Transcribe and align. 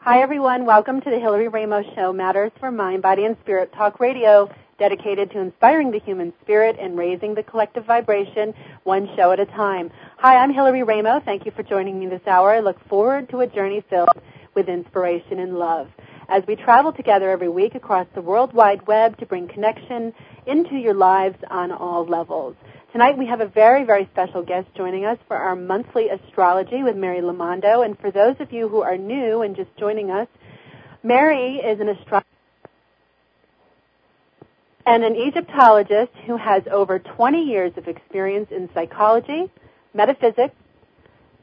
Hi, 0.00 0.22
everyone. 0.22 0.64
Welcome 0.64 1.00
to 1.00 1.10
the 1.10 1.18
Hillary 1.18 1.48
Raimo 1.48 1.82
Show, 1.96 2.12
Matters 2.12 2.52
for 2.60 2.70
Mind, 2.70 3.02
Body, 3.02 3.24
and 3.24 3.36
Spirit 3.40 3.72
Talk 3.72 3.98
Radio, 3.98 4.48
dedicated 4.78 5.32
to 5.32 5.40
inspiring 5.40 5.90
the 5.90 5.98
human 5.98 6.32
spirit 6.40 6.76
and 6.78 6.96
raising 6.96 7.34
the 7.34 7.42
collective 7.42 7.84
vibration 7.84 8.54
one 8.84 9.08
show 9.16 9.32
at 9.32 9.40
a 9.40 9.46
time. 9.46 9.90
Hi, 10.18 10.36
I'm 10.36 10.54
Hillary 10.54 10.82
Raimo. 10.82 11.22
Thank 11.24 11.44
you 11.44 11.50
for 11.50 11.64
joining 11.64 11.98
me 11.98 12.06
this 12.06 12.24
hour. 12.28 12.52
I 12.52 12.60
look 12.60 12.78
forward 12.88 13.28
to 13.30 13.40
a 13.40 13.48
journey 13.48 13.82
filled 13.90 14.08
with 14.54 14.68
inspiration 14.68 15.40
and 15.40 15.58
love. 15.58 15.88
As 16.28 16.44
we 16.46 16.54
travel 16.54 16.92
together 16.92 17.30
every 17.30 17.48
week 17.48 17.74
across 17.74 18.06
the 18.14 18.22
World 18.22 18.52
Wide 18.52 18.86
Web 18.86 19.18
to 19.18 19.26
bring 19.26 19.48
connection 19.48 20.14
into 20.46 20.76
your 20.76 20.94
lives 20.94 21.38
on 21.50 21.72
all 21.72 22.06
levels. 22.06 22.54
Tonight 22.92 23.18
we 23.18 23.26
have 23.26 23.42
a 23.42 23.46
very, 23.46 23.84
very 23.84 24.08
special 24.14 24.42
guest 24.42 24.66
joining 24.74 25.04
us 25.04 25.18
for 25.28 25.36
our 25.36 25.54
monthly 25.54 26.08
astrology 26.08 26.82
with 26.82 26.96
Mary 26.96 27.20
Lamondo. 27.20 27.84
And 27.84 27.98
for 27.98 28.10
those 28.10 28.36
of 28.40 28.50
you 28.50 28.66
who 28.66 28.80
are 28.80 28.96
new 28.96 29.42
and 29.42 29.54
just 29.54 29.68
joining 29.78 30.10
us, 30.10 30.26
Mary 31.02 31.56
is 31.56 31.80
an 31.80 31.90
astrologer 31.90 32.24
and 34.86 35.04
an 35.04 35.16
Egyptologist 35.16 36.12
who 36.26 36.38
has 36.38 36.62
over 36.72 36.98
20 36.98 37.42
years 37.42 37.72
of 37.76 37.88
experience 37.88 38.48
in 38.50 38.70
psychology, 38.72 39.50
metaphysics, 39.92 40.54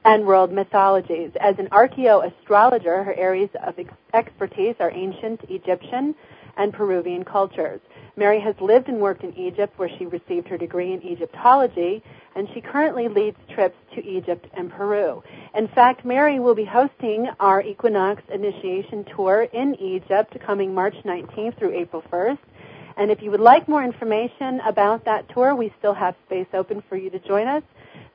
and 0.03 0.25
world 0.25 0.51
mythologies. 0.51 1.29
As 1.39 1.59
an 1.59 1.67
archaeoastrologer, 1.67 3.05
her 3.05 3.13
areas 3.13 3.51
of 3.63 3.75
expertise 4.15 4.75
are 4.79 4.91
ancient 4.91 5.41
Egyptian 5.47 6.15
and 6.57 6.73
Peruvian 6.73 7.23
cultures. 7.23 7.81
Mary 8.17 8.39
has 8.39 8.55
lived 8.61 8.87
and 8.87 8.99
worked 8.99 9.23
in 9.23 9.37
Egypt 9.37 9.77
where 9.77 9.89
she 9.97 10.05
received 10.05 10.47
her 10.47 10.57
degree 10.57 10.93
in 10.93 11.03
Egyptology 11.03 12.01
and 12.35 12.47
she 12.53 12.61
currently 12.61 13.07
leads 13.07 13.37
trips 13.53 13.77
to 13.93 14.05
Egypt 14.05 14.45
and 14.53 14.69
Peru. 14.71 15.23
In 15.55 15.67
fact, 15.69 16.05
Mary 16.05 16.39
will 16.39 16.55
be 16.55 16.65
hosting 16.65 17.27
our 17.39 17.61
Equinox 17.61 18.21
Initiation 18.33 19.05
Tour 19.15 19.47
in 19.53 19.75
Egypt 19.75 20.37
coming 20.45 20.73
March 20.73 20.95
19th 21.05 21.57
through 21.57 21.73
April 21.73 22.03
1st. 22.11 22.39
And 22.97 23.11
if 23.11 23.21
you 23.21 23.31
would 23.31 23.41
like 23.41 23.67
more 23.67 23.83
information 23.83 24.61
about 24.65 25.05
that 25.05 25.27
tour, 25.29 25.55
we 25.55 25.73
still 25.79 25.93
have 25.93 26.15
space 26.25 26.47
open 26.53 26.83
for 26.87 26.95
you 26.95 27.09
to 27.09 27.19
join 27.19 27.47
us. 27.47 27.63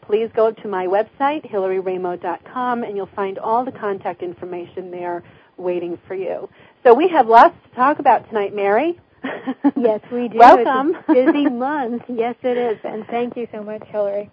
Please 0.02 0.30
go 0.34 0.50
to 0.50 0.69
my 0.69 0.86
website, 0.86 1.48
HillaryRaimo.com, 1.50 2.82
and 2.82 2.97
you'll 2.97 3.06
find 3.14 3.38
all 3.38 3.64
the 3.64 3.72
contact 3.72 4.22
information 4.22 4.91
there 4.91 5.22
waiting 5.56 5.98
for 6.08 6.14
you. 6.14 6.48
So 6.83 6.95
we 6.95 7.09
have 7.09 7.28
lots 7.28 7.55
to 7.69 7.77
talk 7.77 7.98
about 7.98 8.27
tonight, 8.28 8.55
Mary. 8.55 8.98
yes, 9.77 10.00
we 10.11 10.28
do. 10.28 10.39
Welcome. 10.39 10.97
busy 11.12 11.47
month. 11.47 12.05
Yes, 12.09 12.37
it 12.42 12.56
is. 12.56 12.78
And 12.84 13.06
thank 13.06 13.37
you 13.37 13.47
so 13.53 13.62
much, 13.62 13.83
Hillary. 13.89 14.31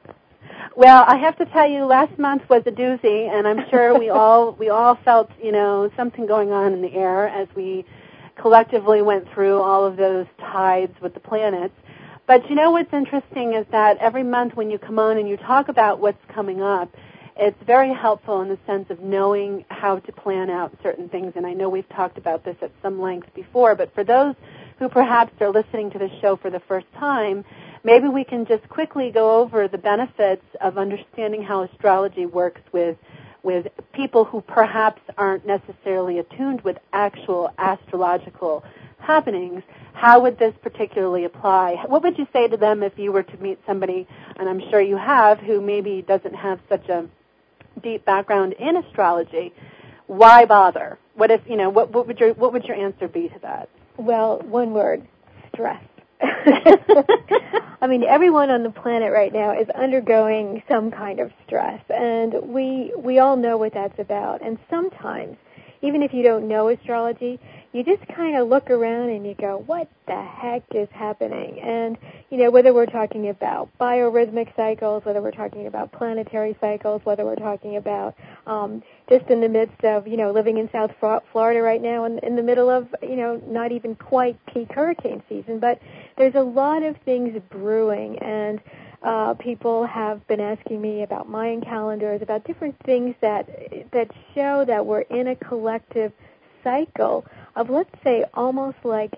Well, 0.76 1.04
I 1.06 1.17
have 1.17 1.38
to 1.39 1.45
tell 1.48 1.70
you, 1.70 1.84
last 1.84 2.17
month 2.17 2.44
was 2.50 2.64
a 2.66 2.72
doozy, 2.72 3.30
and 3.30 3.45
I'm 3.45 3.70
sure 3.70 4.00
we 4.00 4.09
all 4.12 4.54
we 4.54 4.70
all 4.70 4.98
felt 5.04 5.30
you 5.44 5.52
know 5.52 5.92
something 5.98 6.26
going 6.26 6.52
on 6.52 6.72
in 6.72 6.81
the 6.81 6.94
air 6.94 7.28
as 7.28 7.50
we 7.54 7.86
collectively 8.39 9.02
went 9.02 9.28
through 9.34 9.61
all 9.61 9.86
of 9.86 9.98
those 9.98 10.26
tides 10.39 10.94
with 11.02 11.14
the 11.14 11.20
planets. 11.20 11.73
But 12.28 12.50
you 12.50 12.56
know 12.56 12.72
what's 12.72 12.94
interesting 12.94 13.56
is 13.56 13.66
that 13.72 13.98
every 13.98 14.23
month 14.23 14.56
when 14.56 14.70
you 14.70 14.78
come 14.78 15.00
on 15.00 15.17
and 15.17 15.28
you 15.28 15.36
talk 15.36 15.67
about 15.67 16.00
what's 16.00 16.23
coming 16.34 16.61
up, 16.61 16.95
it's 17.39 17.61
very 17.66 17.93
helpful 17.93 18.41
in 18.41 18.49
the 18.49 18.57
sense 18.66 18.89
of 18.89 18.99
knowing 18.99 19.66
how 19.69 19.99
to 19.99 20.11
plan 20.11 20.49
out 20.49 20.75
certain 20.81 21.09
things. 21.09 21.33
And 21.35 21.45
I 21.45 21.53
know 21.53 21.69
we've 21.69 21.89
talked 21.89 22.17
about 22.17 22.43
this 22.43 22.55
at 22.61 22.71
some 22.81 23.02
length 23.02 23.33
before, 23.33 23.75
but 23.75 23.93
for 23.93 24.03
those 24.03 24.35
who 24.80 24.89
perhaps 24.89 25.33
are 25.41 25.49
listening 25.52 25.91
to 25.91 25.99
the 25.99 26.09
show 26.21 26.35
for 26.35 26.49
the 26.49 26.59
first 26.61 26.88
time, 26.93 27.45
maybe 27.83 28.08
we 28.08 28.23
can 28.23 28.45
just 28.45 28.67
quickly 28.69 29.11
go 29.11 29.39
over 29.39 29.67
the 29.67 29.77
benefits 29.77 30.45
of 30.61 30.77
understanding 30.77 31.43
how 31.43 31.63
astrology 31.63 32.25
works 32.25 32.61
with 32.71 32.97
with 33.43 33.67
people 33.93 34.25
who 34.25 34.41
perhaps 34.41 35.02
aren't 35.17 35.45
necessarily 35.45 36.19
attuned 36.19 36.59
with 36.61 36.77
actual 36.91 37.49
astrological 37.58 38.61
happenings. 38.99 39.64
How 39.93 40.20
would 40.21 40.37
this 40.37 40.53
particularly 40.61 41.23
apply? 41.23 41.76
What 41.87 42.03
would 42.03 42.17
you 42.17 42.27
say 42.33 42.47
to 42.49 42.58
them 42.58 42.83
if 42.83 42.97
you 42.97 43.11
were 43.14 43.23
to 43.23 43.37
meet 43.37 43.58
somebody, 43.65 44.05
and 44.36 44.49
I'm 44.49 44.61
sure 44.70 44.81
you 44.81 44.97
have, 44.97 45.39
who 45.39 45.61
maybe 45.61 46.02
doesn't 46.02 46.36
have 46.36 46.59
such 46.67 46.89
a 46.89 47.08
deep 47.82 48.05
background 48.05 48.54
in 48.54 48.77
astrology? 48.77 49.54
Why 50.08 50.45
bother? 50.45 50.98
What 51.15 51.32
if 51.32 51.42
you 51.48 51.58
know? 51.58 51.70
What, 51.70 51.92
what 51.92 52.08
would 52.08 52.20
your 52.20 52.33
what 52.33 52.54
would 52.54 52.64
your 52.65 52.77
answer 52.77 53.08
be 53.08 53.30
to 53.30 53.39
that? 53.42 53.70
Well, 53.98 54.39
one 54.39 54.73
word, 54.73 55.08
stress. 55.54 55.83
I 56.21 57.88
mean, 57.88 58.04
everyone 58.04 58.49
on 58.49 58.64
the 58.64 58.71
planet 58.71 59.11
right 59.11 59.32
now 59.32 59.60
is 59.60 59.67
undergoing 59.70 60.64
some 60.67 60.92
kind 60.92 61.20
of 61.20 61.32
stress, 61.45 61.82
and 61.89 62.33
we 62.43 62.93
we 62.98 63.20
all 63.20 63.36
know 63.36 63.58
what 63.58 63.73
that's 63.73 63.99
about. 63.99 64.42
And 64.42 64.58
sometimes, 64.70 65.38
even 65.82 66.02
if 66.02 66.14
you 66.14 66.23
don't 66.23 66.48
know 66.48 66.70
astrology, 66.70 67.39
you 67.73 67.83
just 67.83 68.08
kind 68.16 68.38
of 68.38 68.48
look 68.48 68.70
around 68.70 69.10
and 69.10 69.26
you 69.26 69.36
go, 69.36 69.64
what 69.66 69.89
the 70.08 70.22
heck 70.22 70.64
is 70.73 70.88
happening? 70.92 71.60
And, 71.60 71.98
you 72.30 72.38
know, 72.38 72.50
whether 72.50 72.73
we're 72.73 72.86
talking 72.86 73.30
about 73.30 73.70
biorhythmic 73.80 74.55
cycles, 74.55 75.04
whether 75.05 75.22
we're 75.22 75.32
talking 75.32 75.67
about 75.67 75.92
planetary 75.92 76.56
cycles, 76.61 77.02
whether 77.04 77.26
we're 77.26 77.36
talking 77.36 77.77
about 77.77 78.16
um, 78.45 78.82
just 79.10 79.30
in 79.30 79.42
the 79.42 79.50
midst 79.50 79.83
of, 79.83 80.08
you 80.08 80.17
know, 80.17 80.32
living 80.32 80.58
in 80.58 80.70
South 80.72 80.92
Florida 81.00 81.61
right 81.61 81.82
now 81.82 82.06
and 82.06 82.20
in 82.20 82.36
the 82.36 82.44
middle 82.44 82.70
of, 82.70 82.88
you 83.02 83.16
know, 83.16 83.42
not 83.45 83.72
even 83.72 83.95
quite 83.95 84.38
peak 84.48 84.72
hurricane 84.72 85.22
season, 85.27 85.60
but 85.60 85.80
there's 86.17 86.36
a 86.36 86.42
lot 86.42 86.83
of 86.83 86.95
things 87.06 87.39
brewing 87.50 88.17
and 88.20 88.61
uh, 89.04 89.33
people 89.36 89.86
have 89.86 90.26
been 90.27 90.39
asking 90.39 90.82
me 90.82 91.04
about 91.04 91.30
Mayan 91.30 91.61
calendars, 91.61 92.22
about 92.22 92.45
different 92.45 92.76
things 92.83 93.14
that 93.22 93.48
that 93.92 94.10
show 94.33 94.66
that 94.66 94.86
we're 94.86 95.02
in 95.02 95.27
a 95.27 95.36
collective 95.36 96.11
cycle 96.64 97.26
of, 97.58 97.70
let's 97.70 97.94
say, 98.04 98.23
almost 98.34 98.78
like 98.84 99.14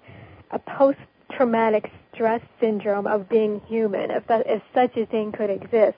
a 0.51 0.59
post-traumatic 0.59 1.91
stress 2.13 2.41
syndrome 2.59 3.05
of 3.05 3.29
being 3.29 3.61
human, 3.67 4.11
if, 4.11 4.25
that, 4.27 4.43
if 4.47 4.61
such 4.73 4.97
a 4.97 5.05
thing 5.05 5.31
could 5.31 5.49
exist. 5.49 5.97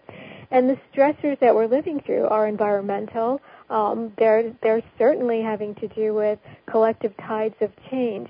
And 0.50 0.70
the 0.70 0.78
stressors 0.94 1.40
that 1.40 1.56
we're 1.56 1.68
living 1.68 2.02
through 2.06 2.26
are 2.26 2.48
environmental. 2.48 3.42
Um, 3.70 4.12
they're 4.18 4.54
they're 4.62 4.84
certainly 4.98 5.42
having 5.42 5.76
to 5.76 5.88
do 5.88 6.14
with 6.14 6.40
collective 6.70 7.16
tides 7.16 7.56
of 7.62 7.72
change, 7.90 8.30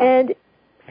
and 0.00 0.34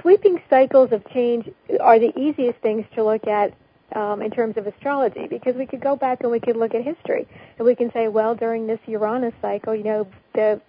sweeping 0.01 0.41
cycles 0.50 0.94
of 0.94 1.03
change 1.09 1.50
are 1.81 2.00
the 2.00 2.18
easiest 2.18 2.59
things 2.59 2.86
to 2.96 3.03
look 3.03 3.28
at 3.28 3.53
um, 3.96 4.22
in 4.22 4.31
terms 4.31 4.56
of 4.57 4.68
astrology 4.68 5.28
because 5.28 5.56
we 5.56 5.66
could 5.66 5.81
go 5.81 5.96
back 5.96 6.22
and 6.22 6.31
we 6.31 6.40
could 6.40 6.56
look 6.56 6.74
at 6.74 6.84
history 6.84 7.28
and 7.57 7.66
we 7.66 7.75
can 7.75 7.91
say, 7.91 8.07
well, 8.07 8.36
during 8.36 8.68
this 8.68 8.80
Uranus 8.86 9.34
cycle, 9.41 9.75
you 9.75 9.84
know, 9.84 10.07
the 10.34 10.62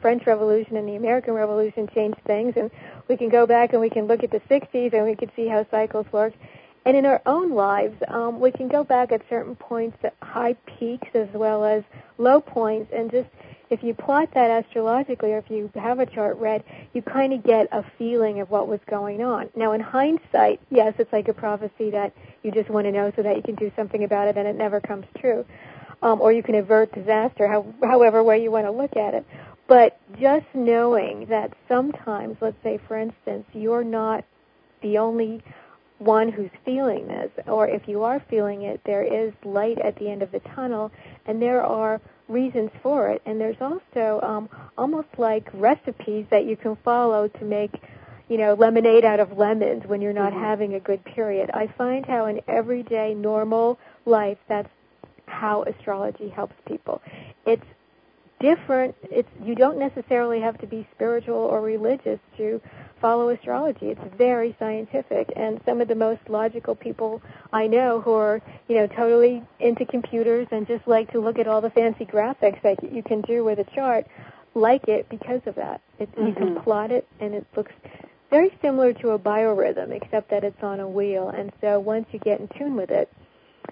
French 0.00 0.26
Revolution 0.26 0.76
and 0.76 0.88
the 0.88 0.96
American 0.96 1.34
Revolution 1.34 1.88
changed 1.94 2.18
things, 2.26 2.54
and 2.56 2.70
we 3.08 3.16
can 3.16 3.28
go 3.28 3.46
back 3.46 3.72
and 3.72 3.80
we 3.80 3.90
can 3.90 4.06
look 4.06 4.22
at 4.22 4.30
the 4.30 4.40
60s 4.50 4.92
and 4.92 5.04
we 5.04 5.16
can 5.16 5.30
see 5.36 5.48
how 5.48 5.66
cycles 5.70 6.06
work. 6.12 6.34
And 6.86 6.96
in 6.96 7.06
our 7.06 7.22
own 7.24 7.52
lives, 7.52 7.96
um, 8.08 8.40
we 8.40 8.52
can 8.52 8.68
go 8.68 8.84
back 8.84 9.10
at 9.10 9.22
certain 9.30 9.56
points, 9.56 9.96
at 10.04 10.14
high 10.20 10.54
peaks 10.78 11.08
as 11.14 11.28
well 11.32 11.64
as 11.64 11.82
low 12.18 12.40
points, 12.40 12.92
and 12.94 13.10
just 13.10 13.28
if 13.70 13.82
you 13.82 13.94
plot 13.94 14.28
that 14.34 14.64
astrologically 14.64 15.32
or 15.32 15.38
if 15.38 15.50
you 15.50 15.70
have 15.74 15.98
a 15.98 16.06
chart 16.06 16.36
read, 16.38 16.62
you 16.92 17.02
kind 17.02 17.32
of 17.32 17.42
get 17.42 17.66
a 17.72 17.84
feeling 17.98 18.40
of 18.40 18.50
what 18.50 18.68
was 18.68 18.80
going 18.88 19.22
on. 19.22 19.48
Now, 19.56 19.72
in 19.72 19.80
hindsight, 19.80 20.60
yes, 20.70 20.94
it's 20.98 21.12
like 21.12 21.28
a 21.28 21.34
prophecy 21.34 21.90
that 21.90 22.12
you 22.42 22.50
just 22.50 22.68
want 22.68 22.86
to 22.86 22.92
know 22.92 23.12
so 23.16 23.22
that 23.22 23.36
you 23.36 23.42
can 23.42 23.54
do 23.54 23.72
something 23.74 24.04
about 24.04 24.28
it 24.28 24.36
and 24.36 24.46
it 24.46 24.56
never 24.56 24.80
comes 24.80 25.06
true. 25.18 25.44
Um, 26.02 26.20
or 26.20 26.32
you 26.32 26.42
can 26.42 26.54
avert 26.54 26.92
disaster, 26.92 27.48
how, 27.48 27.66
however 27.82 28.22
way 28.22 28.42
you 28.42 28.50
want 28.50 28.66
to 28.66 28.70
look 28.70 28.96
at 28.96 29.14
it. 29.14 29.26
But 29.66 29.98
just 30.20 30.46
knowing 30.54 31.26
that 31.30 31.52
sometimes, 31.68 32.36
let's 32.40 32.62
say 32.62 32.78
for 32.86 32.98
instance, 32.98 33.44
you're 33.52 33.84
not 33.84 34.24
the 34.82 34.98
only 34.98 35.42
one 35.98 36.30
who's 36.30 36.50
feeling 36.64 37.06
this, 37.06 37.30
or 37.46 37.68
if 37.68 37.88
you 37.88 38.02
are 38.02 38.22
feeling 38.28 38.62
it, 38.62 38.80
there 38.84 39.02
is 39.02 39.32
light 39.44 39.78
at 39.78 39.96
the 39.96 40.10
end 40.10 40.22
of 40.22 40.30
the 40.32 40.40
tunnel, 40.54 40.90
and 41.26 41.40
there 41.40 41.62
are 41.62 42.00
reasons 42.28 42.70
for 42.82 43.10
it. 43.10 43.22
And 43.24 43.40
there's 43.40 43.56
also 43.60 44.20
um, 44.22 44.48
almost 44.76 45.08
like 45.18 45.48
recipes 45.54 46.26
that 46.30 46.44
you 46.46 46.56
can 46.56 46.76
follow 46.84 47.28
to 47.28 47.44
make, 47.44 47.72
you 48.28 48.36
know, 48.36 48.54
lemonade 48.54 49.04
out 49.04 49.20
of 49.20 49.38
lemons 49.38 49.84
when 49.86 50.00
you're 50.00 50.12
not 50.12 50.32
mm-hmm. 50.32 50.42
having 50.42 50.74
a 50.74 50.80
good 50.80 51.04
period. 51.04 51.50
I 51.54 51.72
find 51.78 52.04
how 52.04 52.26
in 52.26 52.40
everyday 52.48 53.14
normal 53.14 53.78
life, 54.04 54.38
that's 54.48 54.68
how 55.26 55.62
astrology 55.62 56.28
helps 56.28 56.54
people. 56.66 57.00
It's 57.46 57.64
different. 58.44 58.94
It's 59.04 59.28
you 59.42 59.54
don't 59.54 59.78
necessarily 59.78 60.40
have 60.40 60.58
to 60.58 60.66
be 60.66 60.86
spiritual 60.94 61.36
or 61.36 61.62
religious 61.62 62.20
to 62.36 62.60
follow 63.00 63.30
astrology. 63.30 63.86
It's 63.86 64.16
very 64.18 64.54
scientific, 64.58 65.32
and 65.34 65.60
some 65.64 65.80
of 65.80 65.88
the 65.88 65.94
most 65.94 66.20
logical 66.28 66.74
people 66.74 67.22
I 67.52 67.66
know 67.66 68.02
who 68.02 68.12
are 68.12 68.42
you 68.68 68.76
know 68.76 68.86
totally 68.86 69.42
into 69.60 69.86
computers 69.86 70.46
and 70.50 70.66
just 70.66 70.86
like 70.86 71.10
to 71.12 71.20
look 71.20 71.38
at 71.38 71.48
all 71.48 71.62
the 71.62 71.70
fancy 71.70 72.04
graphics 72.04 72.60
that 72.62 72.92
you 72.92 73.02
can 73.02 73.22
do 73.22 73.44
with 73.44 73.58
a 73.58 73.64
chart 73.74 74.06
like 74.54 74.88
it 74.88 75.08
because 75.08 75.40
of 75.46 75.54
that. 75.54 75.80
It, 75.98 76.12
mm-hmm. 76.12 76.26
You 76.26 76.34
can 76.34 76.48
mm-hmm. 76.50 76.64
plot 76.64 76.90
it, 76.90 77.08
and 77.20 77.34
it 77.34 77.46
looks 77.56 77.72
very 78.30 78.56
similar 78.60 78.92
to 78.92 79.10
a 79.10 79.18
biorhythm, 79.18 79.90
except 79.90 80.30
that 80.30 80.44
it's 80.44 80.62
on 80.62 80.80
a 80.80 80.88
wheel. 80.88 81.28
And 81.30 81.50
so 81.60 81.80
once 81.80 82.06
you 82.12 82.18
get 82.18 82.40
in 82.40 82.48
tune 82.58 82.76
with 82.76 82.90
it, 82.90 83.10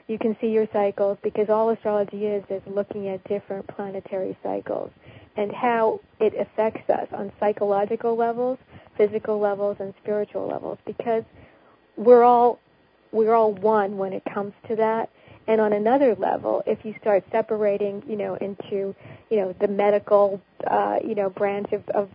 you 0.09 0.19
can 0.19 0.37
see 0.41 0.49
your 0.49 0.69
cycles 0.73 1.19
because 1.23 1.49
all 1.49 1.71
astrology 1.71 2.27
is 2.27 2.45
is 2.51 2.63
looking 2.67 3.09
at 3.09 3.23
different 3.25 3.67
planetary 3.69 4.37
cycles. 4.43 4.91
and 5.37 5.53
how 5.53 6.01
it 6.21 6.35
affects 6.39 6.89
us 6.91 7.09
on 7.13 7.33
psychological 7.41 8.17
levels, 8.17 8.59
physical 8.97 9.39
levels, 9.41 9.77
and 9.81 9.95
spiritual 10.03 10.47
levels 10.47 10.79
because 10.87 11.25
we're 11.97 12.23
all 12.23 12.59
we're 13.13 13.35
all 13.35 13.53
one 13.53 13.99
when 13.99 14.13
it 14.13 14.23
comes 14.33 14.53
to 14.69 14.77
that. 14.77 15.11
And 15.47 15.61
on 15.61 15.73
another 15.73 16.15
level, 16.15 16.63
if 16.67 16.85
you 16.85 16.95
start 17.01 17.25
separating, 17.33 18.03
you 18.09 18.17
know, 18.17 18.37
into, 18.37 18.95
you 19.31 19.37
know, 19.39 19.55
the 19.61 19.69
medical, 19.69 20.41
uh, 20.67 20.99
you 21.05 21.15
know, 21.15 21.31
branch 21.31 21.73
of, 21.73 21.89
of 21.91 22.09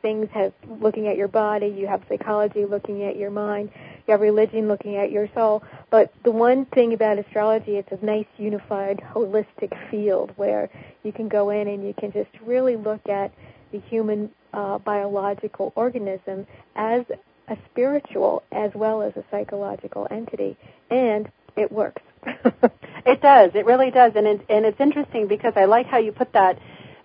things 0.00 0.28
has 0.32 0.52
looking 0.80 1.06
at 1.06 1.16
your 1.16 1.28
body, 1.28 1.68
you 1.68 1.86
have 1.86 2.02
psychology 2.08 2.64
looking 2.64 3.04
at 3.04 3.16
your 3.16 3.30
mind, 3.30 3.70
you 4.06 4.12
have 4.12 4.20
religion 4.20 4.68
looking 4.68 4.96
at 4.96 5.10
your 5.10 5.28
soul. 5.34 5.62
But 5.90 6.12
the 6.24 6.30
one 6.30 6.66
thing 6.66 6.92
about 6.94 7.18
astrology, 7.18 7.76
it's 7.76 7.92
a 7.92 8.04
nice 8.04 8.26
unified 8.38 9.00
holistic 9.14 9.72
field 9.90 10.32
where 10.36 10.70
you 11.02 11.12
can 11.12 11.28
go 11.28 11.50
in 11.50 11.68
and 11.68 11.86
you 11.86 11.94
can 11.98 12.12
just 12.12 12.30
really 12.44 12.76
look 12.76 13.08
at 13.08 13.32
the 13.72 13.80
human 13.80 14.30
uh, 14.52 14.78
biological 14.78 15.72
organism 15.76 16.46
as 16.76 17.04
a 17.48 17.56
spiritual 17.70 18.42
as 18.52 18.70
well 18.74 19.02
as 19.02 19.12
a 19.16 19.24
psychological 19.30 20.06
entity, 20.10 20.56
and 20.90 21.30
it 21.56 21.70
works. 21.70 22.02
it 23.06 23.20
does. 23.20 23.50
It 23.54 23.66
really 23.66 23.90
does, 23.90 24.12
and 24.14 24.26
it, 24.26 24.40
and 24.48 24.64
it's 24.64 24.80
interesting 24.80 25.26
because 25.26 25.54
I 25.56 25.64
like 25.64 25.86
how 25.86 25.98
you 25.98 26.12
put 26.12 26.32
that 26.34 26.58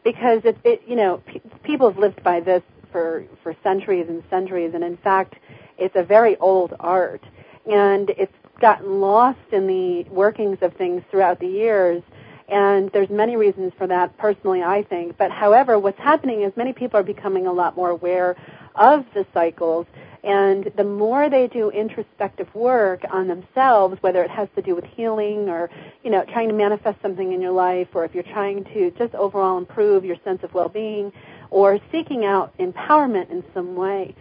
because 0.04 0.42
it, 0.46 0.58
it 0.64 0.82
you 0.88 0.96
know 0.96 1.22
pe- 1.26 1.42
people 1.64 1.90
have 1.90 1.98
lived 2.00 2.24
by 2.24 2.40
this 2.40 2.62
for 2.92 3.26
for 3.44 3.56
centuries 3.64 4.06
and 4.10 4.24
centuries, 4.30 4.72
and 4.74 4.84
in 4.84 4.98
fact, 4.98 5.36
it's 5.78 5.96
a 5.96 6.04
very 6.04 6.38
old 6.38 6.74
art, 6.80 7.24
and 7.70 8.10
it's 8.12 8.34
gotten 8.60 9.00
lost 9.02 9.40
in 9.52 9.68
the 9.68 10.04
workings 10.10 10.58
of 10.62 10.74
things 10.74 11.04
throughout 11.12 11.40
the 11.40 11.48
years. 11.48 12.02
And 12.50 12.90
there's 12.92 13.10
many 13.10 13.36
reasons 13.36 13.74
for 13.78 13.88
that, 13.88 14.18
personally, 14.18 14.64
I 14.64 14.84
think. 14.84 15.18
But 15.18 15.32
however, 15.32 15.78
what's 15.78 16.00
happening 16.00 16.44
is 16.44 16.54
many 16.56 16.74
people 16.74 17.00
are 17.00 17.04
becoming 17.04 17.46
a 17.46 17.52
lot 17.52 17.76
more 17.76 17.90
aware 17.90 18.38
of 18.74 19.06
the 19.14 19.26
cycles 19.34 19.86
and 20.24 20.72
the 20.76 20.84
more 20.84 21.30
they 21.30 21.48
do 21.48 21.70
introspective 21.70 22.54
work 22.54 23.02
on 23.10 23.28
themselves, 23.28 23.98
whether 24.02 24.24
it 24.24 24.30
has 24.30 24.50
to 24.56 24.62
do 24.62 24.76
with 24.76 24.84
healing 24.84 25.48
or, 25.48 25.70
you 26.04 26.10
know, 26.10 26.26
trying 26.26 26.50
to 26.50 26.54
manifest 26.54 27.02
something 27.02 27.32
in 27.32 27.40
your 27.40 27.52
life, 27.52 27.88
or 27.94 28.04
if 28.04 28.14
you're 28.14 28.24
trying 28.24 28.66
to 28.66 28.92
just 28.98 29.14
overall 29.16 29.58
improve 29.58 30.04
your 30.04 30.18
sense 30.26 30.44
of 30.44 30.54
well-being, 30.54 31.14
or 31.50 31.80
seeking 31.94 32.26
out 32.26 32.58
empowerment 32.58 33.30
in 33.30 33.44
some 33.54 33.76
way, 33.76 34.14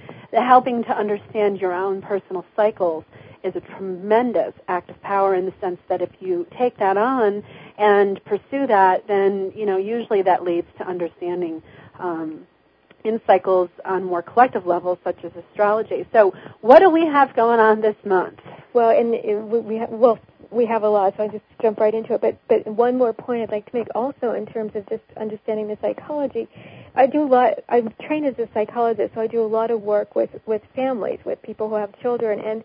helping 0.42 0.84
to 0.84 0.90
understand 0.90 1.60
your 1.60 1.72
own 1.72 2.02
personal 2.02 2.44
cycles 2.54 3.04
is 3.42 3.54
a 3.54 3.60
tremendous 3.60 4.52
act 4.68 4.90
of 4.90 5.00
power 5.02 5.34
in 5.34 5.46
the 5.46 5.52
sense 5.60 5.78
that 5.88 6.02
if 6.02 6.10
you 6.20 6.46
take 6.58 6.76
that 6.78 6.96
on 6.96 7.44
and 7.78 8.22
pursue 8.24 8.66
that, 8.66 9.06
then, 9.06 9.52
you 9.54 9.66
know, 9.66 9.76
usually 9.76 10.22
that 10.22 10.42
leads 10.42 10.66
to 10.78 10.86
understanding 10.86 11.62
um, 11.98 12.46
in 13.04 13.20
cycles 13.26 13.70
on 13.84 14.02
more 14.04 14.22
collective 14.22 14.66
levels, 14.66 14.98
such 15.04 15.22
as 15.24 15.30
astrology. 15.50 16.06
So, 16.12 16.34
what 16.60 16.80
do 16.80 16.90
we 16.90 17.06
have 17.06 17.34
going 17.36 17.60
on 17.60 17.80
this 17.80 17.96
month? 18.04 18.40
Well, 18.72 18.90
and 18.90 19.64
we 19.64 19.76
have, 19.76 19.90
well, 19.90 20.18
we 20.50 20.66
have 20.66 20.82
a 20.82 20.88
lot, 20.88 21.14
so 21.16 21.24
I 21.24 21.28
just 21.28 21.44
jump 21.60 21.78
right 21.78 21.94
into 21.94 22.14
it. 22.14 22.20
But 22.20 22.38
but 22.48 22.66
one 22.66 22.96
more 22.96 23.12
point 23.12 23.42
I'd 23.42 23.50
like 23.50 23.70
to 23.70 23.76
make 23.76 23.88
also 23.94 24.32
in 24.32 24.46
terms 24.46 24.72
of 24.74 24.88
just 24.88 25.02
understanding 25.16 25.68
the 25.68 25.78
psychology. 25.80 26.48
I 26.94 27.06
do 27.06 27.22
a 27.24 27.28
lot. 27.28 27.54
I'm 27.68 27.92
trained 28.02 28.26
as 28.26 28.38
a 28.38 28.48
psychologist, 28.54 29.14
so 29.14 29.20
I 29.20 29.26
do 29.26 29.42
a 29.42 29.46
lot 29.46 29.70
of 29.70 29.82
work 29.82 30.14
with 30.14 30.30
with 30.46 30.62
families, 30.74 31.20
with 31.24 31.42
people 31.42 31.68
who 31.68 31.74
have 31.76 31.98
children, 32.00 32.40
and 32.40 32.64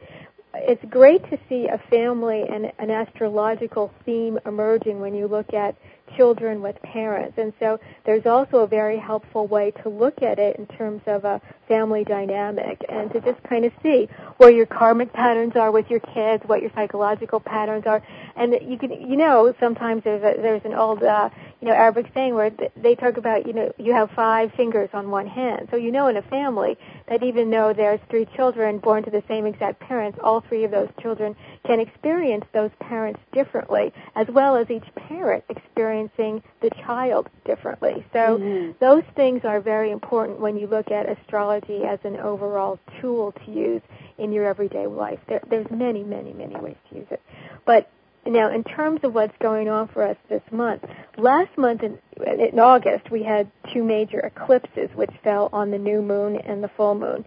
it's 0.53 0.83
great 0.89 1.23
to 1.29 1.39
see 1.47 1.67
a 1.67 1.77
family 1.89 2.43
and 2.43 2.71
an 2.77 2.91
astrological 2.91 3.93
theme 4.05 4.37
emerging 4.45 4.99
when 4.99 5.15
you 5.15 5.27
look 5.27 5.53
at 5.53 5.75
children 6.17 6.61
with 6.61 6.75
parents. 6.81 7.37
And 7.37 7.53
so 7.59 7.79
there's 8.05 8.25
also 8.25 8.57
a 8.57 8.67
very 8.67 8.97
helpful 8.97 9.47
way 9.47 9.71
to 9.83 9.89
look 9.89 10.21
at 10.21 10.39
it 10.39 10.57
in 10.57 10.67
terms 10.67 11.01
of 11.07 11.23
a 11.23 11.41
family 11.67 12.03
dynamic 12.03 12.83
and 12.89 13.11
to 13.13 13.21
just 13.21 13.41
kind 13.43 13.63
of 13.63 13.71
see 13.81 14.09
where 14.37 14.51
your 14.51 14.65
karmic 14.65 15.13
patterns 15.13 15.55
are 15.55 15.71
with 15.71 15.89
your 15.89 16.01
kids, 16.01 16.43
what 16.45 16.61
your 16.61 16.71
psychological 16.75 17.39
patterns 17.39 17.85
are. 17.85 18.03
And 18.35 18.57
you 18.61 18.77
can, 18.77 18.91
you 18.91 19.15
know, 19.15 19.53
sometimes 19.59 20.03
there's 20.03 20.23
a, 20.23 20.41
there's 20.41 20.65
an 20.65 20.73
old, 20.73 21.01
uh, 21.01 21.29
you 21.61 21.67
know, 21.67 21.73
Arabic 21.75 22.07
saying 22.15 22.33
where 22.33 22.51
they 22.75 22.95
talk 22.95 23.17
about, 23.17 23.45
you 23.45 23.53
know, 23.53 23.71
you 23.77 23.93
have 23.93 24.09
five 24.15 24.51
fingers 24.57 24.89
on 24.93 25.11
one 25.11 25.27
hand. 25.27 25.67
So 25.69 25.77
you 25.77 25.91
know 25.91 26.07
in 26.07 26.17
a 26.17 26.23
family 26.23 26.75
that 27.07 27.21
even 27.21 27.51
though 27.51 27.71
there's 27.71 27.99
three 28.09 28.27
children 28.35 28.79
born 28.79 29.03
to 29.03 29.11
the 29.11 29.23
same 29.27 29.45
exact 29.45 29.79
parents, 29.79 30.17
all 30.23 30.41
three 30.41 30.63
of 30.63 30.71
those 30.71 30.89
children 30.99 31.35
can 31.67 31.79
experience 31.79 32.45
those 32.51 32.71
parents 32.79 33.19
differently, 33.31 33.93
as 34.15 34.27
well 34.29 34.55
as 34.55 34.71
each 34.71 34.83
parent 34.95 35.43
experiencing 35.49 36.41
the 36.61 36.71
child 36.83 37.29
differently. 37.45 38.03
So 38.11 38.39
mm-hmm. 38.39 38.71
those 38.79 39.03
things 39.15 39.41
are 39.43 39.61
very 39.61 39.91
important 39.91 40.39
when 40.39 40.57
you 40.57 40.65
look 40.65 40.89
at 40.89 41.07
astrology 41.07 41.83
as 41.83 41.99
an 42.03 42.17
overall 42.17 42.79
tool 42.99 43.33
to 43.45 43.51
use 43.51 43.81
in 44.17 44.31
your 44.31 44.47
everyday 44.47 44.87
life. 44.87 45.19
There, 45.27 45.41
there's 45.47 45.69
many, 45.69 46.03
many, 46.03 46.33
many 46.33 46.55
ways 46.55 46.77
to 46.89 46.95
use 46.95 47.07
it. 47.11 47.21
But 47.65 47.87
now, 48.25 48.53
in 48.53 48.63
terms 48.63 48.99
of 49.03 49.13
what's 49.13 49.35
going 49.41 49.67
on 49.67 49.87
for 49.87 50.03
us 50.03 50.17
this 50.29 50.43
month, 50.51 50.83
last 51.17 51.57
month 51.57 51.81
in, 51.81 51.97
in 52.25 52.59
August 52.59 53.09
we 53.09 53.23
had 53.23 53.49
two 53.73 53.83
major 53.83 54.19
eclipses 54.19 54.89
which 54.93 55.09
fell 55.23 55.49
on 55.51 55.71
the 55.71 55.77
new 55.77 56.01
moon 56.01 56.35
and 56.35 56.63
the 56.63 56.69
full 56.77 56.93
moon. 56.93 57.25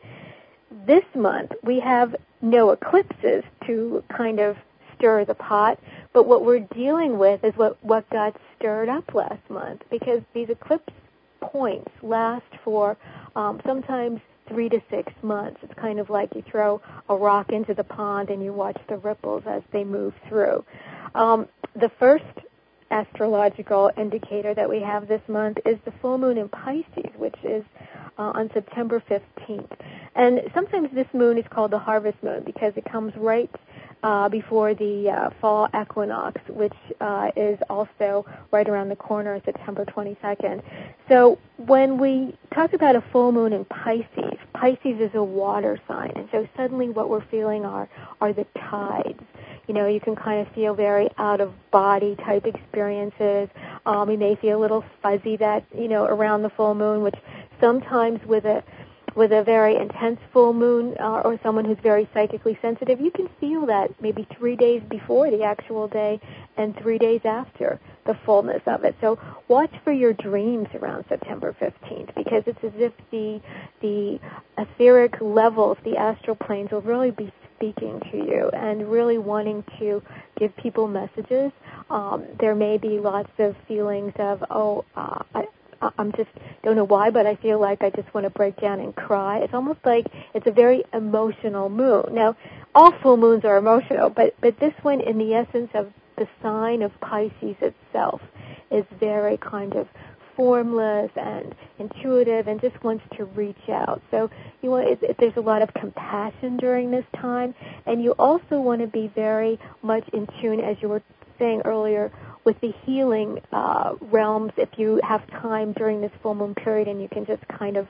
This 0.86 1.04
month 1.14 1.52
we 1.62 1.80
have 1.80 2.14
no 2.40 2.70
eclipses 2.70 3.42
to 3.66 4.04
kind 4.16 4.38
of 4.38 4.56
stir 4.96 5.24
the 5.24 5.34
pot, 5.34 5.80
but 6.12 6.26
what 6.26 6.44
we're 6.44 6.60
dealing 6.60 7.18
with 7.18 7.42
is 7.42 7.54
what, 7.56 7.82
what 7.82 8.08
got 8.10 8.36
stirred 8.56 8.88
up 8.88 9.14
last 9.14 9.42
month 9.48 9.82
because 9.90 10.22
these 10.32 10.48
eclipse 10.48 10.92
points 11.40 11.90
last 12.02 12.46
for 12.62 12.96
um, 13.34 13.60
sometimes 13.66 14.20
three 14.48 14.68
to 14.68 14.80
six 14.90 15.12
months. 15.22 15.58
It's 15.62 15.74
kind 15.74 15.98
of 15.98 16.10
like 16.10 16.34
you 16.34 16.42
throw 16.50 16.80
a 17.08 17.16
rock 17.16 17.50
into 17.50 17.74
the 17.74 17.84
pond 17.84 18.30
and 18.30 18.42
you 18.42 18.52
watch 18.52 18.80
the 18.88 18.96
ripples 18.98 19.44
as 19.46 19.62
they 19.72 19.84
move 19.84 20.14
through. 20.28 20.64
Um, 21.14 21.48
the 21.74 21.90
first 21.98 22.24
astrological 22.90 23.90
indicator 23.96 24.54
that 24.54 24.68
we 24.68 24.80
have 24.80 25.08
this 25.08 25.22
month 25.28 25.58
is 25.66 25.78
the 25.84 25.92
full 26.00 26.18
moon 26.18 26.38
in 26.38 26.48
Pisces, 26.48 27.10
which 27.16 27.36
is 27.42 27.64
uh, 28.18 28.32
on 28.34 28.50
September 28.52 29.02
15th. 29.10 29.76
And 30.14 30.40
sometimes 30.54 30.88
this 30.94 31.08
moon 31.12 31.38
is 31.38 31.44
called 31.50 31.72
the 31.72 31.78
harvest 31.78 32.22
moon 32.22 32.42
because 32.44 32.72
it 32.76 32.84
comes 32.84 33.12
right 33.16 33.50
uh, 34.04 34.28
before 34.28 34.74
the 34.74 35.10
uh, 35.10 35.30
fall 35.40 35.66
equinox, 35.74 36.38
which 36.48 36.74
uh, 37.00 37.30
is 37.36 37.58
also 37.70 38.26
right 38.52 38.68
around 38.68 38.90
the 38.90 38.96
corner, 38.96 39.40
September 39.46 39.86
22nd. 39.86 40.62
So 41.08 41.38
when 41.56 41.96
we 41.96 42.36
talk 42.52 42.74
about 42.74 42.96
a 42.96 43.00
full 43.00 43.32
moon 43.32 43.54
in 43.54 43.64
Pisces, 43.64 44.38
Pisces 44.52 45.00
is 45.00 45.10
a 45.14 45.24
water 45.24 45.80
sign, 45.88 46.12
and 46.16 46.28
so 46.30 46.46
suddenly 46.54 46.90
what 46.90 47.08
we're 47.08 47.24
feeling 47.24 47.64
are 47.64 47.88
are 48.20 48.34
the 48.34 48.46
tides. 48.70 49.22
You 49.66 49.72
know, 49.72 49.86
you 49.86 50.00
can 50.00 50.14
kind 50.14 50.46
of 50.46 50.52
feel 50.54 50.74
very 50.74 51.08
out 51.16 51.40
of 51.40 51.54
body 51.70 52.14
type 52.16 52.44
experiences. 52.44 53.48
Um, 53.86 54.10
you 54.10 54.18
may 54.18 54.34
feel 54.34 54.58
a 54.58 54.60
little 54.60 54.84
fuzzy 55.02 55.38
that 55.38 55.64
you 55.74 55.88
know 55.88 56.04
around 56.04 56.42
the 56.42 56.50
full 56.50 56.74
moon, 56.74 57.02
which 57.02 57.16
sometimes 57.58 58.22
with 58.26 58.44
a 58.44 58.62
with 59.14 59.32
a 59.32 59.42
very 59.42 59.76
intense 59.76 60.18
full 60.32 60.52
moon 60.52 60.94
uh, 61.00 61.22
or 61.24 61.38
someone 61.42 61.64
who's 61.64 61.78
very 61.82 62.08
psychically 62.12 62.58
sensitive, 62.60 63.00
you 63.00 63.10
can 63.10 63.28
feel 63.40 63.66
that 63.66 63.90
maybe 64.00 64.26
three 64.36 64.56
days 64.56 64.82
before 64.88 65.30
the 65.30 65.42
actual 65.42 65.88
day 65.88 66.20
and 66.56 66.76
three 66.78 66.98
days 66.98 67.20
after 67.24 67.80
the 68.06 68.14
fullness 68.26 68.62
of 68.66 68.84
it. 68.84 68.94
So 69.00 69.18
watch 69.48 69.72
for 69.82 69.92
your 69.92 70.12
dreams 70.12 70.68
around 70.74 71.04
September 71.08 71.54
15th 71.60 72.14
because 72.14 72.42
it's 72.46 72.62
as 72.62 72.72
if 72.76 72.92
the 73.10 73.40
the 73.80 74.18
etheric 74.58 75.20
levels, 75.20 75.78
the 75.84 75.96
astral 75.96 76.36
planes 76.36 76.70
will 76.70 76.82
really 76.82 77.10
be 77.10 77.32
speaking 77.56 78.00
to 78.10 78.16
you 78.16 78.50
and 78.52 78.90
really 78.90 79.18
wanting 79.18 79.64
to 79.78 80.02
give 80.38 80.54
people 80.56 80.86
messages. 80.86 81.52
Um, 81.90 82.24
there 82.40 82.54
may 82.54 82.78
be 82.78 82.98
lots 82.98 83.30
of 83.38 83.54
feelings 83.68 84.12
of, 84.18 84.44
oh, 84.50 84.84
uh, 84.96 85.22
I, 85.34 85.44
I'm 85.98 86.12
just 86.12 86.30
don't 86.62 86.76
know 86.76 86.84
why, 86.84 87.10
but 87.10 87.26
I 87.26 87.36
feel 87.36 87.60
like 87.60 87.82
I 87.82 87.90
just 87.90 88.12
want 88.14 88.24
to 88.24 88.30
break 88.30 88.60
down 88.60 88.80
and 88.80 88.94
cry. 88.94 89.38
It's 89.38 89.54
almost 89.54 89.80
like 89.84 90.06
it's 90.34 90.46
a 90.46 90.52
very 90.52 90.84
emotional 90.92 91.68
moon. 91.68 92.06
Now, 92.12 92.36
all 92.74 92.92
full 93.02 93.16
moons 93.16 93.44
are 93.44 93.56
emotional, 93.56 94.10
but 94.10 94.34
but 94.40 94.58
this 94.58 94.74
one, 94.82 95.00
in 95.00 95.18
the 95.18 95.34
essence 95.34 95.70
of 95.74 95.92
the 96.16 96.28
sign 96.42 96.82
of 96.82 96.92
Pisces 97.00 97.56
itself, 97.60 98.20
is 98.70 98.84
very 98.98 99.36
kind 99.36 99.74
of 99.74 99.88
formless 100.36 101.10
and 101.16 101.54
intuitive 101.78 102.48
and 102.48 102.60
just 102.60 102.82
wants 102.82 103.04
to 103.16 103.24
reach 103.24 103.68
out. 103.68 104.02
So 104.10 104.30
you 104.62 104.70
want 104.70 104.88
it, 104.88 105.02
it, 105.02 105.16
there's 105.18 105.36
a 105.36 105.40
lot 105.40 105.62
of 105.62 105.72
compassion 105.74 106.56
during 106.56 106.90
this 106.90 107.04
time, 107.16 107.54
and 107.86 108.02
you 108.02 108.12
also 108.12 108.60
want 108.60 108.80
to 108.80 108.86
be 108.86 109.10
very 109.14 109.58
much 109.82 110.08
in 110.12 110.26
tune, 110.40 110.60
as 110.60 110.76
you 110.80 110.88
were 110.88 111.02
saying 111.38 111.62
earlier, 111.64 112.12
with 112.44 112.60
the 112.60 112.72
healing 112.84 113.40
uh, 113.52 113.94
realms 114.00 114.52
if 114.56 114.68
you 114.76 115.00
have 115.02 115.26
time 115.30 115.72
during 115.72 116.00
this 116.00 116.12
full 116.22 116.34
moon 116.34 116.54
period 116.54 116.88
and 116.88 117.00
you 117.00 117.08
can 117.08 117.24
just 117.26 117.46
kind 117.48 117.76
of 117.76 117.88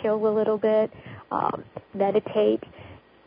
chill 0.00 0.26
a 0.26 0.32
little 0.32 0.58
bit, 0.58 0.92
um, 1.30 1.64
meditate. 1.94 2.62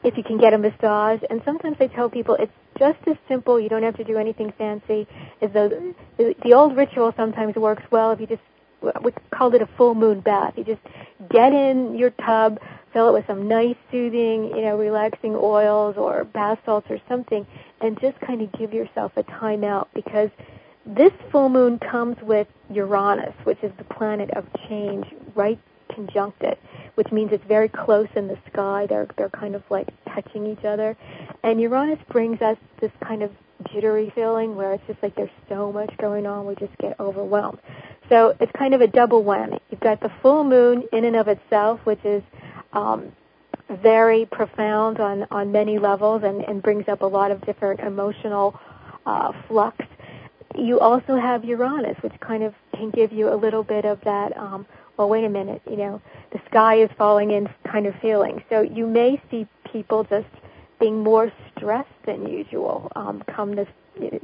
If 0.03 0.17
you 0.17 0.23
can 0.23 0.39
get 0.39 0.53
a 0.53 0.57
massage, 0.57 1.21
and 1.29 1.41
sometimes 1.45 1.77
I 1.79 1.87
tell 1.87 2.09
people 2.09 2.35
it's 2.39 2.51
just 2.79 2.97
as 3.07 3.17
simple. 3.27 3.59
You 3.59 3.69
don't 3.69 3.83
have 3.83 3.97
to 3.97 4.03
do 4.03 4.17
anything 4.17 4.51
fancy. 4.57 5.07
As 5.41 5.51
though 5.53 5.69
the, 6.17 6.35
the 6.43 6.53
old 6.53 6.75
ritual 6.75 7.13
sometimes 7.15 7.55
works 7.55 7.83
well 7.91 8.11
if 8.11 8.19
you 8.19 8.27
just 8.27 8.41
we 9.03 9.11
called 9.31 9.53
it 9.53 9.61
a 9.61 9.69
full 9.77 9.93
moon 9.93 10.21
bath. 10.21 10.53
You 10.57 10.63
just 10.63 10.81
get 11.29 11.53
in 11.53 11.95
your 11.95 12.09
tub, 12.09 12.59
fill 12.93 13.09
it 13.09 13.13
with 13.13 13.27
some 13.27 13.47
nice 13.47 13.75
soothing, 13.91 14.45
you 14.55 14.61
know, 14.61 14.77
relaxing 14.77 15.35
oils 15.35 15.95
or 15.97 16.23
bath 16.23 16.59
salts 16.65 16.87
or 16.89 16.99
something, 17.07 17.45
and 17.79 17.99
just 18.01 18.19
kind 18.21 18.41
of 18.41 18.51
give 18.53 18.73
yourself 18.73 19.11
a 19.17 19.23
time 19.23 19.63
out 19.63 19.89
because 19.93 20.29
this 20.85 21.11
full 21.31 21.49
moon 21.49 21.79
comes 21.79 22.17
with 22.21 22.47
Uranus, 22.69 23.33
which 23.43 23.59
is 23.63 23.71
the 23.77 23.83
planet 23.83 24.31
of 24.31 24.45
change, 24.67 25.05
right 25.35 25.59
conjunct 25.93 26.41
it, 26.41 26.59
which 26.95 27.11
means 27.11 27.31
it's 27.33 27.43
very 27.47 27.69
close 27.69 28.07
in 28.15 28.27
the 28.27 28.37
sky. 28.51 28.87
They're 28.87 29.07
they're 29.17 29.29
kind 29.29 29.55
of 29.55 29.63
like 29.69 29.89
touching 30.13 30.45
each 30.47 30.63
other, 30.65 30.97
and 31.43 31.59
Uranus 31.61 31.99
brings 32.09 32.41
us 32.41 32.57
this 32.79 32.91
kind 33.03 33.23
of 33.23 33.31
jittery 33.71 34.11
feeling 34.15 34.55
where 34.55 34.73
it's 34.73 34.83
just 34.87 35.01
like 35.03 35.15
there's 35.15 35.29
so 35.47 35.71
much 35.71 35.95
going 35.97 36.25
on, 36.25 36.45
we 36.45 36.55
just 36.55 36.75
get 36.79 36.99
overwhelmed. 36.99 37.59
So 38.09 38.35
it's 38.39 38.51
kind 38.57 38.73
of 38.73 38.81
a 38.81 38.87
double 38.87 39.23
whammy. 39.23 39.59
You've 39.69 39.79
got 39.81 40.01
the 40.01 40.11
full 40.21 40.43
moon 40.43 40.83
in 40.91 41.05
and 41.05 41.15
of 41.15 41.27
itself, 41.27 41.79
which 41.83 42.03
is 42.03 42.23
um, 42.73 43.11
very 43.69 44.25
profound 44.25 44.99
on 44.99 45.27
on 45.31 45.51
many 45.51 45.79
levels 45.79 46.23
and, 46.23 46.41
and 46.43 46.61
brings 46.61 46.87
up 46.87 47.01
a 47.01 47.05
lot 47.05 47.31
of 47.31 47.45
different 47.45 47.79
emotional 47.81 48.59
uh, 49.05 49.31
flux. 49.47 49.85
You 50.55 50.79
also 50.79 51.15
have 51.15 51.43
Uranus, 51.45 51.97
which 52.01 52.13
kind 52.19 52.43
of 52.43 52.53
can 52.75 52.89
give 52.91 53.11
you 53.11 53.33
a 53.33 53.35
little 53.35 53.63
bit 53.63 53.85
of 53.85 53.99
that. 54.01 54.35
Um, 54.37 54.65
well, 54.97 55.09
wait 55.09 55.23
a 55.23 55.29
minute, 55.29 55.61
you 55.69 55.77
know, 55.77 56.01
the 56.31 56.39
sky 56.49 56.75
is 56.81 56.89
falling 56.97 57.31
in 57.31 57.47
kind 57.69 57.87
of 57.87 57.95
feeling. 58.01 58.43
So 58.49 58.61
you 58.61 58.85
may 58.85 59.21
see 59.31 59.47
people 59.71 60.03
just 60.03 60.27
being 60.79 61.01
more 61.03 61.31
stressed 61.55 61.89
than 62.05 62.27
usual 62.27 62.91
um, 62.95 63.23
come 63.33 63.55
this 63.55 63.67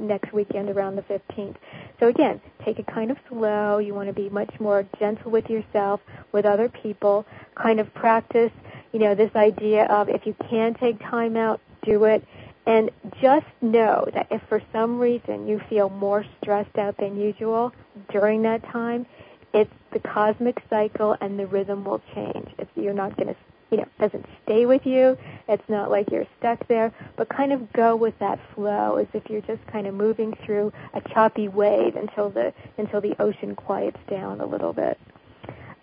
next 0.00 0.32
weekend 0.32 0.70
around 0.70 0.96
the 0.96 1.02
15th. 1.02 1.56
So 2.00 2.08
again, 2.08 2.40
take 2.64 2.78
it 2.78 2.86
kind 2.86 3.10
of 3.10 3.16
slow. 3.28 3.78
You 3.78 3.94
want 3.94 4.08
to 4.08 4.12
be 4.12 4.28
much 4.28 4.52
more 4.58 4.84
gentle 4.98 5.30
with 5.30 5.48
yourself, 5.48 6.00
with 6.32 6.44
other 6.44 6.68
people. 6.68 7.26
Kind 7.54 7.80
of 7.80 7.92
practice, 7.94 8.52
you 8.92 8.98
know, 8.98 9.14
this 9.14 9.30
idea 9.36 9.84
of 9.84 10.08
if 10.08 10.26
you 10.26 10.34
can 10.48 10.74
take 10.74 10.98
time 11.00 11.36
out, 11.36 11.60
do 11.84 12.04
it. 12.04 12.24
And 12.68 12.90
just 13.22 13.46
know 13.62 14.06
that 14.12 14.26
if 14.30 14.42
for 14.46 14.60
some 14.72 14.98
reason 14.98 15.48
you 15.48 15.58
feel 15.70 15.88
more 15.88 16.22
stressed 16.42 16.76
out 16.76 16.98
than 16.98 17.18
usual 17.18 17.72
during 18.12 18.42
that 18.42 18.62
time, 18.70 19.06
it's 19.54 19.72
the 19.94 20.00
cosmic 20.00 20.62
cycle 20.68 21.16
and 21.22 21.38
the 21.38 21.46
rhythm 21.46 21.82
will 21.82 22.02
change. 22.14 22.46
It's, 22.58 22.70
you're 22.76 22.92
not 22.92 23.16
going 23.16 23.28
to 23.28 23.36
you 23.70 23.78
know, 23.78 23.86
doesn't 23.98 24.26
stay 24.44 24.66
with 24.66 24.84
you. 24.84 25.16
It's 25.46 25.66
not 25.68 25.90
like 25.90 26.10
you're 26.10 26.26
stuck 26.38 26.66
there, 26.68 26.92
but 27.16 27.28
kind 27.28 27.52
of 27.52 27.72
go 27.72 27.96
with 27.96 28.18
that 28.18 28.38
flow 28.54 28.96
as 28.96 29.06
if 29.12 29.28
you're 29.28 29.42
just 29.42 29.66
kind 29.66 29.86
of 29.86 29.94
moving 29.94 30.34
through 30.44 30.72
a 30.94 31.00
choppy 31.12 31.48
wave 31.48 31.96
until 31.96 32.30
the 32.30 32.54
until 32.78 33.00
the 33.00 33.14
ocean 33.20 33.54
quiets 33.54 33.98
down 34.08 34.40
a 34.40 34.46
little 34.46 34.72
bit. 34.72 34.98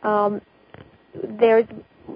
Um, 0.01 0.42
there's 1.24 1.68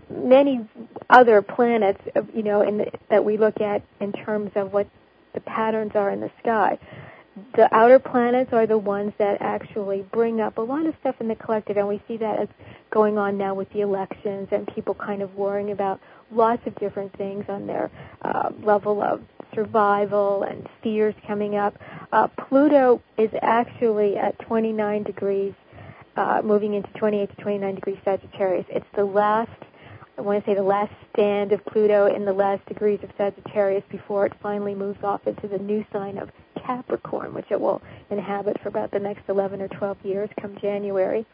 many 0.09 0.67
other 1.09 1.41
planets, 1.41 2.01
you 2.33 2.43
know, 2.43 2.61
in 2.61 2.79
the, 2.79 2.91
that 3.09 3.23
we 3.23 3.37
look 3.37 3.61
at 3.61 3.83
in 3.99 4.11
terms 4.11 4.51
of 4.55 4.73
what 4.73 4.87
the 5.33 5.39
patterns 5.41 5.91
are 5.95 6.09
in 6.09 6.19
the 6.19 6.31
sky 6.39 6.77
the 7.55 7.73
outer 7.73 7.99
planets 7.99 8.51
are 8.53 8.67
the 8.67 8.77
ones 8.77 9.13
that 9.17 9.41
actually 9.41 10.01
bring 10.11 10.41
up 10.41 10.57
a 10.57 10.61
lot 10.61 10.85
of 10.85 10.95
stuff 10.99 11.15
in 11.19 11.27
the 11.27 11.35
collective, 11.35 11.77
and 11.77 11.87
we 11.87 12.01
see 12.07 12.17
that 12.17 12.39
as 12.39 12.47
going 12.91 13.17
on 13.17 13.37
now 13.37 13.53
with 13.53 13.71
the 13.71 13.81
elections 13.81 14.47
and 14.51 14.67
people 14.73 14.93
kind 14.93 15.21
of 15.21 15.35
worrying 15.35 15.71
about 15.71 15.99
lots 16.31 16.65
of 16.65 16.75
different 16.75 17.15
things 17.17 17.45
on 17.47 17.67
their 17.67 17.91
uh, 18.21 18.49
level 18.63 19.01
of 19.01 19.21
survival 19.53 20.43
and 20.43 20.67
fears 20.83 21.15
coming 21.27 21.55
up. 21.55 21.75
Uh, 22.11 22.27
Pluto 22.27 23.01
is 23.17 23.29
actually 23.41 24.15
at 24.17 24.37
29 24.39 25.03
degrees, 25.03 25.53
uh, 26.15 26.41
moving 26.43 26.73
into 26.73 26.89
28 26.93 27.29
to 27.29 27.41
29 27.41 27.75
degrees 27.75 27.97
Sagittarius. 28.03 28.65
It's 28.69 28.85
the 28.95 29.05
last 29.05 29.51
I 30.19 30.21
want 30.21 30.43
to 30.43 30.51
say 30.51 30.53
the 30.53 30.61
last 30.61 30.91
stand 31.13 31.53
of 31.53 31.65
Pluto 31.65 32.13
in 32.13 32.25
the 32.25 32.33
last 32.33 32.65
degrees 32.65 32.99
of 33.03 33.09
Sagittarius 33.17 33.85
before 33.89 34.25
it 34.25 34.33
finally 34.43 34.75
moves 34.75 34.99
off 35.01 35.25
into 35.25 35.47
the 35.47 35.57
new 35.57 35.85
sign 35.93 36.17
of 36.17 36.29
Capricorn, 36.61 37.33
which 37.33 37.45
it 37.49 37.61
will 37.61 37.81
inhabit 38.09 38.59
for 38.61 38.67
about 38.67 38.91
the 38.91 38.99
next 38.99 39.21
11 39.29 39.61
or 39.61 39.69
12 39.69 39.97
years 40.03 40.29
come 40.41 40.57
January. 40.61 41.25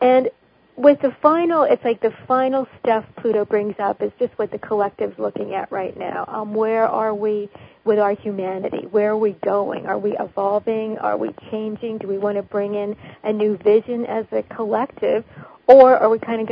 And 0.00 0.30
with 0.74 1.02
the 1.02 1.14
final, 1.20 1.64
it's 1.64 1.84
like 1.84 2.00
the 2.00 2.14
final 2.26 2.66
stuff 2.80 3.04
Pluto 3.20 3.44
brings 3.44 3.74
up 3.78 4.00
is 4.00 4.10
just 4.18 4.32
what 4.38 4.52
the 4.52 4.58
collective's 4.58 5.18
looking 5.18 5.52
at 5.52 5.70
right 5.70 5.94
now. 5.94 6.24
Um, 6.28 6.54
where 6.54 6.88
are 6.88 7.12
we 7.12 7.50
with 7.84 7.98
our 7.98 8.14
humanity? 8.14 8.86
Where 8.90 9.10
are 9.10 9.18
we 9.18 9.32
going? 9.44 9.84
Are 9.84 9.98
we 9.98 10.16
evolving? 10.18 10.96
Are 10.96 11.18
we 11.18 11.34
changing? 11.50 11.98
Do 11.98 12.08
we 12.08 12.16
want 12.16 12.38
to 12.38 12.42
bring 12.42 12.74
in 12.74 12.96
a 13.22 13.34
new 13.34 13.58
vision 13.58 14.06
as 14.06 14.24
a 14.32 14.42
collective? 14.44 15.26
Or 15.66 15.94
are 15.94 16.08
we 16.08 16.18
kind 16.18 16.40
of 16.40 16.48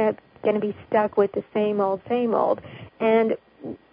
going 0.46 0.60
to 0.60 0.66
be 0.66 0.76
stuck 0.88 1.16
with 1.16 1.32
the 1.32 1.44
same 1.52 1.80
old, 1.80 2.00
same 2.08 2.34
old. 2.34 2.60
And 3.00 3.36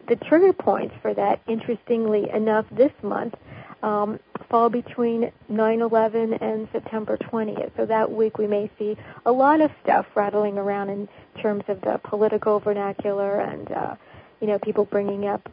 the 0.07 0.15
trigger 0.15 0.53
points 0.53 0.93
for 1.01 1.13
that, 1.13 1.41
interestingly 1.47 2.29
enough, 2.29 2.65
this 2.71 2.91
month 3.01 3.33
um, 3.81 4.19
fall 4.49 4.69
between 4.69 5.31
9/11 5.51 6.41
and 6.41 6.67
September 6.71 7.17
20th. 7.17 7.71
So 7.75 7.85
that 7.85 8.11
week 8.11 8.37
we 8.37 8.47
may 8.47 8.69
see 8.77 8.95
a 9.25 9.31
lot 9.31 9.61
of 9.61 9.71
stuff 9.83 10.05
rattling 10.15 10.57
around 10.57 10.89
in 10.89 11.09
terms 11.41 11.63
of 11.67 11.81
the 11.81 11.99
political 12.03 12.59
vernacular 12.59 13.41
and 13.41 13.71
uh, 13.71 13.95
you 14.39 14.47
know 14.47 14.59
people 14.59 14.85
bringing 14.85 15.25
up 15.25 15.49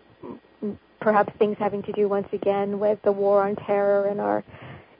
perhaps 1.00 1.33
things 1.38 1.57
having 1.59 1.83
to 1.85 1.92
do 1.92 2.09
once 2.09 2.28
again 2.33 2.78
with 2.78 3.00
the 3.02 3.12
war 3.12 3.42
on 3.42 3.57
terror 3.57 4.07
and 4.07 4.21
our 4.21 4.45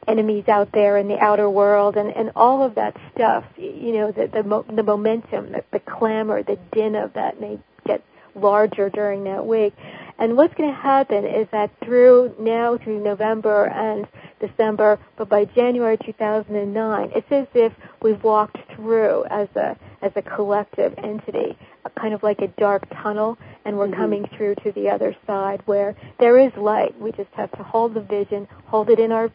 enemies 0.09 0.45
out 0.49 0.71
there 0.73 0.97
in 0.97 1.09
the 1.09 1.19
outer 1.19 1.49
world 1.49 1.97
and 1.97 2.11
and 2.11 2.31
all 2.35 2.63
of 2.63 2.75
that 2.75 2.97
stuff 3.15 3.45
you 3.57 3.93
know 3.93 4.11
the 4.11 4.27
the, 4.33 4.43
mo- 4.43 4.65
the 4.75 4.83
momentum 4.83 5.53
the, 5.53 5.65
the 5.73 5.81
clamor 5.81 6.43
the 6.43 6.59
din 6.73 6.95
of 6.95 7.13
that 7.15 7.41
may 7.41 7.59
get 7.87 8.03
larger 8.35 8.89
during 8.89 9.25
that 9.25 9.45
week 9.47 9.75
and 10.19 10.37
what's 10.37 10.55
going 10.55 10.71
to 10.71 10.81
happen 10.81 11.25
is 11.25 11.47
that 11.53 11.71
through 11.85 12.35
now 12.39 12.79
through 12.79 13.03
November 13.03 13.67
and 13.67 14.07
December 14.41 14.99
but 15.17 15.29
by 15.29 15.45
January 15.45 15.99
2009 16.05 17.13
it's 17.15 17.31
as 17.31 17.47
if 17.55 17.73
we've 18.03 18.23
walked 18.23 18.59
through 18.75 19.25
as 19.31 19.49
a 19.57 19.77
as 20.03 20.13
a 20.17 20.23
collective 20.23 20.95
entity 20.99 21.59
kind 22.01 22.15
of 22.15 22.23
like 22.23 22.41
a 22.41 22.49
dark 22.49 22.85
tunnel 23.03 23.37
and 23.65 23.77
we're 23.77 23.87
mm-hmm. 23.87 24.01
coming 24.01 24.29
through 24.37 24.55
to 24.57 24.73
the 24.73 24.89
other 24.89 25.15
side 25.27 25.61
where 25.67 25.95
there 26.19 26.39
is 26.39 26.53
light 26.57 26.99
we 27.01 27.13
just 27.13 27.31
have 27.33 27.51
to 27.53 27.63
hold 27.63 27.95
the 27.95 28.01
vision 28.01 28.47
hold 28.67 28.89
it 28.89 28.99
in 28.99 29.13
our 29.13 29.31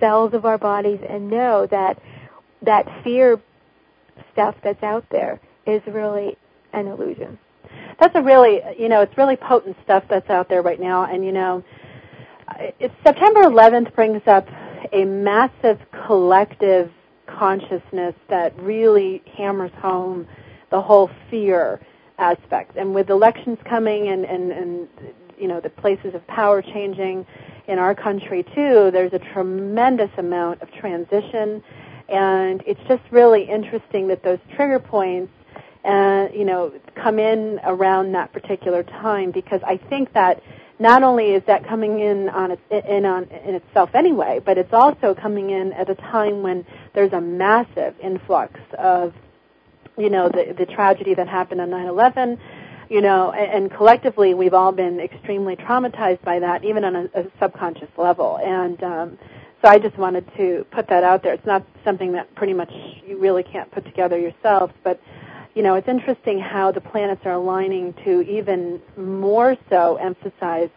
cells 0.00 0.34
of 0.34 0.44
our 0.44 0.58
bodies 0.58 0.98
and 1.08 1.30
know 1.30 1.66
that 1.70 2.02
that 2.62 3.04
fear 3.04 3.40
stuff 4.32 4.54
that's 4.62 4.82
out 4.82 5.04
there 5.10 5.40
is 5.66 5.82
really 5.86 6.36
an 6.72 6.86
illusion. 6.86 7.38
That's 7.98 8.14
a 8.16 8.22
really, 8.22 8.60
you 8.78 8.88
know, 8.88 9.02
it's 9.02 9.16
really 9.16 9.36
potent 9.36 9.76
stuff 9.84 10.04
that's 10.08 10.28
out 10.30 10.48
there 10.48 10.62
right 10.62 10.80
now. 10.80 11.04
And, 11.04 11.24
you 11.24 11.32
know, 11.32 11.62
it's 12.78 12.94
September 13.04 13.42
11th 13.42 13.94
brings 13.94 14.22
up 14.26 14.48
a 14.92 15.04
massive 15.04 15.78
collective 16.06 16.90
consciousness 17.26 18.14
that 18.28 18.58
really 18.58 19.22
hammers 19.36 19.70
home 19.78 20.26
the 20.70 20.80
whole 20.80 21.10
fear 21.30 21.80
aspect. 22.18 22.76
And 22.76 22.94
with 22.94 23.10
elections 23.10 23.58
coming 23.64 24.08
and, 24.08 24.24
and, 24.24 24.52
and 24.52 24.88
you 25.38 25.48
know, 25.48 25.60
the 25.60 25.70
places 25.70 26.14
of 26.14 26.26
power 26.26 26.62
changing, 26.62 27.26
in 27.70 27.78
our 27.78 27.94
country 27.94 28.42
too, 28.42 28.90
there's 28.92 29.12
a 29.12 29.20
tremendous 29.32 30.10
amount 30.18 30.60
of 30.60 30.72
transition, 30.72 31.62
and 32.08 32.62
it's 32.66 32.80
just 32.88 33.02
really 33.12 33.44
interesting 33.44 34.08
that 34.08 34.24
those 34.24 34.40
trigger 34.56 34.80
points, 34.80 35.32
uh, 35.84 36.26
you 36.34 36.44
know, 36.44 36.72
come 36.96 37.20
in 37.20 37.60
around 37.64 38.12
that 38.12 38.32
particular 38.32 38.82
time 38.82 39.30
because 39.30 39.60
I 39.64 39.76
think 39.76 40.12
that 40.14 40.42
not 40.80 41.04
only 41.04 41.26
is 41.26 41.44
that 41.46 41.68
coming 41.68 42.00
in 42.00 42.28
on 42.28 42.50
its, 42.50 42.62
in 42.70 43.04
on 43.06 43.24
in 43.24 43.54
itself 43.54 43.90
anyway, 43.94 44.40
but 44.44 44.58
it's 44.58 44.72
also 44.72 45.14
coming 45.14 45.50
in 45.50 45.72
at 45.72 45.88
a 45.88 45.94
time 45.94 46.42
when 46.42 46.66
there's 46.92 47.12
a 47.12 47.20
massive 47.20 47.94
influx 48.02 48.58
of, 48.78 49.14
you 49.96 50.10
know, 50.10 50.28
the 50.28 50.56
the 50.58 50.66
tragedy 50.66 51.14
that 51.14 51.28
happened 51.28 51.60
on 51.60 51.70
9/11 51.70 52.38
you 52.90 53.00
know, 53.00 53.32
and, 53.32 53.64
and 53.64 53.70
collectively 53.70 54.34
we've 54.34 54.52
all 54.52 54.72
been 54.72 55.00
extremely 55.00 55.56
traumatized 55.56 56.22
by 56.22 56.40
that, 56.40 56.64
even 56.64 56.84
on 56.84 56.96
a, 56.96 57.04
a 57.14 57.24
subconscious 57.40 57.88
level. 57.96 58.38
And 58.42 58.82
um, 58.82 59.18
so 59.62 59.68
I 59.68 59.78
just 59.78 59.96
wanted 59.96 60.28
to 60.36 60.66
put 60.72 60.88
that 60.88 61.04
out 61.04 61.22
there. 61.22 61.32
It's 61.32 61.46
not 61.46 61.64
something 61.84 62.12
that 62.12 62.34
pretty 62.34 62.52
much 62.52 62.70
you 63.06 63.18
really 63.18 63.44
can't 63.44 63.70
put 63.70 63.84
together 63.86 64.18
yourself, 64.18 64.72
but 64.84 65.00
you 65.54 65.62
know, 65.62 65.74
it's 65.74 65.88
interesting 65.88 66.38
how 66.38 66.72
the 66.72 66.80
planets 66.80 67.22
are 67.24 67.32
aligning 67.32 67.94
to 68.04 68.20
even 68.22 68.80
more 68.96 69.56
so 69.68 69.96
emphasize 69.96 70.70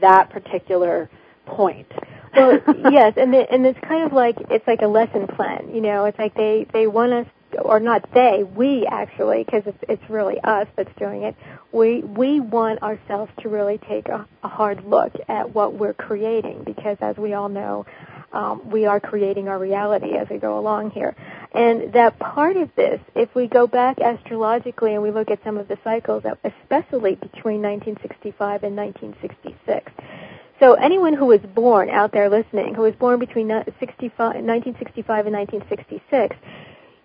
that 0.00 0.30
particular 0.30 1.10
point. 1.46 1.90
well, 2.36 2.58
yes, 2.90 3.14
and 3.16 3.32
the, 3.32 3.50
and 3.52 3.66
it's 3.66 3.78
kind 3.80 4.04
of 4.04 4.12
like 4.12 4.36
it's 4.50 4.66
like 4.66 4.82
a 4.82 4.86
lesson 4.86 5.26
plan. 5.26 5.74
You 5.74 5.80
know, 5.80 6.04
it's 6.06 6.18
like 6.18 6.34
they 6.34 6.66
they 6.72 6.86
want 6.86 7.12
us 7.12 7.26
or 7.60 7.80
not 7.80 8.08
they, 8.14 8.44
we 8.44 8.86
actually, 8.86 9.44
because 9.44 9.62
it's, 9.66 9.84
it's 9.88 10.10
really 10.10 10.40
us 10.42 10.66
that's 10.76 10.94
doing 10.98 11.22
it. 11.22 11.36
We 11.72 12.02
we 12.02 12.40
want 12.40 12.82
ourselves 12.82 13.32
to 13.40 13.48
really 13.48 13.78
take 13.78 14.08
a, 14.08 14.26
a 14.42 14.48
hard 14.48 14.84
look 14.84 15.12
at 15.28 15.54
what 15.54 15.74
we're 15.74 15.94
creating, 15.94 16.64
because 16.64 16.96
as 17.00 17.16
we 17.16 17.34
all 17.34 17.48
know, 17.48 17.86
um, 18.32 18.70
we 18.70 18.86
are 18.86 19.00
creating 19.00 19.48
our 19.48 19.58
reality 19.58 20.14
as 20.16 20.28
we 20.30 20.38
go 20.38 20.58
along 20.58 20.90
here. 20.90 21.14
And 21.54 21.92
that 21.92 22.18
part 22.18 22.56
of 22.56 22.70
this, 22.76 23.00
if 23.14 23.34
we 23.34 23.46
go 23.46 23.66
back 23.66 23.98
astrologically 24.00 24.94
and 24.94 25.02
we 25.02 25.10
look 25.10 25.30
at 25.30 25.42
some 25.44 25.58
of 25.58 25.68
the 25.68 25.78
cycles, 25.84 26.24
especially 26.24 27.16
between 27.16 27.60
1965 27.60 28.64
and 28.64 28.76
1966, 28.76 29.92
so 30.62 30.74
anyone 30.74 31.12
who 31.12 31.26
was 31.26 31.40
born 31.40 31.90
out 31.90 32.12
there 32.12 32.30
listening, 32.30 32.74
who 32.74 32.82
was 32.82 32.94
born 32.94 33.18
between 33.18 33.48
1965 33.48 34.36
and 34.36 34.46
1966, 34.46 36.36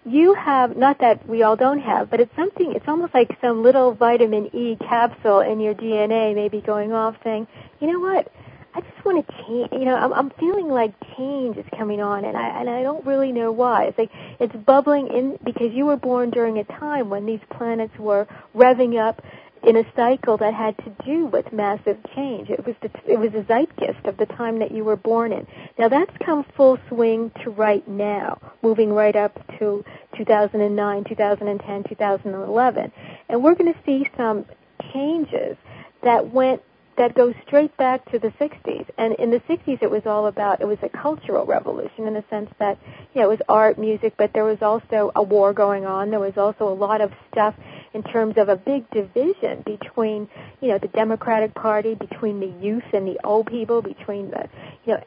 you 0.08 0.34
have 0.34 0.78
not 0.78 1.00
that 1.00 1.28
we 1.28 1.44
all 1.44 1.56
don't 1.56 1.80
have, 1.80 2.10
but 2.10 2.20
it's 2.20 2.36
something. 2.36 2.74
It's 2.74 2.88
almost 2.88 3.14
like 3.14 3.38
some 3.42 3.64
little 3.64 3.94
vitamin 3.94 4.50
E 4.56 4.78
capsule 4.78 5.42
in 5.42 5.60
your 5.60 5.74
DNA, 5.74 6.34
maybe 6.34 6.62
going 6.62 6.94
off, 6.94 7.16
saying, 7.24 7.48
"You 7.80 7.92
know 7.92 8.00
what? 8.00 8.32
I 8.74 8.82
just 8.82 9.04
want 9.04 9.26
to 9.26 9.34
change. 9.46 9.70
You 9.72 9.86
know, 9.86 9.96
I'm, 9.96 10.14
I'm 10.14 10.30
feeling 10.40 10.68
like 10.70 10.94
change 11.18 11.58
is 11.58 11.66
coming 11.76 12.00
on, 12.00 12.26
and 12.26 12.38
I 12.38 12.60
and 12.60 12.70
I 12.70 12.84
don't 12.84 13.06
really 13.06 13.32
know 13.32 13.52
why. 13.52 13.86
It's 13.86 13.98
like 13.98 14.12
it's 14.40 14.56
bubbling 14.56 15.08
in 15.08 15.40
because 15.44 15.74
you 15.74 15.86
were 15.86 15.98
born 15.98 16.30
during 16.30 16.60
a 16.60 16.64
time 16.64 17.10
when 17.10 17.26
these 17.26 17.40
planets 17.50 17.98
were 17.98 18.28
revving 18.56 19.00
up 19.00 19.22
in 19.68 19.76
a 19.76 19.84
cycle 19.98 20.38
that 20.38 20.54
had 20.54 20.78
to 20.78 20.90
do 21.06 21.26
with 21.26 21.52
massive 21.52 21.98
change. 22.16 22.50
It 22.50 22.66
was 22.66 22.74
the, 22.82 22.90
it 23.06 23.20
was 23.20 23.34
a 23.34 23.44
zeitgeist 23.44 24.06
of 24.06 24.16
the 24.16 24.26
time 24.26 24.60
that 24.60 24.72
you 24.72 24.86
were 24.86 24.96
born 24.96 25.34
in. 25.34 25.46
Now 25.78 25.90
that's 25.90 26.16
come 26.26 26.46
full 26.56 26.80
swing 26.88 27.32
to 27.44 27.50
right 27.50 27.86
now, 27.86 28.40
moving 28.64 28.94
right 28.94 29.16
up 29.16 29.36
to 29.60 29.84
2009, 30.16 31.04
2010, 31.04 31.84
2011, 31.84 32.92
and 33.28 33.44
we're 33.44 33.56
going 33.56 33.74
to 33.74 33.80
see 33.86 34.10
some 34.16 34.46
changes 34.94 35.58
that 36.02 36.32
went 36.32 36.62
that 36.98 37.14
goes 37.14 37.36
straight 37.46 37.76
back 37.78 38.10
to 38.12 38.18
the 38.18 38.30
60s. 38.30 38.90
And 38.98 39.14
in 39.16 39.30
the 39.30 39.40
60s, 39.42 39.84
it 39.84 39.92
was 39.92 40.08
all 40.08 40.26
about, 40.26 40.62
it 40.62 40.66
was 40.66 40.80
a 40.82 40.90
cultural 40.90 41.46
revolution 41.46 42.08
in 42.08 42.16
the 42.16 42.24
sense 42.28 42.50
that, 42.58 42.80
you 43.14 43.22
know, 43.22 43.28
it 43.28 43.30
was 43.30 43.42
art, 43.48 43.78
music, 43.78 44.16
but 44.18 44.34
there 44.34 44.44
was 44.44 44.64
also 44.64 45.12
a 45.16 45.22
war 45.22 45.54
going 45.54 45.86
on. 45.86 46.10
There 46.10 46.20
was 46.20 46.38
also 46.38 46.68
a 46.68 46.74
lot 46.74 47.02
of 47.02 47.12
stuff 47.32 47.54
in 47.94 48.04
terms 48.04 48.36
of 48.38 48.50
a 48.50 48.56
big 48.56 48.90
division 48.92 49.64
between, 49.66 50.30
you 50.62 50.70
know, 50.70 50.78
the 50.78 50.88
Democratic 50.88 51.54
Party, 51.54 51.96
between 51.96 52.40
the 52.40 52.54
youth 52.64 52.84
and 52.94 53.08
the 53.08 53.20
old 53.24 53.48
people, 53.48 53.82
between 53.82 54.30
the, 54.32 54.48
you 54.86 54.94
know, 54.94 55.04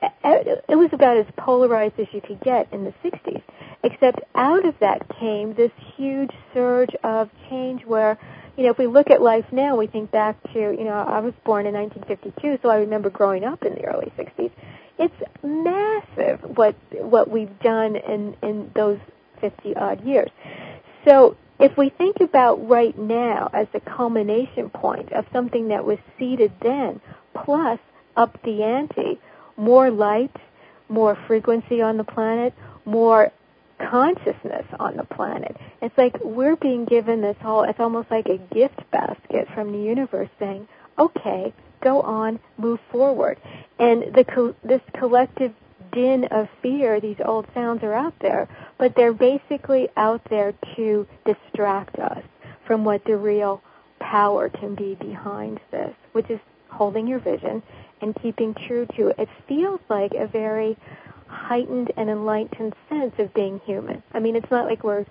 it 0.69 0.77
was 0.77 0.91
about 0.93 1.17
as 1.17 1.27
polarized 1.37 1.99
as 1.99 2.07
you 2.13 2.21
could 2.21 2.41
get 2.41 2.73
in 2.73 2.85
the 2.85 2.95
60s. 3.05 3.43
Except 3.83 4.21
out 4.35 4.67
of 4.67 4.75
that 4.81 5.09
came 5.19 5.55
this 5.55 5.71
huge 5.97 6.31
surge 6.53 6.95
of 7.03 7.31
change 7.49 7.85
where, 7.87 8.19
you 8.57 8.65
know, 8.65 8.71
if 8.71 8.79
we 8.79 8.87
look 8.87 9.11
at 9.11 9.23
life 9.23 9.47
now, 9.53 9.77
we 9.77 9.87
think 9.87 10.11
back 10.11 10.37
to, 10.53 10.59
you 10.59 10.85
know, 10.85 10.93
I 10.93 11.21
was 11.21 11.33
born 11.45 11.67
in 11.67 11.75
1952, 11.75 12.59
so 12.63 12.69
I 12.69 12.77
remember 12.77 13.09
growing 13.09 13.45
up 13.45 13.65
in 13.65 13.75
the 13.75 13.85
early 13.85 14.13
60s. 14.19 14.51
It's 14.99 15.15
massive 15.43 16.43
what 16.59 16.77
what 16.93 17.31
we've 17.31 17.59
done 17.61 17.97
in 17.97 18.37
in 18.43 18.71
those 18.75 18.99
50 19.41 19.75
odd 19.77 20.05
years. 20.05 20.31
So 21.07 21.37
if 21.61 21.77
we 21.77 21.91
think 21.91 22.21
about 22.21 22.69
right 22.69 22.97
now 22.99 23.51
as 23.53 23.67
the 23.73 23.81
culmination 23.81 24.71
point 24.71 25.13
of 25.13 25.27
something 25.33 25.69
that 25.69 25.85
was 25.85 25.99
seeded 26.19 26.53
then, 26.63 27.01
plus 27.35 27.79
up 28.17 28.43
the 28.43 28.63
ante, 28.63 29.21
more 29.57 29.91
light, 29.91 30.35
more 30.89 31.17
frequency 31.27 31.83
on 31.83 31.97
the 31.97 32.05
planet, 32.05 32.55
more 32.85 33.31
consciousness 33.79 34.67
on 34.79 34.97
the 34.97 35.05
planet. 35.05 35.57
It's 35.81 35.97
like 35.97 36.17
we're 36.23 36.57
being 36.57 36.85
given 36.85 37.21
this 37.21 37.37
whole, 37.41 37.63
it's 37.63 37.81
almost 37.81 38.11
like 38.11 38.27
a 38.27 38.39
gift 38.55 38.83
basket 38.91 39.49
from 39.55 39.73
the 39.73 39.79
universe 39.79 40.29
saying, 40.39 40.69
okay, 40.99 41.53
go 41.83 42.03
on, 42.03 42.39
move 42.59 42.81
forward. 42.91 43.39
And 43.79 44.15
the, 44.15 44.55
this 44.65 44.83
collective 44.99 45.53
din 45.93 46.25
of 46.31 46.49
fear, 46.63 47.01
these 47.01 47.17
old 47.25 47.47
sounds 47.55 47.83
are 47.83 47.95
out 47.95 48.15
there, 48.21 48.49
but 48.79 48.95
they're 48.97 49.13
basically 49.13 49.89
out 49.97 50.23
there 50.31 50.55
to 50.77 51.07
distract 51.25 51.99
us 51.99 52.23
from 52.67 52.85
what 52.85 53.05
the 53.05 53.17
real 53.17 53.63
power 54.01 54.49
can 54.49 54.75
be 54.75 54.95
behind 54.95 55.61
this, 55.71 55.95
which 56.13 56.31
is 56.31 56.41
holding 56.69 57.07
your 57.07 57.19
vision 57.19 57.63
and 58.01 58.17
keeping 58.23 58.55
true 58.67 58.87
to 58.97 59.09
it. 59.09 59.17
It 59.19 59.29
feels 59.49 59.81
like 59.89 60.13
a 60.15 60.27
very 60.27 60.77
heightened 61.27 61.93
and 61.97 62.09
enlightened 62.09 62.75
sense 62.89 63.15
of 63.19 63.33
being 63.35 63.61
human. 63.65 64.03
I 64.13 64.21
mean, 64.21 64.37
it's 64.37 64.51
not 64.51 64.67
like 64.67 64.83
we're 64.83 65.07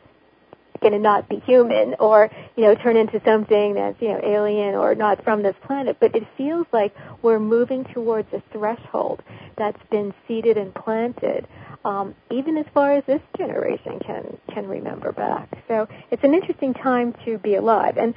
going 0.80 0.94
to 0.94 1.00
not 1.00 1.30
be 1.30 1.40
human 1.46 1.96
or, 2.00 2.30
you 2.56 2.64
know, 2.64 2.76
turn 2.76 2.98
into 2.98 3.22
something 3.26 3.76
that's, 3.76 4.02
you 4.02 4.10
know, 4.10 4.20
alien 4.24 4.76
or 4.76 4.96
not 4.96 5.24
from 5.24 5.44
this 5.44 5.56
planet, 5.66 5.98
but 6.00 6.16
it 6.16 6.24
feels 6.38 6.66
like 6.72 6.96
we're 7.22 7.40
moving 7.40 7.84
towards 7.86 8.32
a 8.34 8.42
threshold 8.52 9.22
that's 9.58 9.82
been 9.90 10.14
seeded 10.28 10.58
and 10.58 10.74
planted, 10.74 11.48
um, 11.86 12.16
even 12.32 12.58
as 12.58 12.66
far 12.74 12.94
as 12.94 13.04
this 13.06 13.22
generation 13.38 14.00
can, 14.00 14.38
can 14.54 14.68
remember 14.68 15.12
back. 15.12 15.50
So 15.68 15.88
it's 16.12 16.24
an 16.24 16.34
interesting 16.34 16.74
time 16.74 17.16
to 17.26 17.38
be 17.38 17.56
alive. 17.56 17.98
And 17.98 18.14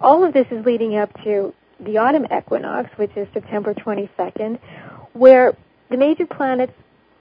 all 0.00 0.24
of 0.24 0.32
this 0.32 0.46
is 0.50 0.64
leading 0.64 0.96
up 0.96 1.10
to 1.24 1.54
the 1.80 1.98
autumn 1.98 2.26
equinox, 2.26 2.90
which 2.96 3.16
is 3.16 3.26
September 3.32 3.74
22nd, 3.74 4.58
where 5.12 5.56
the 5.90 5.96
major 5.96 6.26
planets 6.26 6.72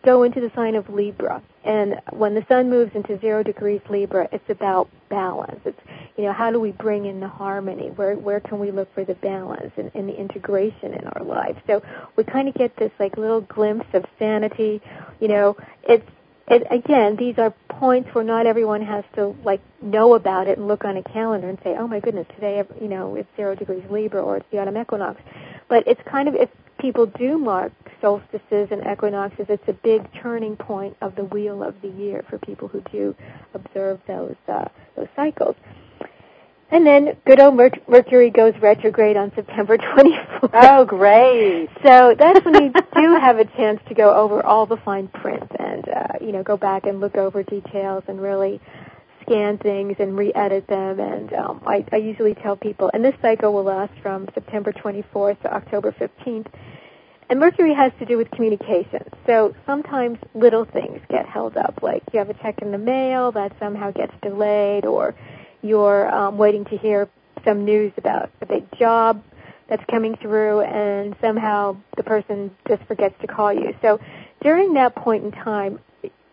go 0.04 0.24
into 0.24 0.42
the 0.42 0.52
sign 0.56 0.76
of 0.76 0.90
Libra. 0.90 1.42
And 1.64 2.02
when 2.12 2.34
the 2.34 2.46
sun 2.48 2.70
moves 2.70 2.92
into 2.96 3.20
zero 3.20 3.44
degrees 3.44 3.82
Libra, 3.90 4.28
it's 4.32 4.50
about 4.50 4.90
balance. 5.10 5.60
It's, 5.66 5.80
you 6.18 6.24
know, 6.24 6.34
how 6.34 6.52
do 6.52 6.60
we 6.60 6.72
bring 6.72 7.06
in 7.06 7.20
the 7.20 7.28
harmony? 7.28 7.90
Where, 7.90 8.16
where 8.16 8.40
can 8.40 8.60
we 8.60 8.72
look 8.72 8.94
for 8.96 9.06
the 9.06 9.14
balance 9.16 9.72
and, 9.78 9.92
and 9.94 10.10
the 10.10 10.20
integration 10.20 10.94
in 10.94 11.08
our 11.08 11.24
lives? 11.24 11.60
So 11.68 11.84
we 12.16 12.24
kind 12.24 12.48
of 12.48 12.56
get 12.56 12.76
this 12.78 12.92
like 13.00 13.18
little 13.18 13.42
glimpse 13.42 13.88
of 13.94 14.06
sanity. 14.18 14.82
You 15.20 15.28
know, 15.28 15.58
it's, 15.84 16.08
it, 16.48 16.68
again, 16.70 17.16
these 17.16 17.38
are 17.38 17.54
points 17.70 18.10
where 18.14 18.24
not 18.24 18.46
everyone 18.46 18.82
has 18.82 19.06
to 19.16 19.36
like 19.46 19.62
know 19.82 20.16
about 20.16 20.48
it 20.48 20.58
and 20.58 20.68
look 20.68 20.84
on 20.84 20.98
a 20.98 21.04
calendar 21.04 21.48
and 21.48 21.58
say, 21.64 21.76
"Oh 21.78 21.88
my 21.88 22.00
goodness, 22.00 22.28
today, 22.36 22.62
you 22.82 22.90
know, 22.90 23.16
it's 23.16 23.30
zero 23.38 23.56
degrees 23.56 23.84
Libra 23.90 24.22
or 24.22 24.38
it's 24.38 24.46
the 24.52 24.60
autumn 24.60 24.78
equinox." 24.78 25.22
But 25.70 25.88
it's 25.88 26.02
kind 26.06 26.28
of 26.28 26.36
if 26.36 26.50
people 26.78 27.06
do 27.06 27.38
mark 27.38 27.72
solstices 28.02 28.70
and 28.72 28.82
equinoxes, 28.92 29.46
it's 29.50 29.68
a 29.68 29.74
big 29.74 30.08
turning 30.22 30.56
point 30.56 30.98
of 31.02 31.16
the 31.16 31.24
wheel 31.26 31.64
of 31.64 31.76
the 31.82 31.90
year 31.90 32.26
for 32.30 32.38
people 32.40 32.68
who 32.68 32.82
do 32.92 33.16
observe 33.54 34.00
those 34.08 34.36
uh, 34.48 34.66
those 34.96 35.08
cycles. 35.16 35.56
And 36.72 36.88
then 36.88 37.18
good 37.26 37.42
old 37.42 37.56
Mer- 37.56 37.72
Mercury 37.88 38.30
goes 38.30 38.54
retrograde 38.62 39.18
on 39.18 39.34
September 39.36 39.78
24th. 39.78 40.50
Oh, 40.54 40.86
great! 40.86 41.70
So 41.86 42.16
that's 42.18 42.46
when 42.46 42.64
you 42.64 42.72
do 42.72 43.18
have 43.20 43.40
a 43.40 43.46
chance 43.46 43.82
to 43.90 43.94
go 43.94 44.16
over 44.16 44.42
all 44.46 44.66
the 44.66 44.78
fine 44.78 45.10
print 45.10 45.52
and 45.60 45.88
uh, 45.90 46.04
you 46.22 46.32
know 46.32 46.44
go 46.44 46.58
back 46.58 46.86
and 46.86 47.00
look 47.02 47.18
over 47.18 47.44
details 47.44 48.04
and 48.08 48.22
really 48.22 48.62
scan 49.22 49.58
things 49.58 49.98
and 50.00 50.18
re-edit 50.18 50.66
them. 50.68 51.00
And 51.00 51.34
um, 51.34 51.62
I, 51.66 51.86
I 51.92 51.98
usually 51.98 52.36
tell 52.36 52.56
people, 52.56 52.90
and 52.94 53.04
this 53.04 53.14
cycle 53.22 53.54
will 53.54 53.64
last 53.64 53.94
from 54.02 54.28
September 54.34 54.72
24th 54.72 55.42
to 55.42 55.54
October 55.54 55.92
15th. 55.92 56.48
And 57.32 57.40
Mercury 57.40 57.74
has 57.74 57.94
to 58.00 58.06
do 58.06 58.18
with 58.18 58.30
communication. 58.32 59.00
So 59.26 59.56
sometimes 59.66 60.20
little 60.34 60.66
things 60.66 61.00
get 61.10 61.26
held 61.26 61.56
up, 61.56 61.80
like 61.82 62.04
you 62.12 62.20
have 62.20 62.30
a 62.30 62.34
check 62.34 62.62
in 62.62 62.74
the 62.74 62.78
mail 62.78 63.32
that 63.32 63.54
somehow 63.58 63.92
gets 63.92 64.12
delayed, 64.22 64.86
or 64.86 65.16
you're 65.62 66.14
um, 66.14 66.38
waiting 66.38 66.66
to 66.66 66.78
hear 66.78 67.08
some 67.46 67.64
news 67.64 67.94
about 67.96 68.32
a 68.42 68.46
big 68.46 68.66
job 68.78 69.24
that's 69.70 69.84
coming 69.90 70.18
through, 70.18 70.60
and 70.60 71.16
somehow 71.22 71.78
the 71.96 72.04
person 72.04 72.52
just 72.68 72.84
forgets 72.84 73.16
to 73.22 73.28
call 73.28 73.54
you. 73.54 73.74
So 73.82 74.02
during 74.42 74.74
that 74.74 74.94
point 74.94 75.24
in 75.24 75.32
time, 75.32 75.80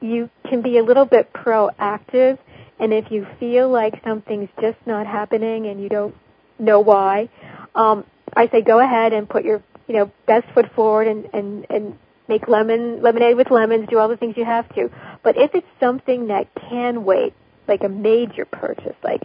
you 0.00 0.28
can 0.50 0.62
be 0.62 0.78
a 0.78 0.82
little 0.82 1.04
bit 1.04 1.32
proactive, 1.32 2.40
and 2.80 2.92
if 2.92 3.12
you 3.12 3.24
feel 3.38 3.70
like 3.70 4.02
something's 4.02 4.50
just 4.60 4.78
not 4.84 5.06
happening 5.06 5.66
and 5.66 5.80
you 5.80 5.88
don't 5.88 6.16
know 6.58 6.80
why, 6.80 7.28
um, 7.76 8.04
I 8.36 8.48
say 8.48 8.62
go 8.62 8.80
ahead 8.80 9.12
and 9.12 9.28
put 9.28 9.44
your 9.44 9.62
you 9.88 9.94
know, 9.94 10.12
best 10.26 10.46
foot 10.54 10.70
forward 10.74 11.08
and, 11.08 11.28
and, 11.32 11.66
and 11.70 11.98
make 12.28 12.46
lemon, 12.46 13.02
lemonade 13.02 13.36
with 13.36 13.50
lemons, 13.50 13.88
do 13.88 13.98
all 13.98 14.08
the 14.08 14.16
things 14.16 14.36
you 14.36 14.44
have 14.44 14.68
to. 14.74 14.90
But 15.24 15.36
if 15.36 15.54
it's 15.54 15.66
something 15.80 16.28
that 16.28 16.48
can 16.68 17.04
wait, 17.04 17.34
like 17.66 17.82
a 17.82 17.88
major 17.88 18.44
purchase, 18.44 18.96
like 19.02 19.22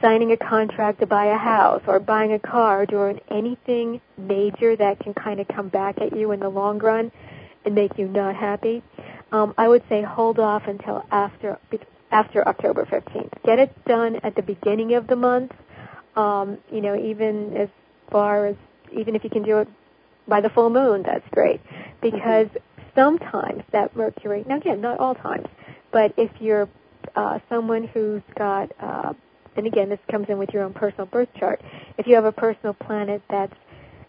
signing 0.00 0.32
a 0.32 0.36
contract 0.36 1.00
to 1.00 1.06
buy 1.06 1.26
a 1.26 1.36
house 1.36 1.82
or 1.86 1.98
buying 2.00 2.32
a 2.32 2.38
car 2.38 2.82
or 2.82 2.86
doing 2.86 3.20
anything 3.30 4.00
major 4.16 4.76
that 4.76 5.00
can 5.00 5.14
kind 5.14 5.40
of 5.40 5.48
come 5.48 5.68
back 5.68 6.00
at 6.00 6.16
you 6.16 6.32
in 6.32 6.40
the 6.40 6.48
long 6.48 6.78
run 6.78 7.10
and 7.64 7.74
make 7.74 7.98
you 7.98 8.06
not 8.06 8.36
happy, 8.36 8.82
um, 9.32 9.54
I 9.58 9.66
would 9.66 9.82
say 9.88 10.02
hold 10.02 10.38
off 10.38 10.62
until 10.66 11.04
after 11.10 11.58
after 12.12 12.46
October 12.46 12.84
15th. 12.84 13.32
Get 13.44 13.58
it 13.58 13.84
done 13.84 14.20
at 14.22 14.36
the 14.36 14.42
beginning 14.42 14.94
of 14.94 15.08
the 15.08 15.16
month. 15.16 15.52
Um, 16.14 16.58
you 16.70 16.80
know, 16.80 16.96
even 16.96 17.56
as 17.56 17.68
far 18.10 18.46
as 18.46 18.56
even 18.96 19.16
if 19.16 19.24
you 19.24 19.30
can 19.30 19.42
do 19.42 19.58
it 19.58 19.68
by 20.28 20.40
the 20.40 20.50
full 20.50 20.70
moon, 20.70 21.02
that's 21.04 21.26
great. 21.30 21.60
Because 22.00 22.48
sometimes 22.94 23.62
that 23.72 23.96
Mercury, 23.96 24.44
now 24.46 24.56
again, 24.56 24.80
not 24.80 24.98
all 24.98 25.14
times, 25.14 25.46
but 25.92 26.12
if 26.16 26.30
you're 26.40 26.68
uh, 27.14 27.38
someone 27.48 27.84
who's 27.88 28.22
got, 28.36 28.70
uh, 28.80 29.12
and 29.56 29.66
again, 29.66 29.88
this 29.88 29.98
comes 30.10 30.26
in 30.28 30.38
with 30.38 30.50
your 30.52 30.64
own 30.64 30.74
personal 30.74 31.06
birth 31.06 31.28
chart, 31.38 31.60
if 31.98 32.06
you 32.06 32.14
have 32.14 32.24
a 32.24 32.32
personal 32.32 32.74
planet 32.74 33.22
that's 33.30 33.54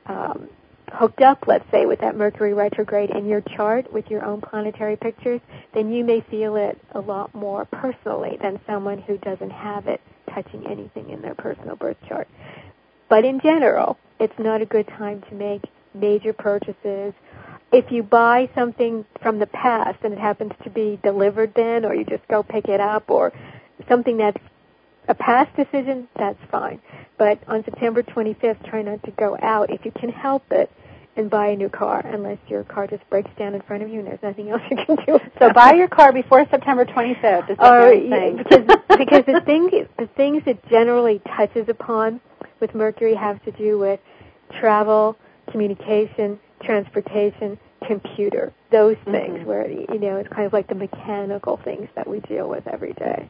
um, 0.08 0.50
hooked 0.94 1.22
up, 1.22 1.46
let's 1.48 1.70
say, 1.72 1.86
with 1.86 2.00
that 2.00 2.16
Mercury 2.16 2.54
retrograde 2.54 3.10
in 3.10 3.28
your 3.28 3.42
chart 3.42 3.92
with 3.92 4.10
your 4.10 4.24
own 4.26 4.42
planetary 4.42 4.96
pictures, 4.96 5.42
then 5.74 5.92
you 5.92 6.04
may 6.04 6.22
feel 6.30 6.56
it 6.56 6.80
a 6.92 7.00
lot 7.00 7.34
more 7.36 7.66
personally 7.66 8.38
than 8.42 8.60
someone 8.66 9.00
who 9.00 9.18
doesn't 9.18 9.52
have 9.52 9.88
it 9.88 10.02
touching 10.34 10.66
anything 10.68 11.10
in 11.10 11.22
their 11.22 11.36
personal 11.36 11.76
birth 11.76 11.98
chart. 12.08 12.28
But 13.10 13.26
in 13.26 13.40
general, 13.42 13.98
it's 14.20 14.38
not 14.40 14.62
a 14.62 14.66
good 14.66 14.88
time 14.88 15.24
to 15.30 15.36
make 15.36 15.64
major 16.00 16.34
purchases. 16.34 17.14
If 17.72 17.92
you 17.92 18.04
buy 18.04 18.50
something 18.56 19.06
from 19.22 19.40
the 19.40 19.48
past 19.48 20.00
and 20.04 20.14
it 20.14 20.20
happens 20.20 20.54
to 20.64 20.70
be 20.70 21.00
delivered 21.04 21.54
then, 21.56 21.86
or 21.86 21.94
you 21.94 22.06
just 22.06 22.28
go 22.28 22.44
pick 22.44 22.68
it 22.68 22.80
up, 22.80 23.10
or 23.10 23.34
something 23.90 24.18
that's 24.18 24.38
a 25.08 25.14
past 25.14 25.56
decision, 25.56 26.08
that's 26.18 26.40
fine. 26.50 26.80
But 27.18 27.40
on 27.48 27.64
September 27.64 28.04
25th, 28.04 28.70
try 28.70 28.82
not 28.82 29.04
to 29.04 29.12
go 29.12 29.38
out 29.42 29.70
if 29.70 29.86
you 29.86 29.92
can 29.92 30.10
help 30.10 30.44
it 30.52 30.72
and 31.18 31.30
buy 31.30 31.48
a 31.48 31.56
new 31.56 31.70
car 31.70 32.06
unless 32.06 32.38
your 32.48 32.64
car 32.64 32.88
just 32.88 33.08
breaks 33.10 33.32
down 33.38 33.56
in 33.56 33.62
front 33.62 33.82
of 33.84 33.90
you 33.90 34.00
and 34.00 34.08
there's 34.08 34.22
nothing 34.22 34.50
else 34.52 34.62
you 34.70 34.78
can 34.78 34.96
do. 35.06 35.20
So 35.40 35.52
buy 35.52 35.74
your 35.74 35.88
car 35.88 36.14
before 36.14 36.46
September 36.50 36.86
25th. 36.86 37.50
Is 37.50 37.58
what 37.58 37.74
Oh, 37.74 37.92
yeah, 37.92 38.32
because 38.38 38.66
because 38.98 39.26
the 39.26 39.42
thing 39.46 39.88
the 39.98 40.08
things 40.16 40.44
it 40.46 40.64
generally 40.70 41.22
touches 41.36 41.68
upon 41.68 42.22
with 42.60 42.74
Mercury 42.76 43.16
have 43.16 43.44
to 43.44 43.52
do 43.52 43.78
with 43.80 44.00
travel, 44.60 45.18
communication, 45.52 46.40
transportation, 46.64 47.58
computer. 47.86 48.54
Those 48.72 48.98
things 49.06 49.40
Mhm. 49.40 49.46
where 49.46 49.70
you 49.70 50.00
know 50.00 50.18
it's 50.18 50.30
kind 50.30 50.46
of 50.46 50.54
like 50.54 50.68
the 50.68 50.76
mechanical 50.76 51.58
things 51.58 51.88
that 51.96 52.08
we 52.08 52.20
deal 52.22 52.50
with 52.50 52.68
every 52.68 52.94
day. 52.94 53.30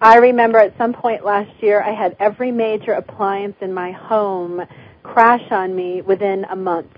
I 0.00 0.16
remember 0.16 0.58
at 0.58 0.76
some 0.78 0.92
point 0.94 1.24
last 1.24 1.50
year 1.62 1.82
I 1.82 1.90
had 1.90 2.16
every 2.18 2.50
major 2.50 2.92
appliance 2.92 3.56
in 3.60 3.74
my 3.74 3.90
home 3.90 4.62
crash 5.02 5.50
on 5.50 5.74
me 5.74 6.00
within 6.02 6.44
a 6.44 6.56
month. 6.56 6.96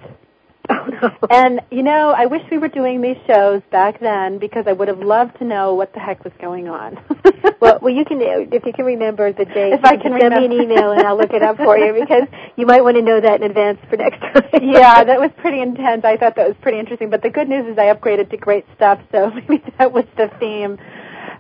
Oh 0.70 0.86
no. 1.02 1.10
And 1.30 1.60
you 1.70 1.82
know, 1.82 2.14
I 2.16 2.26
wish 2.26 2.42
we 2.50 2.58
were 2.58 2.68
doing 2.68 3.00
these 3.00 3.16
shows 3.26 3.62
back 3.70 4.00
then 4.00 4.38
because 4.38 4.64
I 4.66 4.72
would 4.72 4.88
have 4.88 5.00
loved 5.00 5.38
to 5.38 5.44
know 5.44 5.74
what 5.74 5.92
the 5.92 6.00
heck 6.00 6.24
was 6.24 6.32
going 6.40 6.68
on. 6.68 6.98
Well, 7.60 7.78
well, 7.80 7.94
you 7.94 8.04
can 8.04 8.18
if 8.20 8.66
you 8.66 8.72
can 8.72 8.84
remember 8.84 9.32
the 9.32 9.44
date. 9.44 9.72
If 9.74 9.84
I 9.84 9.96
can 9.96 10.18
send 10.18 10.34
me 10.34 10.46
an 10.46 10.50
remember. 10.50 10.74
email 10.74 10.90
and 10.92 11.02
I'll 11.06 11.16
look 11.16 11.32
it 11.32 11.42
up 11.42 11.56
for 11.56 11.78
you 11.78 11.92
because 12.00 12.26
you 12.56 12.66
might 12.66 12.82
want 12.82 12.96
to 12.96 13.02
know 13.02 13.20
that 13.20 13.40
in 13.40 13.48
advance 13.48 13.78
for 13.88 13.96
next 13.96 14.18
time. 14.18 14.42
yeah, 14.62 15.04
that 15.04 15.20
was 15.20 15.30
pretty 15.36 15.60
intense. 15.60 16.04
I 16.04 16.16
thought 16.16 16.34
that 16.34 16.48
was 16.48 16.56
pretty 16.60 16.80
interesting. 16.80 17.08
But 17.08 17.22
the 17.22 17.30
good 17.30 17.48
news 17.48 17.66
is 17.66 17.78
I 17.78 17.94
upgraded 17.94 18.30
to 18.30 18.36
great 18.36 18.64
stuff, 18.74 18.98
so 19.12 19.30
maybe 19.30 19.62
that 19.78 19.92
was 19.92 20.04
the 20.16 20.28
theme. 20.40 20.76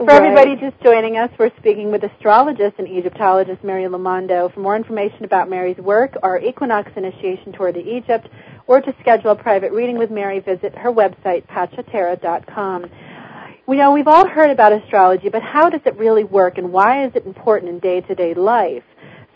For 0.02 0.08
Right. 0.08 0.20
everybody 0.20 0.56
just 0.56 0.80
joining 0.82 1.16
us, 1.16 1.30
we're 1.38 1.52
speaking 1.58 1.92
with 1.92 2.02
astrologist 2.02 2.74
and 2.78 2.88
Egyptologist 2.88 3.62
Mary 3.62 3.84
Lamondo. 3.84 4.52
For 4.52 4.58
more 4.58 4.74
information 4.74 5.24
about 5.24 5.48
Mary's 5.48 5.78
work, 5.78 6.16
our 6.24 6.40
equinox 6.40 6.90
initiation 6.96 7.52
tour 7.52 7.70
to 7.70 7.80
Egypt, 7.80 8.26
or 8.66 8.80
to 8.80 8.92
schedule 9.00 9.30
a 9.30 9.36
private 9.36 9.70
reading 9.70 9.98
with 9.98 10.10
Mary, 10.10 10.40
visit 10.40 10.74
her 10.76 10.90
website, 10.90 11.44
pachatera.com. 11.46 12.86
We 13.68 13.76
know 13.76 13.92
we've 13.92 14.08
all 14.08 14.26
heard 14.26 14.50
about 14.50 14.72
astrology, 14.72 15.28
but 15.28 15.42
how 15.42 15.70
does 15.70 15.82
it 15.84 15.96
really 15.96 16.24
work 16.24 16.58
and 16.58 16.72
why 16.72 17.04
is 17.04 17.12
it 17.14 17.24
important 17.24 17.70
in 17.70 17.78
day-to-day 17.78 18.34
life? 18.34 18.82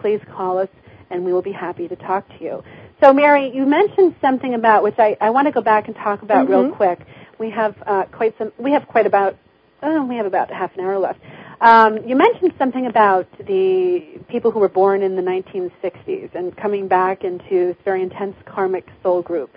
please 0.00 0.20
call 0.34 0.58
us 0.58 0.68
and 1.10 1.24
we 1.24 1.32
will 1.32 1.42
be 1.42 1.52
happy 1.52 1.88
to 1.88 1.96
talk 1.96 2.26
to 2.38 2.42
you. 2.42 2.64
So, 3.02 3.12
Mary, 3.12 3.50
you 3.52 3.66
mentioned 3.66 4.14
something 4.20 4.54
about 4.54 4.84
which 4.84 4.94
I, 4.96 5.16
I 5.20 5.30
want 5.30 5.48
to 5.48 5.52
go 5.52 5.60
back 5.60 5.88
and 5.88 5.96
talk 5.96 6.22
about 6.22 6.48
real 6.48 6.66
Mhm. 6.66 6.76
quick. 6.76 7.00
We 7.36 7.50
have 7.50 7.74
uh, 7.84 8.04
quite 8.12 8.38
some. 8.38 8.52
We 8.58 8.70
have 8.72 8.86
quite 8.86 9.06
about. 9.06 9.36
Oh, 9.82 10.04
we 10.04 10.16
have 10.16 10.26
about 10.26 10.52
half 10.52 10.72
an 10.76 10.84
hour 10.84 10.96
left. 10.98 11.18
Um, 11.60 11.98
you 12.06 12.14
mentioned 12.14 12.52
something 12.58 12.86
about 12.86 13.26
the 13.38 14.20
people 14.28 14.52
who 14.52 14.60
were 14.60 14.68
born 14.68 15.02
in 15.02 15.16
the 15.16 15.22
1960s 15.22 16.32
and 16.36 16.56
coming 16.56 16.86
back 16.86 17.24
into 17.24 17.66
this 17.66 17.76
very 17.84 18.02
intense 18.02 18.36
karmic 18.46 18.86
soul 19.02 19.22
group. 19.22 19.50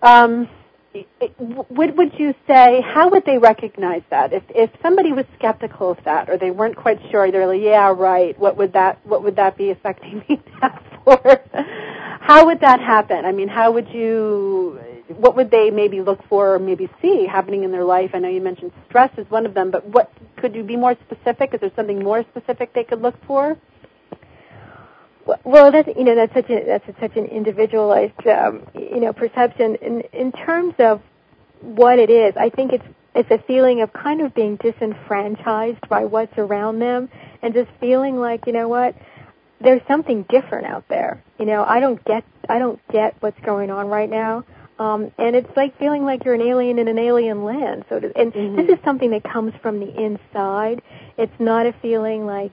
Um, 0.00 0.48
would 1.70 1.96
would 1.96 2.12
you 2.18 2.34
say 2.46 2.80
how 2.82 3.10
would 3.10 3.24
they 3.24 3.38
recognize 3.38 4.02
that? 4.10 4.32
If 4.32 4.42
if 4.50 4.70
somebody 4.82 5.12
was 5.12 5.24
skeptical 5.38 5.90
of 5.90 5.98
that 6.04 6.28
or 6.28 6.38
they 6.38 6.50
weren't 6.50 6.76
quite 6.76 6.98
sure 7.10 7.30
they're 7.30 7.46
like 7.46 7.60
yeah 7.62 7.92
right 7.96 8.38
what 8.38 8.56
would 8.56 8.72
that 8.74 9.04
what 9.06 9.22
would 9.22 9.36
that 9.36 9.56
be 9.56 9.70
affecting 9.70 10.24
me 10.28 10.40
for? 11.04 11.40
How 12.20 12.46
would 12.46 12.60
that 12.60 12.80
happen? 12.80 13.24
I 13.24 13.32
mean 13.32 13.48
how 13.48 13.72
would 13.72 13.88
you 13.88 14.80
what 15.16 15.36
would 15.36 15.50
they 15.50 15.70
maybe 15.70 16.00
look 16.00 16.20
for 16.28 16.54
or 16.54 16.58
maybe 16.58 16.88
see 17.00 17.26
happening 17.26 17.64
in 17.64 17.70
their 17.72 17.84
life? 17.84 18.10
I 18.14 18.18
know 18.18 18.28
you 18.28 18.40
mentioned 18.40 18.72
stress 18.88 19.10
is 19.18 19.30
one 19.30 19.46
of 19.46 19.54
them 19.54 19.70
but 19.70 19.86
what 19.86 20.12
could 20.36 20.54
you 20.54 20.62
be 20.62 20.76
more 20.76 20.94
specific? 21.06 21.54
Is 21.54 21.60
there 21.60 21.72
something 21.76 22.02
more 22.02 22.24
specific 22.30 22.74
they 22.74 22.84
could 22.84 23.02
look 23.02 23.14
for 23.26 23.56
Well, 25.44 25.72
that's 25.72 25.88
you 25.96 26.04
know 26.04 26.14
that's 26.14 26.32
such 26.34 26.50
a 26.50 26.64
that's 26.64 26.88
a, 26.88 26.94
such 27.00 27.16
an 27.16 27.26
individualized 27.26 28.26
um, 28.26 28.66
you 28.74 29.00
know 29.00 29.12
perception. 29.12 29.76
In 29.76 30.00
in 30.12 30.32
terms 30.32 30.74
of 30.78 31.00
what 31.60 31.98
it 31.98 32.10
is, 32.10 32.34
I 32.36 32.50
think 32.50 32.72
it's 32.72 32.84
it's 33.14 33.30
a 33.30 33.38
feeling 33.46 33.80
of 33.80 33.92
kind 33.92 34.20
of 34.20 34.34
being 34.34 34.56
disenfranchised 34.56 35.88
by 35.88 36.04
what's 36.04 36.36
around 36.38 36.78
them, 36.78 37.08
and 37.42 37.54
just 37.54 37.70
feeling 37.80 38.16
like 38.16 38.46
you 38.46 38.52
know 38.52 38.68
what, 38.68 38.94
there's 39.60 39.82
something 39.88 40.24
different 40.28 40.66
out 40.66 40.84
there. 40.88 41.22
You 41.38 41.46
know, 41.46 41.64
I 41.64 41.80
don't 41.80 42.02
get 42.04 42.24
I 42.48 42.58
don't 42.58 42.80
get 42.92 43.16
what's 43.20 43.40
going 43.40 43.70
on 43.70 43.88
right 43.88 44.08
now. 44.10 44.44
Um, 44.78 45.10
and 45.16 45.34
it's 45.34 45.48
like 45.56 45.78
feeling 45.78 46.04
like 46.04 46.24
you're 46.26 46.34
an 46.34 46.42
alien 46.42 46.78
in 46.78 46.86
an 46.86 46.98
alien 46.98 47.44
land. 47.44 47.86
So, 47.88 47.98
to, 47.98 48.12
and 48.14 48.30
Mhm. 48.32 48.56
this 48.56 48.78
is 48.78 48.84
something 48.84 49.10
that 49.12 49.24
comes 49.24 49.54
from 49.62 49.80
the 49.80 49.88
inside. 49.88 50.82
It's 51.16 51.32
not 51.40 51.64
a 51.64 51.72
feeling 51.80 52.26
like, 52.26 52.52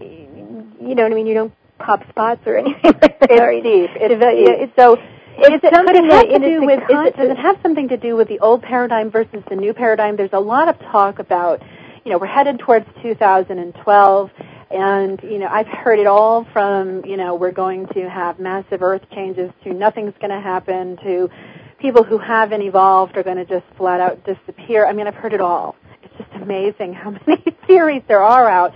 you 0.00 0.94
know 0.94 1.02
what 1.02 1.12
I 1.12 1.14
mean. 1.14 1.26
You 1.26 1.34
don't 1.34 1.52
pop 1.78 2.08
spots 2.08 2.40
or 2.46 2.56
anything. 2.62 2.92
like 3.02 3.18
that. 3.20 3.30
it's 3.30 3.62
deep 3.64 3.90
it's 3.98 4.72
deep. 4.72 4.74
so 4.76 4.98
it's 5.40 5.64
is 5.64 5.70
it, 5.70 5.74
something 5.74 6.04
it 6.04 6.12
have 6.12 6.28
to 6.28 6.38
do 6.38 6.66
with, 6.66 6.80
it, 6.88 7.16
does 7.16 7.30
it 7.30 7.38
have 7.38 7.56
something 7.62 7.88
to 7.88 7.96
do 7.96 8.16
with 8.16 8.26
the 8.28 8.40
old 8.40 8.62
paradigm 8.62 9.10
versus 9.10 9.42
the 9.48 9.54
new 9.54 9.72
paradigm? 9.72 10.16
There's 10.16 10.32
a 10.32 10.40
lot 10.40 10.68
of 10.68 10.78
talk 10.90 11.20
about, 11.20 11.62
you 12.04 12.10
know, 12.10 12.18
we're 12.18 12.26
headed 12.26 12.58
towards 12.58 12.86
2012, 13.02 14.30
and, 14.70 15.20
you 15.22 15.38
know, 15.38 15.46
I've 15.46 15.68
heard 15.68 16.00
it 16.00 16.08
all 16.08 16.44
from, 16.52 17.04
you 17.04 17.16
know, 17.16 17.36
we're 17.36 17.52
going 17.52 17.86
to 17.94 18.10
have 18.10 18.40
massive 18.40 18.82
earth 18.82 19.02
changes 19.14 19.50
to 19.62 19.72
nothing's 19.72 20.14
going 20.20 20.30
to 20.30 20.40
happen 20.40 20.96
to 21.04 21.30
people 21.78 22.02
who 22.02 22.18
haven't 22.18 22.62
evolved 22.62 23.16
are 23.16 23.22
going 23.22 23.36
to 23.36 23.44
just 23.44 23.64
flat 23.76 24.00
out 24.00 24.24
disappear. 24.24 24.86
I 24.86 24.92
mean, 24.92 25.06
I've 25.06 25.14
heard 25.14 25.32
it 25.32 25.40
all. 25.40 25.76
It's 26.02 26.14
just 26.18 26.42
amazing 26.42 26.94
how 26.94 27.10
many 27.26 27.44
theories 27.66 28.02
there 28.08 28.22
are 28.22 28.48
out 28.48 28.74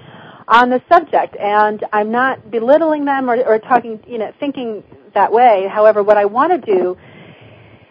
on 0.49 0.71
the 0.71 0.83
subject, 0.89 1.37
and 1.37 1.85
I'm 1.93 2.11
not 2.11 2.51
belittling 2.51 3.05
them 3.05 3.31
or, 3.31 3.37
or 3.43 3.59
talking, 3.59 4.03
you 4.07 4.19
know, 4.19 4.33
thinking 4.41 4.83
that 5.15 5.33
way. 5.33 5.69
However, 5.71 6.03
what 6.03 6.17
I 6.17 6.25
want 6.25 6.53
to 6.53 6.59
do 6.59 6.97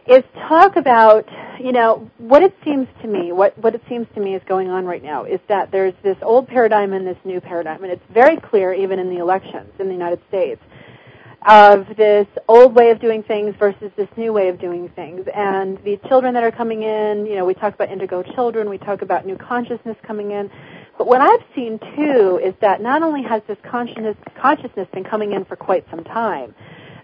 is 0.07 0.23
talk 0.47 0.75
about, 0.75 1.29
you 1.59 1.71
know, 1.71 2.09
what 2.17 2.43
it 2.43 2.55
seems 2.65 2.87
to 3.01 3.07
me, 3.07 3.31
what, 3.31 3.57
what 3.57 3.75
it 3.75 3.81
seems 3.87 4.07
to 4.15 4.19
me 4.19 4.35
is 4.35 4.41
going 4.47 4.69
on 4.69 4.85
right 4.85 5.03
now 5.03 5.25
is 5.25 5.39
that 5.47 5.71
there's 5.71 5.93
this 6.03 6.17
old 6.21 6.47
paradigm 6.47 6.93
and 6.93 7.05
this 7.05 7.17
new 7.23 7.39
paradigm, 7.39 7.83
and 7.83 7.91
it's 7.91 8.03
very 8.11 8.37
clear 8.37 8.73
even 8.73 8.99
in 8.99 9.09
the 9.09 9.17
elections 9.17 9.71
in 9.79 9.87
the 9.87 9.93
United 9.93 10.19
States 10.27 10.61
of 11.47 11.87
this 11.97 12.27
old 12.47 12.75
way 12.75 12.91
of 12.91 12.99
doing 12.99 13.23
things 13.23 13.55
versus 13.57 13.91
this 13.95 14.07
new 14.15 14.31
way 14.31 14.49
of 14.49 14.59
doing 14.59 14.89
things. 14.89 15.27
And 15.33 15.77
the 15.83 15.97
children 16.07 16.35
that 16.35 16.43
are 16.43 16.51
coming 16.51 16.83
in, 16.83 17.25
you 17.25 17.35
know, 17.35 17.45
we 17.45 17.55
talk 17.55 17.73
about 17.73 17.89
indigo 17.89 18.21
children, 18.21 18.69
we 18.69 18.77
talk 18.77 19.01
about 19.01 19.25
new 19.25 19.37
consciousness 19.37 19.97
coming 20.03 20.31
in. 20.31 20.51
But 21.01 21.07
what 21.07 21.21
I've 21.21 21.43
seen 21.55 21.79
too 21.79 22.39
is 22.43 22.53
that 22.61 22.79
not 22.79 23.01
only 23.01 23.23
has 23.23 23.41
this 23.47 23.57
consciousness, 23.63 24.15
consciousness 24.39 24.87
been 24.93 25.03
coming 25.03 25.33
in 25.33 25.45
for 25.45 25.55
quite 25.55 25.83
some 25.89 26.03
time, 26.03 26.53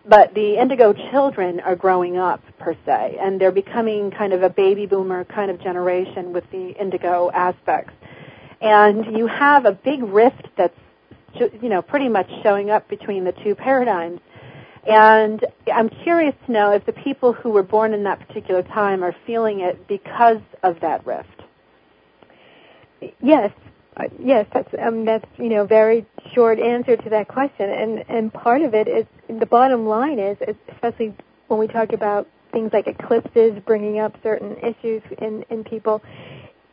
but 0.06 0.36
the 0.36 0.62
indigo 0.62 0.94
children 1.10 1.60
are 1.62 1.76
growing 1.76 2.16
up 2.16 2.44
per 2.60 2.76
se, 2.86 3.18
and 3.20 3.42
they're 3.42 3.52
becoming 3.52 4.12
kind 4.12 4.34
of 4.34 4.44
a 4.44 4.52
baby 4.52 4.86
boomer 4.86 5.24
kind 5.24 5.50
of 5.50 5.60
generation 5.60 6.32
with 6.32 6.44
the 6.52 6.80
indigo 6.80 7.32
aspects. 7.34 7.92
And 8.62 9.18
you 9.18 9.26
have 9.26 9.66
a 9.66 9.72
big 9.72 10.04
rift 10.04 10.48
that's, 10.56 10.78
you 11.34 11.68
know, 11.68 11.82
pretty 11.82 12.08
much 12.08 12.30
showing 12.44 12.70
up 12.70 12.88
between 12.90 13.24
the 13.24 13.32
two 13.32 13.56
paradigms. 13.56 14.20
And 14.88 15.44
I'm 15.74 15.90
curious 15.90 16.36
to 16.46 16.52
know 16.52 16.70
if 16.70 16.86
the 16.86 16.94
people 16.94 17.34
who 17.34 17.50
were 17.50 17.64
born 17.64 17.96
in 17.96 18.04
that 18.04 18.20
particular 18.28 18.62
time 18.62 19.04
are 19.04 19.16
feeling 19.26 19.62
it 19.62 19.88
because 19.88 20.42
of 20.62 20.82
that 20.82 21.04
rift. 21.08 21.30
Yes, 23.22 23.52
yes, 24.20 24.46
that's 24.54 24.70
um, 24.80 25.06
that's 25.06 25.26
you 25.38 25.50
know 25.50 25.66
very 25.66 26.06
short 26.34 26.60
answer 26.60 26.98
to 26.98 27.10
that 27.10 27.28
question, 27.28 27.70
and 27.70 28.04
and 28.10 28.34
part 28.34 28.62
of 28.62 28.74
it 28.74 28.88
is 28.88 29.06
the 29.28 29.46
bottom 29.46 29.88
line 29.88 30.20
is 30.20 30.38
especially 30.70 31.16
when 31.48 31.60
we 31.60 31.68
talk 31.68 31.94
about 31.94 32.28
things 32.52 32.72
like 32.74 32.88
eclipses 32.88 33.60
bringing 33.66 34.00
up 34.00 34.16
certain 34.24 34.58
issues 34.58 35.02
in 35.20 35.44
in 35.50 35.64
people. 35.64 36.02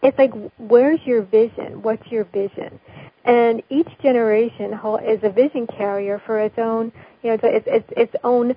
It's 0.02 0.18
like 0.18 0.32
where's 0.58 1.00
your 1.04 1.22
vision? 1.22 1.82
What's 1.82 2.06
your 2.10 2.24
vision? 2.24 2.78
And 3.24 3.62
each 3.70 3.88
generation 4.02 4.78
is 5.06 5.20
a 5.22 5.30
vision 5.30 5.66
carrier 5.66 6.20
for 6.26 6.40
its 6.40 6.58
own, 6.58 6.92
you 7.22 7.30
know, 7.30 7.38
it's 7.42 7.66
its 7.66 7.88
its 7.96 8.14
own 8.22 8.54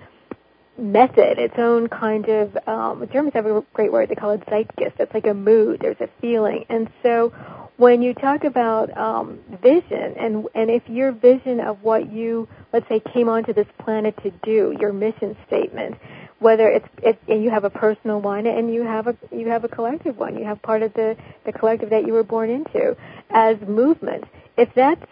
method, 0.77 1.39
its 1.39 1.55
own 1.57 1.87
kind 1.87 2.27
of. 2.27 2.57
Um, 2.67 3.07
Germans 3.11 3.33
have 3.33 3.45
a 3.45 3.63
great 3.73 3.91
word; 3.91 4.09
they 4.09 4.15
call 4.15 4.31
it 4.31 4.43
Zeitgeist. 4.49 4.99
It's 4.99 5.13
like 5.13 5.25
a 5.25 5.33
mood. 5.33 5.79
There's 5.81 6.01
a 6.01 6.09
feeling, 6.19 6.65
and 6.69 6.89
so 7.01 7.31
when 7.77 8.01
you 8.01 8.13
talk 8.15 8.43
about 8.43 8.95
um, 8.97 9.39
vision 9.61 10.15
and 10.19 10.45
and 10.55 10.69
if 10.69 10.83
your 10.87 11.11
vision 11.11 11.59
of 11.59 11.81
what 11.83 12.11
you 12.11 12.47
let's 12.73 12.87
say 12.89 12.99
came 13.13 13.29
onto 13.29 13.53
this 13.53 13.67
planet 13.79 14.15
to 14.23 14.31
do, 14.43 14.75
your 14.79 14.91
mission 14.91 15.37
statement, 15.47 15.95
whether 16.39 16.67
it's 16.67 16.87
it's 17.03 17.19
and 17.27 17.43
you 17.43 17.51
have 17.51 17.63
a 17.63 17.69
personal 17.69 18.19
one 18.19 18.47
and 18.47 18.73
you 18.73 18.83
have 18.83 19.07
a 19.07 19.15
you 19.31 19.47
have 19.47 19.63
a 19.63 19.67
collective 19.67 20.17
one, 20.17 20.37
you 20.37 20.43
have 20.43 20.61
part 20.61 20.81
of 20.81 20.93
the 20.93 21.15
the 21.45 21.51
collective 21.51 21.91
that 21.91 22.05
you 22.05 22.13
were 22.13 22.23
born 22.23 22.49
into 22.49 22.97
as 23.29 23.57
movement. 23.61 24.23
If 24.57 24.69
that's 24.75 25.05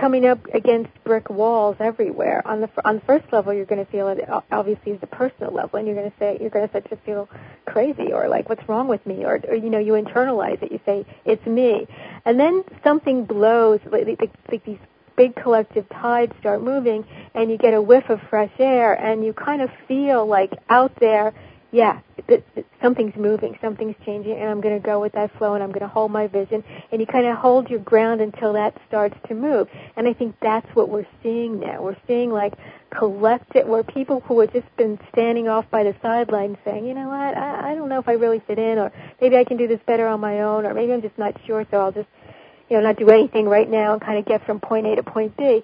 coming 0.00 0.26
up 0.26 0.44
against 0.54 0.90
brick 1.04 1.30
walls 1.30 1.76
everywhere. 1.80 2.46
On 2.46 2.60
the 2.60 2.70
on 2.84 2.96
the 2.96 3.00
first 3.02 3.32
level, 3.32 3.52
you're 3.52 3.66
going 3.66 3.84
to 3.84 3.90
feel 3.90 4.08
it 4.08 4.20
obviously 4.50 4.92
at 4.92 5.00
the 5.00 5.06
personal 5.06 5.52
level, 5.52 5.78
and 5.78 5.86
you're 5.86 5.96
going 5.96 6.10
to 6.10 6.16
say 6.18 6.38
you're 6.40 6.50
going 6.50 6.66
to 6.66 6.70
start 6.70 6.88
to 6.90 6.96
feel 7.04 7.28
crazy 7.66 8.12
or 8.12 8.28
like 8.28 8.48
what's 8.48 8.66
wrong 8.68 8.88
with 8.88 9.04
me, 9.06 9.24
or, 9.24 9.40
or 9.48 9.54
you 9.54 9.70
know 9.70 9.78
you 9.78 9.92
internalize 9.92 10.62
it. 10.62 10.72
You 10.72 10.80
say 10.86 11.06
it's 11.24 11.44
me, 11.46 11.86
and 12.24 12.38
then 12.38 12.64
something 12.84 13.24
blows 13.24 13.80
like, 13.90 14.06
like, 14.06 14.30
like 14.50 14.64
these 14.64 14.78
big 15.16 15.34
collective 15.34 15.88
tides 15.88 16.32
start 16.40 16.62
moving, 16.62 17.04
and 17.34 17.50
you 17.50 17.58
get 17.58 17.74
a 17.74 17.82
whiff 17.82 18.08
of 18.08 18.20
fresh 18.30 18.52
air, 18.58 18.92
and 18.92 19.24
you 19.24 19.32
kind 19.32 19.62
of 19.62 19.70
feel 19.86 20.26
like 20.26 20.52
out 20.68 20.92
there 21.00 21.34
yeah, 21.70 22.00
th- 22.28 22.42
th- 22.54 22.66
something's 22.82 23.14
moving, 23.16 23.58
something's 23.60 23.96
changing, 24.06 24.32
and 24.38 24.48
I'm 24.48 24.60
going 24.60 24.80
to 24.80 24.84
go 24.84 25.00
with 25.00 25.12
that 25.12 25.36
flow, 25.36 25.54
and 25.54 25.62
I'm 25.62 25.70
going 25.70 25.82
to 25.82 25.88
hold 25.88 26.10
my 26.10 26.26
vision, 26.26 26.64
and 26.90 27.00
you 27.00 27.06
kind 27.06 27.26
of 27.26 27.36
hold 27.36 27.68
your 27.68 27.80
ground 27.80 28.22
until 28.22 28.54
that 28.54 28.80
starts 28.88 29.16
to 29.28 29.34
move. 29.34 29.68
And 29.96 30.08
I 30.08 30.14
think 30.14 30.36
that's 30.40 30.66
what 30.74 30.88
we're 30.88 31.06
seeing 31.22 31.60
now. 31.60 31.82
We're 31.82 31.96
seeing 32.06 32.30
like 32.30 32.54
collective, 32.98 33.66
where 33.66 33.82
people 33.82 34.20
who 34.20 34.40
have 34.40 34.52
just 34.52 34.74
been 34.78 34.98
standing 35.12 35.48
off 35.48 35.70
by 35.70 35.84
the 35.84 35.94
sidelines 36.00 36.56
saying, 36.64 36.86
you 36.86 36.94
know 36.94 37.08
what, 37.08 37.36
I, 37.36 37.72
I 37.72 37.74
don't 37.74 37.90
know 37.90 37.98
if 37.98 38.08
I 38.08 38.12
really 38.12 38.40
fit 38.46 38.58
in, 38.58 38.78
or 38.78 38.90
maybe 39.20 39.36
I 39.36 39.44
can 39.44 39.58
do 39.58 39.68
this 39.68 39.80
better 39.86 40.06
on 40.06 40.20
my 40.20 40.40
own, 40.40 40.64
or 40.64 40.72
maybe 40.72 40.92
I'm 40.92 41.02
just 41.02 41.18
not 41.18 41.34
sure, 41.46 41.66
so 41.70 41.78
I'll 41.78 41.92
just, 41.92 42.08
you 42.70 42.76
know, 42.78 42.82
not 42.82 42.96
do 42.96 43.10
anything 43.10 43.46
right 43.46 43.68
now 43.68 43.92
and 43.92 44.00
kind 44.00 44.18
of 44.18 44.24
get 44.24 44.46
from 44.46 44.60
point 44.60 44.86
A 44.86 44.96
to 44.96 45.02
point 45.02 45.36
B 45.36 45.62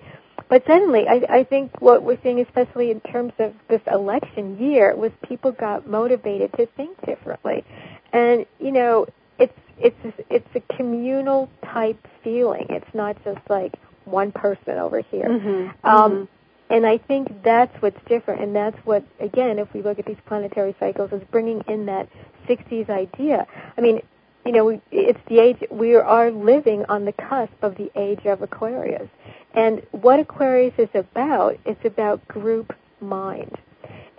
but 0.55 0.63
suddenly, 0.69 1.09
I, 1.09 1.39
I 1.39 1.43
think 1.43 1.73
what 1.81 2.05
we're 2.05 2.17
seeing, 2.23 2.39
especially 2.39 2.93
in 2.93 3.01
terms 3.01 3.33
of 3.41 3.55
this 3.69 3.81
election 3.93 4.57
year, 4.57 4.95
was 4.95 5.11
people 5.29 5.51
got 5.51 5.89
motivated 5.89 6.53
to 6.53 6.67
think 6.77 6.97
differently, 7.05 7.65
and 8.13 8.47
you 8.61 8.71
know, 8.71 9.09
it's 9.37 9.59
it's 9.77 9.97
it's 10.31 10.47
a 10.55 10.61
communal 10.77 11.51
type 11.65 11.99
feeling. 12.23 12.67
It's 12.71 12.95
not 12.95 13.17
just 13.25 13.41
like 13.51 13.75
one 14.05 14.31
person 14.31 14.79
over 14.79 15.01
here. 15.01 15.29
Mm-hmm. 15.29 15.85
Um, 15.85 16.13
mm-hmm. 16.13 16.25
And 16.73 16.87
I 16.87 16.99
think 16.99 17.43
that's 17.43 17.75
what's 17.83 17.99
different, 18.09 18.41
and 18.41 18.55
that's 18.55 18.79
what, 18.87 19.05
again, 19.19 19.59
if 19.59 19.75
we 19.75 19.83
look 19.83 19.99
at 19.99 20.07
these 20.07 20.23
planetary 20.25 20.77
cycles, 20.79 21.11
is 21.11 21.23
bringing 21.33 21.63
in 21.67 21.87
that 21.87 22.09
60s 22.49 22.89
idea. 22.89 23.49
I 23.77 23.81
mean, 23.81 24.03
you 24.47 24.53
know, 24.53 24.65
we, 24.67 24.81
it's 24.93 25.19
the 25.29 25.41
age, 25.41 25.65
we 25.71 25.97
are 25.97 26.31
living 26.31 26.85
on 26.89 27.07
the 27.07 27.13
cusp 27.13 27.61
of 27.61 27.75
the 27.77 27.91
age 27.97 28.25
of 28.27 28.41
Aquarius. 28.41 29.09
And 29.55 29.83
what 29.93 30.19
Aquarius 30.19 30.75
is 30.79 30.89
about, 30.95 31.59
it's 31.65 31.85
about 31.85 32.27
group 32.27 32.75
mind. 33.01 33.57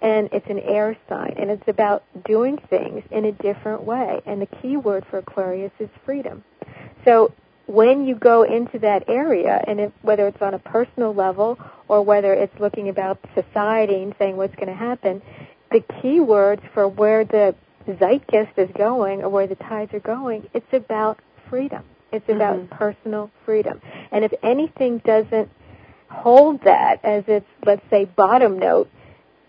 And 0.01 0.29
it's 0.31 0.47
an 0.49 0.59
air 0.59 0.97
sign, 1.09 1.35
and 1.37 1.49
it's 1.49 1.67
about 1.67 2.03
doing 2.25 2.57
things 2.69 3.03
in 3.11 3.25
a 3.25 3.31
different 3.31 3.83
way. 3.83 4.21
And 4.25 4.41
the 4.41 4.45
key 4.45 4.77
word 4.77 5.05
for 5.09 5.19
Aquarius 5.19 5.71
is 5.79 5.89
freedom. 6.05 6.43
So 7.05 7.33
when 7.65 8.05
you 8.05 8.15
go 8.15 8.43
into 8.43 8.79
that 8.79 9.05
area, 9.07 9.63
and 9.65 9.79
if, 9.79 9.91
whether 10.01 10.27
it's 10.27 10.41
on 10.41 10.53
a 10.53 10.59
personal 10.59 11.13
level 11.13 11.57
or 11.87 12.03
whether 12.03 12.33
it's 12.33 12.57
looking 12.59 12.89
about 12.89 13.19
society 13.33 14.03
and 14.03 14.13
saying 14.19 14.37
what's 14.37 14.55
going 14.55 14.67
to 14.67 14.75
happen, 14.75 15.21
the 15.71 15.83
key 16.01 16.19
words 16.19 16.61
for 16.73 16.87
where 16.87 17.25
the 17.25 17.55
zeitgeist 17.87 18.57
is 18.57 18.69
going 18.77 19.23
or 19.23 19.29
where 19.29 19.47
the 19.47 19.55
tides 19.55 19.93
are 19.93 19.99
going, 19.99 20.47
it's 20.53 20.73
about 20.73 21.19
freedom. 21.49 21.83
It's 22.15 22.29
about 22.29 22.57
mm-hmm. 22.57 22.75
personal 22.75 23.31
freedom. 23.45 23.81
And 24.11 24.23
if 24.23 24.33
anything 24.41 24.99
doesn't 24.99 25.49
hold 26.09 26.63
that 26.63 27.03
as 27.03 27.23
its, 27.27 27.45
let's 27.65 27.83
say, 27.89 28.05
bottom 28.05 28.57
note, 28.57 28.89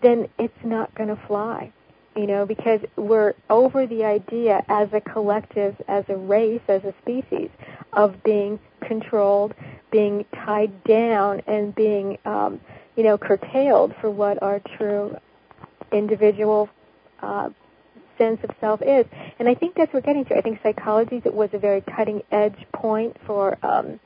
then 0.01 0.27
it's 0.37 0.63
not 0.63 0.93
going 0.95 1.09
to 1.09 1.19
fly. 1.27 1.71
You 2.15 2.25
know, 2.25 2.45
because 2.47 2.79
we're 2.95 3.35
over 3.47 3.85
the 3.85 4.03
idea 4.03 4.65
as 4.67 4.89
a 4.91 4.99
collective, 4.99 5.75
as 5.87 6.03
a 6.09 6.15
race, 6.15 6.61
as 6.67 6.83
a 6.83 6.93
species, 7.03 7.49
of 7.93 8.23
being 8.23 8.59
controlled, 8.81 9.53
being 9.91 10.25
tied 10.33 10.83
down, 10.83 11.41
and 11.45 11.75
being, 11.75 12.17
um, 12.25 12.59
you 12.95 13.03
know, 13.03 13.19
curtailed 13.19 13.93
for 14.01 14.09
what 14.09 14.41
our 14.41 14.59
true 14.77 15.15
individual 15.91 16.69
uh, 17.21 17.49
sense 18.17 18.39
of 18.43 18.49
self 18.59 18.81
is. 18.81 19.05
And 19.39 19.47
I 19.47 19.55
think 19.55 19.75
that's 19.75 19.93
what 19.93 20.05
we're 20.05 20.13
getting 20.13 20.25
to. 20.25 20.37
I 20.37 20.41
think 20.41 20.59
psychology 20.63 21.21
was 21.25 21.49
a 21.53 21.59
very 21.59 21.81
cutting 21.81 22.21
edge 22.31 22.57
point 22.73 23.17
for, 23.25 23.57
um, 23.65 23.99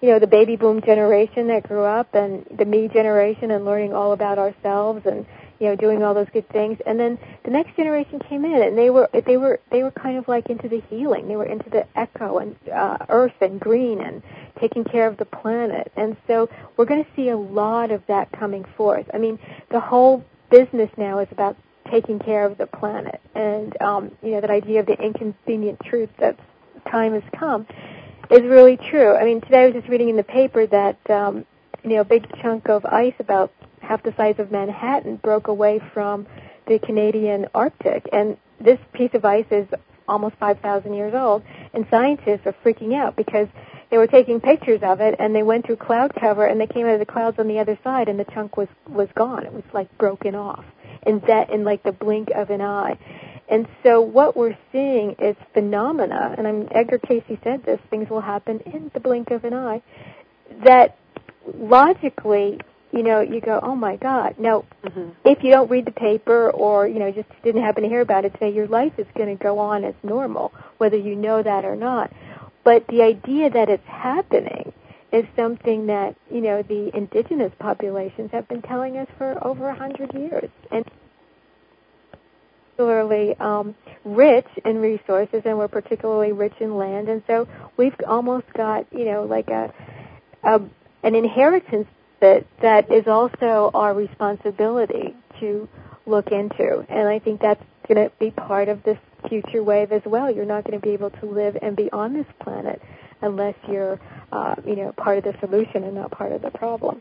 you 0.00 0.10
know, 0.10 0.18
the 0.18 0.26
baby 0.26 0.56
boom 0.56 0.80
generation 0.80 1.48
that 1.48 1.66
grew 1.66 1.84
up 1.84 2.14
and 2.14 2.46
the 2.56 2.64
me 2.64 2.88
generation 2.88 3.50
and 3.50 3.64
learning 3.64 3.94
all 3.94 4.12
about 4.12 4.38
ourselves 4.38 5.02
and, 5.06 5.26
you 5.58 5.66
know, 5.66 5.76
doing 5.76 6.04
all 6.04 6.14
those 6.14 6.28
good 6.32 6.48
things. 6.50 6.78
And 6.86 7.00
then 7.00 7.18
the 7.44 7.50
next 7.50 7.76
generation 7.76 8.20
came 8.20 8.44
in 8.44 8.62
and 8.62 8.78
they 8.78 8.90
were, 8.90 9.08
they 9.12 9.36
were, 9.36 9.58
they 9.72 9.82
were 9.82 9.90
kind 9.90 10.16
of 10.16 10.28
like 10.28 10.50
into 10.50 10.68
the 10.68 10.80
healing. 10.88 11.26
They 11.26 11.36
were 11.36 11.46
into 11.46 11.68
the 11.68 11.86
echo 11.98 12.38
and, 12.38 12.56
uh, 12.72 12.98
earth 13.08 13.34
and 13.40 13.58
green 13.58 14.00
and 14.00 14.22
taking 14.60 14.84
care 14.84 15.08
of 15.08 15.16
the 15.16 15.24
planet. 15.24 15.90
And 15.96 16.16
so 16.26 16.48
we're 16.76 16.84
going 16.84 17.04
to 17.04 17.10
see 17.16 17.30
a 17.30 17.36
lot 17.36 17.90
of 17.90 18.02
that 18.06 18.30
coming 18.30 18.64
forth. 18.76 19.06
I 19.12 19.18
mean, 19.18 19.38
the 19.70 19.80
whole 19.80 20.24
business 20.50 20.90
now 20.96 21.18
is 21.18 21.28
about 21.32 21.56
taking 21.90 22.18
care 22.18 22.44
of 22.44 22.58
the 22.58 22.66
planet. 22.66 23.20
And 23.34 23.80
um, 23.80 24.12
you 24.22 24.32
know 24.32 24.40
that 24.40 24.50
idea 24.50 24.80
of 24.80 24.86
the 24.86 24.94
inconvenient 25.00 25.80
truth 25.84 26.10
that 26.18 26.38
time 26.90 27.12
has 27.12 27.22
come 27.38 27.66
is 28.30 28.42
really 28.42 28.76
true. 28.76 29.14
I 29.14 29.24
mean, 29.24 29.40
today 29.40 29.62
I 29.62 29.66
was 29.66 29.74
just 29.74 29.88
reading 29.88 30.08
in 30.08 30.16
the 30.16 30.22
paper 30.22 30.66
that 30.66 31.10
um, 31.10 31.44
you 31.82 31.90
know 31.90 32.00
a 32.00 32.04
big 32.04 32.26
chunk 32.42 32.68
of 32.68 32.84
ice 32.84 33.14
about 33.18 33.52
half 33.80 34.02
the 34.02 34.14
size 34.16 34.36
of 34.38 34.50
Manhattan 34.50 35.16
broke 35.16 35.48
away 35.48 35.80
from 35.94 36.26
the 36.66 36.78
Canadian 36.78 37.46
Arctic, 37.54 38.08
and 38.12 38.36
this 38.60 38.78
piece 38.92 39.14
of 39.14 39.24
ice 39.24 39.46
is 39.50 39.66
almost 40.06 40.34
5,000 40.36 40.94
years 40.94 41.14
old, 41.14 41.42
and 41.74 41.86
scientists 41.90 42.46
are 42.46 42.54
freaking 42.64 42.94
out 42.94 43.14
because 43.14 43.46
they 43.90 43.98
were 43.98 44.06
taking 44.06 44.40
pictures 44.40 44.80
of 44.82 45.00
it 45.00 45.16
and 45.18 45.34
they 45.34 45.42
went 45.42 45.66
through 45.66 45.76
cloud 45.76 46.12
cover 46.18 46.44
and 46.44 46.60
they 46.60 46.66
came 46.66 46.86
out 46.86 46.94
of 46.94 46.98
the 46.98 47.06
clouds 47.06 47.38
on 47.38 47.48
the 47.48 47.58
other 47.58 47.78
side 47.82 48.08
and 48.08 48.18
the 48.18 48.24
chunk 48.24 48.56
was 48.56 48.68
was 48.88 49.08
gone 49.14 49.46
it 49.46 49.52
was 49.52 49.64
like 49.72 49.96
broken 49.98 50.34
off 50.34 50.64
in 51.06 51.20
that 51.26 51.50
in 51.50 51.64
like 51.64 51.82
the 51.82 51.92
blink 51.92 52.28
of 52.34 52.50
an 52.50 52.60
eye. 52.60 52.98
And 53.50 53.66
so 53.82 54.00
what 54.00 54.36
we're 54.36 54.58
seeing 54.72 55.16
is 55.18 55.34
phenomena, 55.54 56.34
and 56.36 56.46
I'm, 56.46 56.68
Edgar 56.70 56.98
Cayce 56.98 57.38
said 57.42 57.64
this, 57.64 57.80
things 57.88 58.10
will 58.10 58.20
happen 58.20 58.60
in 58.66 58.90
the 58.92 59.00
blink 59.00 59.30
of 59.30 59.44
an 59.44 59.54
eye, 59.54 59.82
that 60.64 60.98
logically 61.54 62.58
you 62.92 63.02
know, 63.02 63.20
you 63.20 63.40
go, 63.40 63.60
oh 63.62 63.74
my 63.74 63.96
God. 63.96 64.36
Now, 64.38 64.64
mm-hmm. 64.82 65.10
if 65.24 65.42
you 65.44 65.50
don't 65.50 65.70
read 65.70 65.84
the 65.84 65.92
paper 65.92 66.50
or, 66.50 66.88
you 66.88 66.98
know, 66.98 67.12
just 67.12 67.28
didn't 67.44 67.62
happen 67.62 67.82
to 67.82 67.88
hear 67.88 68.00
about 68.00 68.24
it 68.24 68.32
today, 68.32 68.50
your 68.50 68.66
life 68.66 68.92
is 68.98 69.06
going 69.16 69.36
to 69.36 69.42
go 69.42 69.58
on 69.58 69.84
as 69.84 69.94
normal, 70.02 70.52
whether 70.78 70.96
you 70.96 71.14
know 71.14 71.42
that 71.42 71.64
or 71.64 71.76
not. 71.76 72.12
But 72.64 72.86
the 72.88 73.02
idea 73.02 73.50
that 73.50 73.68
it's 73.68 73.86
happening 73.86 74.72
is 75.12 75.24
something 75.36 75.86
that, 75.86 76.16
you 76.30 76.40
know, 76.40 76.62
the 76.62 76.90
indigenous 76.94 77.52
populations 77.58 78.30
have 78.32 78.46
been 78.48 78.62
telling 78.62 78.96
us 78.98 79.08
for 79.16 79.42
over 79.46 79.68
a 79.68 79.74
hundred 79.74 80.12
years. 80.14 80.50
And 80.70 80.84
particularly 82.78 83.34
um, 83.40 83.74
rich 84.04 84.46
in 84.64 84.78
resources 84.78 85.42
and 85.44 85.58
we're 85.58 85.68
particularly 85.68 86.32
rich 86.32 86.54
in 86.60 86.76
land. 86.76 87.08
And 87.08 87.22
so 87.26 87.48
we've 87.76 87.94
almost 88.06 88.46
got 88.56 88.86
you 88.92 89.04
know 89.04 89.24
like 89.24 89.48
a, 89.48 89.72
a 90.44 90.60
an 91.02 91.14
inheritance 91.14 91.88
that 92.20 92.46
that 92.62 92.90
is 92.92 93.06
also 93.08 93.70
our 93.74 93.94
responsibility 93.94 95.14
to 95.40 95.68
look 96.06 96.28
into. 96.30 96.86
And 96.88 97.08
I 97.08 97.18
think 97.18 97.40
that's 97.40 97.62
going 97.88 98.08
to 98.08 98.12
be 98.20 98.30
part 98.30 98.68
of 98.68 98.82
this 98.84 98.98
future 99.28 99.62
wave 99.62 99.90
as 99.90 100.02
well. 100.04 100.30
You're 100.30 100.44
not 100.44 100.64
going 100.64 100.78
to 100.78 100.84
be 100.84 100.92
able 100.92 101.10
to 101.10 101.26
live 101.26 101.56
and 101.60 101.76
be 101.76 101.90
on 101.90 102.12
this 102.14 102.26
planet 102.40 102.80
unless 103.22 103.54
you're 103.68 104.00
uh, 104.32 104.54
you 104.66 104.76
know 104.76 104.92
part 104.92 105.18
of 105.18 105.24
the 105.24 105.34
solution 105.40 105.84
and 105.84 105.94
not 105.94 106.10
part 106.10 106.32
of 106.32 106.42
the 106.42 106.50
problem 106.50 107.00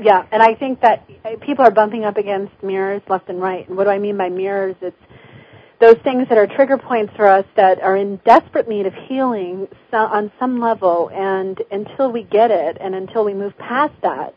yeah, 0.00 0.26
and 0.30 0.42
I 0.42 0.54
think 0.54 0.80
that 0.82 1.06
people 1.40 1.64
are 1.64 1.70
bumping 1.70 2.04
up 2.04 2.16
against 2.16 2.52
mirrors 2.62 3.02
left 3.08 3.28
and 3.28 3.40
right. 3.40 3.66
And 3.66 3.76
what 3.76 3.84
do 3.84 3.90
I 3.90 3.98
mean 3.98 4.16
by 4.16 4.28
mirrors? 4.28 4.76
It's 4.80 4.96
those 5.80 5.96
things 6.04 6.28
that 6.28 6.38
are 6.38 6.46
trigger 6.46 6.78
points 6.78 7.12
for 7.16 7.26
us 7.26 7.44
that 7.56 7.80
are 7.82 7.96
in 7.96 8.16
desperate 8.24 8.68
need 8.68 8.86
of 8.86 8.94
healing 9.08 9.68
on 9.92 10.32
some 10.38 10.60
level. 10.60 11.10
And 11.12 11.60
until 11.70 12.12
we 12.12 12.24
get 12.24 12.50
it, 12.50 12.76
and 12.80 12.94
until 12.94 13.24
we 13.24 13.34
move 13.34 13.56
past 13.58 13.94
that, 14.02 14.34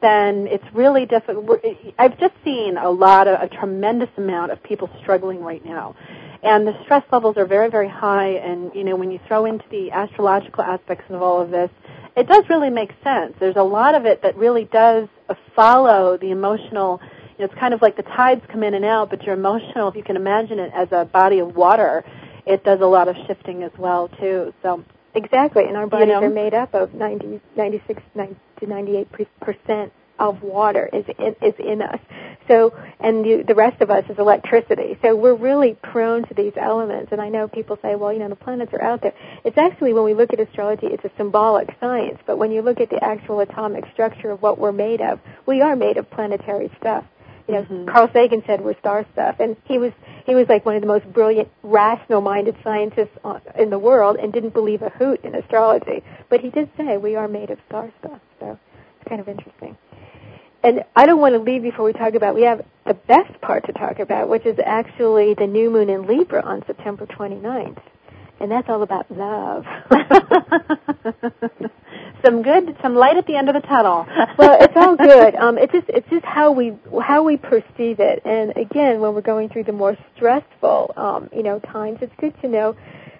then 0.00 0.46
it's 0.46 0.64
really 0.74 1.06
difficult. 1.06 1.60
I've 1.98 2.18
just 2.18 2.34
seen 2.44 2.76
a 2.76 2.90
lot 2.90 3.26
of 3.26 3.40
a 3.40 3.48
tremendous 3.48 4.10
amount 4.16 4.52
of 4.52 4.62
people 4.62 4.88
struggling 5.00 5.42
right 5.42 5.64
now. 5.64 5.96
And 6.42 6.66
the 6.66 6.80
stress 6.84 7.02
levels 7.10 7.36
are 7.36 7.46
very, 7.46 7.68
very 7.68 7.88
high. 7.88 8.28
And, 8.28 8.72
you 8.74 8.84
know, 8.84 8.94
when 8.94 9.10
you 9.10 9.18
throw 9.26 9.44
into 9.44 9.64
the 9.70 9.90
astrological 9.90 10.62
aspects 10.62 11.04
of 11.10 11.20
all 11.20 11.40
of 11.40 11.50
this, 11.50 11.70
it 12.16 12.28
does 12.28 12.44
really 12.48 12.70
make 12.70 12.90
sense. 13.02 13.34
There's 13.40 13.56
a 13.56 13.62
lot 13.62 13.94
of 13.94 14.06
it 14.06 14.22
that 14.22 14.36
really 14.36 14.64
does 14.64 15.08
follow 15.56 16.16
the 16.16 16.30
emotional. 16.30 17.00
You 17.38 17.44
know, 17.44 17.50
it's 17.50 17.60
kind 17.60 17.74
of 17.74 17.82
like 17.82 17.96
the 17.96 18.02
tides 18.02 18.42
come 18.50 18.62
in 18.62 18.74
and 18.74 18.84
out, 18.84 19.10
but 19.10 19.22
your 19.24 19.34
emotional, 19.34 19.88
if 19.88 19.96
you 19.96 20.04
can 20.04 20.16
imagine 20.16 20.58
it 20.58 20.72
as 20.74 20.88
a 20.92 21.04
body 21.04 21.40
of 21.40 21.56
water, 21.56 22.04
it 22.46 22.64
does 22.64 22.80
a 22.80 22.86
lot 22.86 23.08
of 23.08 23.16
shifting 23.26 23.62
as 23.62 23.72
well 23.76 24.08
too. 24.20 24.52
So 24.62 24.84
exactly, 25.14 25.64
and 25.64 25.76
our 25.76 25.86
bodies 25.86 26.08
you 26.08 26.14
know, 26.14 26.22
are 26.22 26.30
made 26.30 26.54
up 26.54 26.74
of 26.74 26.94
90, 26.94 27.40
96 27.56 28.02
to 28.60 28.66
98 28.66 29.08
percent 29.40 29.92
of 30.18 30.42
water 30.42 30.88
is 30.92 31.04
in, 31.18 31.36
is 31.42 31.54
in 31.58 31.82
us. 31.82 32.00
So, 32.48 32.74
and 32.98 33.24
the, 33.24 33.44
the 33.46 33.54
rest 33.54 33.80
of 33.82 33.90
us 33.90 34.04
is 34.08 34.18
electricity. 34.18 34.98
So 35.02 35.14
we're 35.14 35.34
really 35.34 35.74
prone 35.74 36.26
to 36.26 36.34
these 36.34 36.54
elements. 36.56 37.12
And 37.12 37.20
I 37.20 37.28
know 37.28 37.46
people 37.46 37.78
say, 37.82 37.94
well, 37.94 38.12
you 38.12 38.18
know, 38.18 38.28
the 38.28 38.36
planets 38.36 38.72
are 38.72 38.82
out 38.82 39.02
there. 39.02 39.14
It's 39.44 39.58
actually, 39.58 39.92
when 39.92 40.04
we 40.04 40.14
look 40.14 40.32
at 40.32 40.40
astrology, 40.40 40.86
it's 40.86 41.04
a 41.04 41.10
symbolic 41.16 41.68
science. 41.78 42.18
But 42.26 42.38
when 42.38 42.50
you 42.50 42.62
look 42.62 42.80
at 42.80 42.90
the 42.90 43.02
actual 43.02 43.40
atomic 43.40 43.84
structure 43.92 44.30
of 44.30 44.42
what 44.42 44.58
we're 44.58 44.72
made 44.72 45.00
of, 45.00 45.20
we 45.46 45.60
are 45.60 45.76
made 45.76 45.98
of 45.98 46.10
planetary 46.10 46.70
stuff. 46.78 47.04
You 47.48 47.54
know, 47.54 47.62
mm-hmm. 47.62 47.88
Carl 47.88 48.10
Sagan 48.12 48.42
said 48.46 48.60
we're 48.60 48.78
star 48.78 49.06
stuff, 49.12 49.36
and 49.40 49.56
he 49.64 49.78
was 49.78 49.92
he 50.26 50.34
was 50.34 50.46
like 50.48 50.66
one 50.66 50.76
of 50.76 50.82
the 50.82 50.86
most 50.86 51.10
brilliant, 51.12 51.48
rational-minded 51.62 52.56
scientists 52.62 53.16
in 53.58 53.70
the 53.70 53.78
world, 53.78 54.16
and 54.16 54.32
didn't 54.32 54.52
believe 54.52 54.82
a 54.82 54.90
hoot 54.90 55.24
in 55.24 55.34
astrology. 55.34 56.04
But 56.28 56.40
he 56.40 56.50
did 56.50 56.70
say 56.76 56.98
we 56.98 57.16
are 57.16 57.26
made 57.26 57.50
of 57.50 57.58
star 57.66 57.90
stuff. 58.00 58.20
So 58.38 58.58
it's 59.00 59.08
kind 59.08 59.20
of 59.20 59.28
interesting 59.28 59.76
and 60.62 60.84
I 60.96 61.06
don't 61.06 61.20
want 61.20 61.34
to 61.34 61.38
leave 61.38 61.62
before 61.62 61.84
we 61.84 61.92
talk 61.92 62.14
about, 62.14 62.34
we 62.34 62.42
have 62.42 62.64
the 62.86 62.94
best 62.94 63.40
part 63.40 63.66
to 63.66 63.72
talk 63.72 64.00
about, 64.00 64.28
which 64.28 64.44
is 64.44 64.58
actually 64.64 65.34
the 65.34 65.46
new 65.46 65.70
moon 65.70 65.88
in 65.88 66.06
Libra 66.06 66.42
on 66.42 66.64
September 66.66 67.06
29th. 67.06 67.80
And 68.40 68.50
that's 68.50 68.68
all 68.68 68.82
about 68.82 69.10
love. 69.10 69.64
some 72.24 72.42
good, 72.42 72.76
some 72.82 72.94
light 72.94 73.16
at 73.16 73.26
the 73.26 73.36
end 73.36 73.48
of 73.48 73.54
the 73.54 73.66
tunnel. 73.66 74.06
well, 74.38 74.56
it's 74.60 74.76
all 74.76 74.96
good. 74.96 75.34
Um, 75.38 75.56
it's 75.56 75.72
just, 75.72 75.88
it's 75.88 76.08
just 76.10 76.24
how 76.24 76.52
we, 76.52 76.72
how 77.02 77.22
we 77.22 77.36
perceive 77.36 78.00
it. 78.00 78.22
And 78.24 78.56
again, 78.56 79.00
when 79.00 79.14
we're 79.14 79.20
going 79.20 79.48
through 79.50 79.64
the 79.64 79.72
more 79.72 79.96
stressful, 80.16 80.94
um, 80.96 81.30
you 81.34 81.42
know, 81.42 81.60
times, 81.60 81.98
it's 82.00 82.12
good 82.20 82.34
to 82.42 82.48
know 82.48 82.76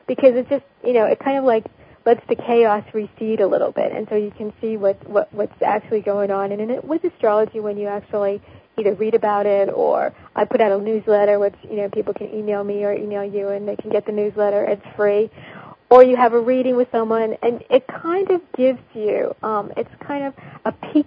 because 0.09 0.33
it's 0.35 0.49
just, 0.49 0.65
you 0.85 0.95
know, 0.95 1.05
it 1.05 1.21
kind 1.21 1.39
of 1.39 1.45
like 1.45 1.67
lets 2.05 2.27
the 2.29 2.35
chaos 2.35 2.83
recede 2.93 3.41
a 3.41 3.47
little 3.47 3.71
bit, 3.71 3.93
and 3.93 4.09
so 4.09 4.17
you 4.17 4.31
can 4.31 4.53
see 4.61 4.77
what, 4.77 5.09
what 5.09 5.33
what's 5.33 5.63
actually 5.65 6.01
going 6.01 6.31
on. 6.31 6.51
And 6.53 6.61
in 6.61 6.71
it, 6.71 6.85
with 6.85 7.05
astrology, 7.05 7.61
when 7.61 7.77
you 7.77 7.87
actually 7.87 8.41
either 8.79 8.95
read 8.95 9.15
about 9.15 9.47
it 9.47 9.69
or 9.69 10.15
I 10.35 10.45
put 10.45 10.61
out 10.61 10.73
a 10.73 10.83
newsletter, 10.83 11.39
which 11.39 11.55
you 11.69 11.77
know 11.77 11.89
people 11.89 12.15
can 12.15 12.33
email 12.35 12.63
me 12.65 12.85
or 12.85 12.93
email 12.93 13.25
you, 13.25 13.49
and 13.49 13.67
they 13.67 13.77
can 13.77 13.91
get 13.91 14.07
the 14.07 14.13
newsletter. 14.13 14.65
It's 14.65 14.87
free. 14.97 15.31
Or 15.91 16.05
you 16.05 16.17
have 16.17 16.35
a 16.35 16.41
reading 16.41 16.77
with 16.77 16.89
someone, 16.93 17.37
and 17.43 17.65
it 17.71 17.87
kind 17.87 18.31
of 18.31 18.43
gives 18.55 18.81
you, 18.93 19.35
um, 19.43 19.73
it's 19.75 19.91
kind 20.07 20.25
of 20.25 20.35
a 20.67 20.73
peek 20.73 21.07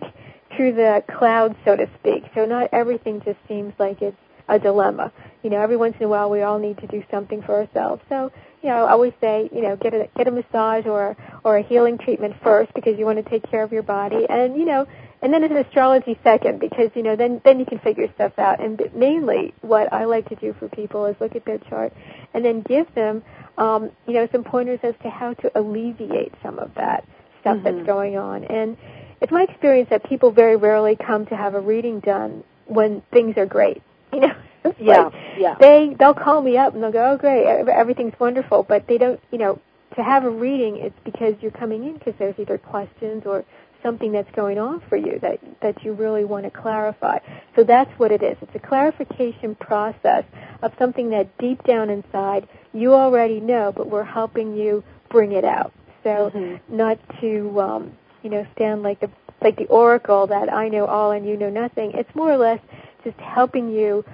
through 0.55 0.73
the 0.73 1.03
clouds, 1.19 1.55
so 1.63 1.75
to 1.75 1.87
speak. 1.99 2.23
So 2.33 2.45
not 2.45 2.69
everything 2.73 3.21
just 3.23 3.37
seems 3.47 3.73
like 3.77 4.01
it's 4.01 4.17
a 4.49 4.57
dilemma. 4.57 5.11
You 5.43 5.51
know, 5.51 5.61
every 5.61 5.77
once 5.77 5.95
in 5.99 6.05
a 6.05 6.09
while 6.09 6.31
we 6.31 6.41
all 6.41 6.57
need 6.57 6.79
to 6.79 6.87
do 6.87 7.03
something 7.11 7.43
for 7.43 7.55
ourselves. 7.55 8.01
So 8.09 8.31
you 8.61 8.69
know, 8.69 8.85
I 8.85 8.91
always 8.91 9.13
say, 9.19 9.49
you 9.53 9.61
know, 9.61 9.75
get 9.75 9.93
a 9.93 10.07
get 10.15 10.27
a 10.27 10.31
massage 10.31 10.85
or 10.85 11.17
or 11.43 11.57
a 11.57 11.63
healing 11.63 11.97
treatment 11.97 12.35
first 12.43 12.73
because 12.73 12.97
you 12.97 13.05
want 13.05 13.23
to 13.23 13.29
take 13.29 13.49
care 13.49 13.63
of 13.63 13.71
your 13.71 13.83
body, 13.83 14.25
and 14.29 14.55
you 14.55 14.65
know, 14.65 14.87
and 15.21 15.33
then 15.33 15.43
an 15.43 15.55
astrology 15.55 16.17
second 16.23 16.59
because 16.59 16.89
you 16.95 17.03
know 17.03 17.15
then 17.15 17.41
then 17.43 17.59
you 17.59 17.65
can 17.65 17.79
figure 17.79 18.07
stuff 18.15 18.37
out. 18.39 18.59
And 18.59 18.81
mainly, 18.93 19.53
what 19.61 19.91
I 19.93 20.05
like 20.05 20.29
to 20.29 20.35
do 20.35 20.53
for 20.57 20.67
people 20.67 21.05
is 21.05 21.15
look 21.19 21.35
at 21.35 21.45
their 21.45 21.59
chart 21.59 21.93
and 22.33 22.43
then 22.43 22.61
give 22.61 22.93
them, 22.95 23.23
um, 23.57 23.91
you 24.07 24.13
know, 24.13 24.27
some 24.31 24.43
pointers 24.43 24.79
as 24.83 24.95
to 25.03 25.09
how 25.09 25.33
to 25.35 25.51
alleviate 25.57 26.33
some 26.41 26.59
of 26.59 26.73
that 26.75 27.05
stuff 27.41 27.57
mm-hmm. 27.57 27.63
that's 27.63 27.85
going 27.85 28.17
on. 28.17 28.43
And 28.45 28.77
it's 29.21 29.31
my 29.31 29.43
experience 29.43 29.89
that 29.89 30.03
people 30.07 30.31
very 30.31 30.55
rarely 30.55 30.95
come 30.95 31.25
to 31.27 31.35
have 31.35 31.53
a 31.53 31.61
reading 31.61 31.99
done 31.99 32.43
when 32.65 33.01
things 33.11 33.37
are 33.37 33.45
great. 33.45 33.81
You 34.13 34.19
know, 34.19 34.73
yeah, 34.77 35.09
yeah. 35.37 35.55
They 35.57 35.95
they'll 35.97 36.13
call 36.13 36.41
me 36.41 36.57
up 36.57 36.73
and 36.73 36.83
they'll 36.83 36.91
go, 36.91 37.11
"Oh, 37.13 37.17
great, 37.17 37.45
everything's 37.45 38.19
wonderful," 38.19 38.63
but 38.63 38.85
they 38.85 38.97
don't, 38.97 39.21
you 39.31 39.37
know, 39.37 39.57
to 39.95 40.03
have 40.03 40.23
a 40.23 40.29
reading, 40.29 40.77
it's 40.77 40.95
because 41.03 41.35
you're 41.41 41.51
coming 41.51 41.83
in 41.83 41.93
because 41.93 42.13
there's 42.17 42.35
either 42.39 42.57
questions 42.57 43.23
or 43.25 43.43
something 43.83 44.11
that's 44.11 44.29
going 44.35 44.57
on 44.57 44.81
for 44.89 44.95
you 44.95 45.19
that 45.21 45.39
that 45.61 45.83
you 45.83 45.93
really 45.93 46.25
want 46.25 46.45
to 46.45 46.51
clarify. 46.51 47.19
So 47.55 47.63
that's 47.63 47.91
what 47.99 48.11
it 48.11 48.21
is. 48.23 48.37
It's 48.41 48.55
a 48.55 48.59
clarification 48.59 49.55
process 49.55 50.23
of 50.61 50.71
something 50.77 51.09
that 51.11 51.37
deep 51.37 51.63
down 51.63 51.89
inside 51.89 52.47
you 52.73 52.93
already 52.93 53.39
know, 53.39 53.71
but 53.75 53.89
we're 53.89 54.03
helping 54.03 54.55
you 54.55 54.83
bring 55.09 55.33
it 55.33 55.43
out. 55.43 55.73
So 56.03 56.31
mm-hmm. 56.33 56.75
not 56.75 56.97
to 57.21 57.61
um, 57.61 57.97
you 58.23 58.29
know 58.29 58.45
stand 58.55 58.83
like 58.83 58.99
the 58.99 59.09
like 59.41 59.57
the 59.57 59.65
oracle 59.65 60.27
that 60.27 60.51
I 60.51 60.69
know 60.69 60.85
all 60.85 61.11
and 61.11 61.25
you 61.25 61.37
know 61.37 61.49
nothing. 61.49 61.91
It's 61.93 62.13
more 62.15 62.31
or 62.31 62.37
less 62.37 62.59
just 63.03 63.17
helping 63.17 63.71
you 63.71 64.05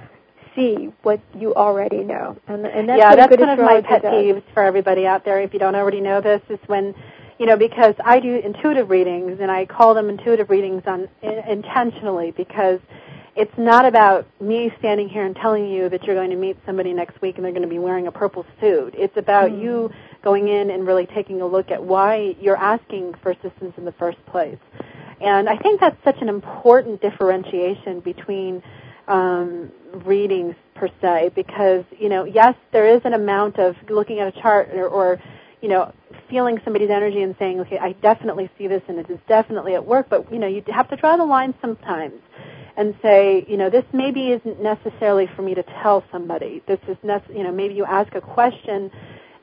see 0.55 0.91
what 1.03 1.21
you 1.37 1.53
already 1.53 2.03
know. 2.03 2.37
And, 2.47 2.65
and 2.65 2.89
that's 2.89 2.99
yeah, 2.99 3.15
that's 3.15 3.37
one 3.37 3.49
of 3.49 3.59
my 3.59 3.81
pet 3.81 4.03
peeves 4.03 4.43
for 4.53 4.63
everybody 4.63 5.05
out 5.05 5.23
there. 5.23 5.39
If 5.39 5.53
you 5.53 5.59
don't 5.59 5.75
already 5.75 6.01
know 6.01 6.19
this, 6.19 6.41
is 6.49 6.59
when 6.67 6.95
you 7.39 7.45
know 7.45 7.57
because 7.57 7.95
I 8.03 8.19
do 8.19 8.35
intuitive 8.35 8.89
readings 8.89 9.39
and 9.41 9.51
I 9.51 9.65
call 9.65 9.93
them 9.93 10.09
intuitive 10.09 10.49
readings 10.49 10.83
on 10.85 11.07
in, 11.21 11.39
intentionally 11.47 12.31
because 12.31 12.79
it's 13.35 13.55
not 13.55 13.85
about 13.85 14.25
me 14.41 14.71
standing 14.79 15.07
here 15.07 15.23
and 15.23 15.35
telling 15.35 15.69
you 15.69 15.89
that 15.89 16.03
you're 16.03 16.15
going 16.15 16.31
to 16.31 16.35
meet 16.35 16.57
somebody 16.65 16.91
next 16.91 17.21
week 17.21 17.35
and 17.35 17.45
they're 17.45 17.51
going 17.51 17.61
to 17.61 17.67
be 17.67 17.77
wearing 17.77 18.07
a 18.07 18.11
purple 18.11 18.43
suit. 18.59 18.95
It's 18.97 19.15
about 19.15 19.51
mm. 19.51 19.61
you 19.61 19.91
going 20.23 20.47
in 20.47 20.71
and 20.71 20.87
really 20.87 21.05
taking 21.05 21.41
a 21.41 21.45
look 21.45 21.69
at 21.69 21.83
why 21.83 22.35
you're 22.41 22.57
asking 22.57 23.13
for 23.21 23.31
assistance 23.31 23.73
in 23.77 23.85
the 23.85 23.91
first 23.91 24.17
place. 24.25 24.57
And 25.21 25.47
I 25.47 25.55
think 25.57 25.79
that's 25.79 26.03
such 26.03 26.17
an 26.21 26.29
important 26.29 26.99
differentiation 26.99 27.99
between 27.99 28.63
um, 29.07 29.71
readings 30.05 30.55
per 30.75 30.89
se 31.01 31.31
because 31.33 31.83
you 31.97 32.09
know 32.09 32.23
yes 32.25 32.55
there 32.71 32.87
is 32.95 33.01
an 33.05 33.13
amount 33.13 33.57
of 33.57 33.75
looking 33.89 34.19
at 34.19 34.27
a 34.27 34.41
chart 34.41 34.69
or, 34.73 34.87
or 34.87 35.21
you 35.61 35.69
know 35.69 35.91
feeling 36.29 36.59
somebody's 36.63 36.89
energy 36.89 37.21
and 37.21 37.35
saying 37.39 37.59
okay 37.61 37.77
I 37.77 37.93
definitely 37.93 38.49
see 38.57 38.67
this 38.67 38.81
and 38.87 38.99
it 38.99 39.09
is 39.09 39.19
definitely 39.27 39.75
at 39.75 39.85
work 39.85 40.07
but 40.09 40.31
you 40.31 40.39
know 40.39 40.47
you 40.47 40.63
have 40.67 40.89
to 40.89 40.95
draw 40.95 41.17
the 41.17 41.25
line 41.25 41.53
sometimes 41.61 42.21
and 42.75 42.95
say 43.01 43.45
you 43.47 43.57
know 43.57 43.69
this 43.69 43.85
maybe 43.93 44.31
isn't 44.31 44.61
necessarily 44.61 45.27
for 45.35 45.41
me 45.41 45.55
to 45.55 45.63
tell 45.63 46.03
somebody. 46.11 46.61
This 46.67 46.79
is 46.87 46.97
nec- 47.03 47.29
you 47.29 47.43
know 47.43 47.51
maybe 47.51 47.73
you 47.73 47.85
ask 47.85 48.13
a 48.15 48.21
question 48.21 48.91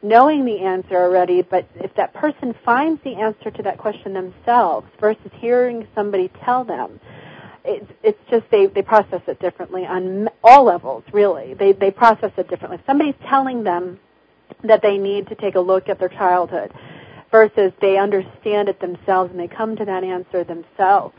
knowing 0.03 0.45
the 0.45 0.61
answer 0.61 0.97
already 0.97 1.43
but 1.43 1.67
if 1.77 1.95
that 1.95 2.13
person 2.15 2.55
finds 2.65 3.03
the 3.05 3.15
answer 3.15 3.51
to 3.51 3.63
that 3.63 3.79
question 3.79 4.13
themselves 4.13 4.87
versus 5.01 5.31
hearing 5.41 5.87
somebody 5.95 6.31
tell 6.45 6.65
them 6.65 7.01
it's 7.65 7.91
it's 8.03 8.19
just 8.31 8.45
they 8.51 8.67
they 8.67 8.83
process 8.83 9.23
it 9.27 9.41
differently 9.41 9.87
on 9.87 10.29
all 10.43 10.65
levels 10.65 11.03
really. 11.13 11.55
They 11.55 11.73
they 11.73 11.91
process 11.91 12.33
it 12.37 12.49
differently. 12.49 12.79
If 12.79 12.87
somebody's 12.87 13.15
telling 13.29 13.65
them 13.65 13.99
that 14.63 14.83
they 14.83 14.99
need 14.99 15.29
to 15.29 15.35
take 15.35 15.55
a 15.55 15.61
look 15.61 15.89
at 15.89 15.99
their 15.99 16.09
childhood 16.09 16.73
versus 17.31 17.73
they 17.81 17.99
understand 17.99 18.69
it 18.69 18.81
themselves 18.81 19.31
and 19.31 19.41
they 19.41 19.49
come 19.49 19.77
to 19.77 19.85
that 19.85 20.05
answer 20.05 20.45
themselves. 20.45 21.15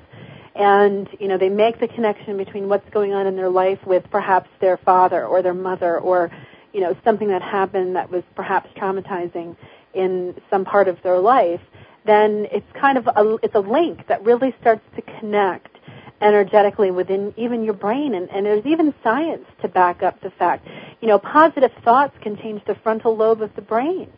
And 0.56 1.10
you 1.20 1.28
know 1.28 1.38
they 1.38 1.50
make 1.50 1.80
the 1.80 1.88
connection 1.90 2.38
between 2.38 2.70
what's 2.70 2.90
going 2.92 3.14
on 3.14 3.28
in 3.28 3.36
their 3.36 3.50
life 3.50 3.80
with 3.86 4.06
perhaps 4.10 4.50
their 4.62 4.78
father 4.78 5.26
or 5.26 5.42
their 5.42 5.54
mother 5.54 6.00
or 6.00 6.32
you 6.72 6.80
know 6.80 6.96
something 7.04 7.28
that 7.28 7.42
happened 7.42 7.98
that 7.98 8.10
was 8.10 8.24
perhaps 8.36 8.70
traumatizing 8.78 9.58
in 9.94 10.36
some 10.50 10.64
part 10.64 10.88
of 10.88 10.98
their 11.04 11.20
life 11.20 11.62
then 12.06 12.48
it's 12.52 12.66
kind 12.80 12.98
of 12.98 13.08
a 13.08 13.38
it's 13.44 13.56
a 13.56 13.60
link 13.60 14.08
that 14.08 14.24
really 14.24 14.54
starts 14.62 14.84
to 14.96 15.02
connect 15.20 15.75
energetically 16.22 16.92
within 16.92 17.34
even 17.38 17.64
your 17.64 17.74
brain 17.74 18.16
and, 18.16 18.30
and 18.30 18.46
there's 18.46 18.66
even 18.66 18.94
science 19.04 19.46
to 19.62 19.68
back 19.68 20.02
up 20.02 20.20
the 20.22 20.30
fact 20.32 20.68
you 21.02 21.08
know 21.08 21.20
positive 21.20 21.72
thoughts 21.84 22.16
can 22.22 22.38
change 22.38 22.62
the 22.66 22.76
frontal 22.84 23.16
lobe 23.16 23.42
of 23.42 23.54
the 23.56 23.62
brain 23.62 24.10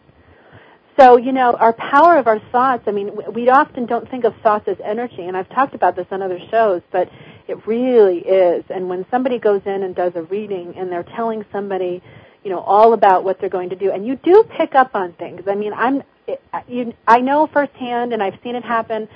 so, 0.99 1.17
you 1.17 1.31
know, 1.31 1.53
our 1.53 1.73
power 1.73 2.17
of 2.17 2.25
our 2.25 2.39
thoughts, 2.51 2.83
I 2.87 2.91
mean, 2.91 3.11
we 3.31 3.49
often 3.49 3.85
don't 3.85 4.09
think 4.09 4.23
of 4.23 4.33
thoughts 4.41 4.67
as 4.67 4.77
energy, 4.83 5.21
and 5.21 5.37
I've 5.37 5.49
talked 5.49 5.75
about 5.75 5.95
this 5.95 6.07
on 6.09 6.23
other 6.23 6.39
shows, 6.49 6.81
but 6.91 7.07
it 7.47 7.67
really 7.67 8.17
is. 8.17 8.65
And 8.69 8.89
when 8.89 9.05
somebody 9.11 9.37
goes 9.37 9.61
in 9.65 9.83
and 9.83 9.95
does 9.95 10.13
a 10.15 10.23
reading 10.23 10.73
and 10.75 10.91
they're 10.91 11.03
telling 11.03 11.45
somebody, 11.51 12.01
you 12.43 12.49
know, 12.49 12.59
all 12.59 12.93
about 12.93 13.23
what 13.23 13.39
they're 13.39 13.47
going 13.47 13.69
to 13.69 13.75
do, 13.75 13.91
and 13.91 14.07
you 14.07 14.15
do 14.15 14.43
pick 14.57 14.73
up 14.73 14.95
on 14.95 15.13
things. 15.13 15.43
I 15.47 15.53
mean, 15.53 15.71
I'm, 15.73 16.01
you, 16.67 16.95
I 17.07 17.19
know 17.19 17.45
firsthand, 17.45 18.13
and 18.13 18.23
I've 18.23 18.39
seen 18.43 18.55
it 18.55 18.63
happen 18.63 19.07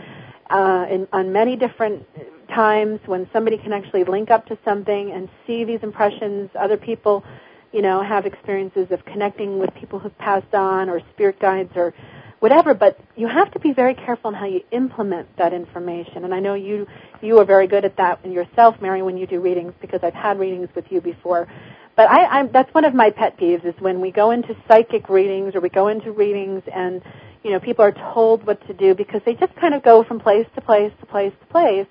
uh, 0.52 0.86
in, 0.88 1.08
on 1.12 1.34
many 1.34 1.56
different 1.56 2.06
times 2.54 3.00
when 3.06 3.30
somebody 3.34 3.58
can 3.58 3.74
actually 3.74 4.04
link 4.04 4.30
up 4.30 4.46
to 4.48 4.58
something 4.64 5.12
and 5.12 5.30
see 5.48 5.64
these 5.64 5.80
impressions, 5.82 6.50
other 6.60 6.78
people 6.78 7.24
you 7.72 7.82
know, 7.82 8.04
have 8.04 8.26
experiences 8.26 8.88
of 8.92 9.04
connecting 9.06 9.60
with 9.60 9.74
people 9.76 10.00
who've 10.00 10.18
passed 10.18 10.54
on 10.54 10.90
or 10.90 11.00
spirit 11.14 11.40
guides 11.40 11.72
or 11.76 11.94
whatever, 12.40 12.74
but 12.74 13.00
you 13.16 13.28
have 13.28 13.52
to 13.52 13.60
be 13.60 13.72
very 13.72 13.94
careful 13.94 14.30
in 14.32 14.36
how 14.36 14.46
you 14.46 14.62
implement 14.72 15.38
that 15.38 15.54
information. 15.54 16.26
And 16.26 16.34
I 16.34 16.40
know 16.40 16.56
you 16.56 16.88
you 17.22 17.38
are 17.40 17.46
very 17.46 17.68
good 17.68 17.86
at 17.86 17.98
that 17.98 18.20
in 18.26 18.32
yourself, 18.32 18.76
Mary, 18.82 19.02
when 19.02 19.16
you 19.16 19.28
do 19.28 19.40
readings 19.40 19.74
because 19.80 20.00
I've 20.04 20.14
had 20.14 20.40
readings 20.40 20.70
with 20.76 20.86
you 20.90 21.02
before. 21.02 21.48
But 21.96 22.10
I, 22.10 22.40
I'm, 22.40 22.52
that's 22.52 22.74
one 22.74 22.84
of 22.84 22.96
my 22.96 23.12
pet 23.12 23.38
peeves 23.38 23.64
is 23.66 23.76
when 23.80 24.02
we 24.02 24.12
go 24.12 24.32
into 24.32 24.56
psychic 24.68 25.08
readings 25.08 25.56
or 25.56 25.62
we 25.62 25.70
go 25.70 25.88
into 25.88 26.12
readings 26.12 26.64
and 26.74 27.02
you 27.44 27.52
know 27.52 27.60
people 27.60 27.86
are 27.86 27.92
told 28.14 28.46
what 28.46 28.66
to 28.68 28.74
do 28.74 28.96
because 28.96 29.22
they 29.26 29.36
just 29.36 29.56
kind 29.56 29.74
of 29.74 29.84
go 29.84 30.04
from 30.04 30.20
place 30.20 30.48
to 30.56 30.62
place 30.62 30.92
to 31.00 31.06
place 31.06 31.34
to 31.40 31.46
place 31.48 31.88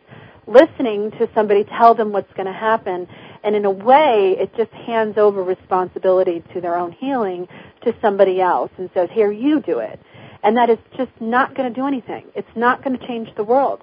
listening 0.50 1.12
to 1.12 1.28
somebody 1.34 1.64
tell 1.64 1.94
them 1.94 2.12
what's 2.12 2.32
going 2.34 2.46
to 2.46 2.52
happen. 2.52 3.06
And 3.42 3.56
in 3.56 3.64
a 3.64 3.70
way, 3.70 4.36
it 4.38 4.54
just 4.56 4.72
hands 4.72 5.16
over 5.16 5.42
responsibility 5.42 6.42
to 6.52 6.60
their 6.60 6.76
own 6.76 6.92
healing 6.92 7.48
to 7.84 7.94
somebody 8.02 8.40
else 8.40 8.70
and 8.76 8.90
says, 8.92 9.08
here, 9.12 9.32
you 9.32 9.60
do 9.60 9.78
it. 9.78 9.98
And 10.42 10.56
that 10.56 10.68
is 10.68 10.78
just 10.96 11.12
not 11.20 11.54
going 11.54 11.72
to 11.72 11.80
do 11.80 11.86
anything. 11.86 12.26
It's 12.34 12.48
not 12.56 12.82
going 12.82 12.98
to 12.98 13.06
change 13.06 13.28
the 13.36 13.44
world. 13.44 13.80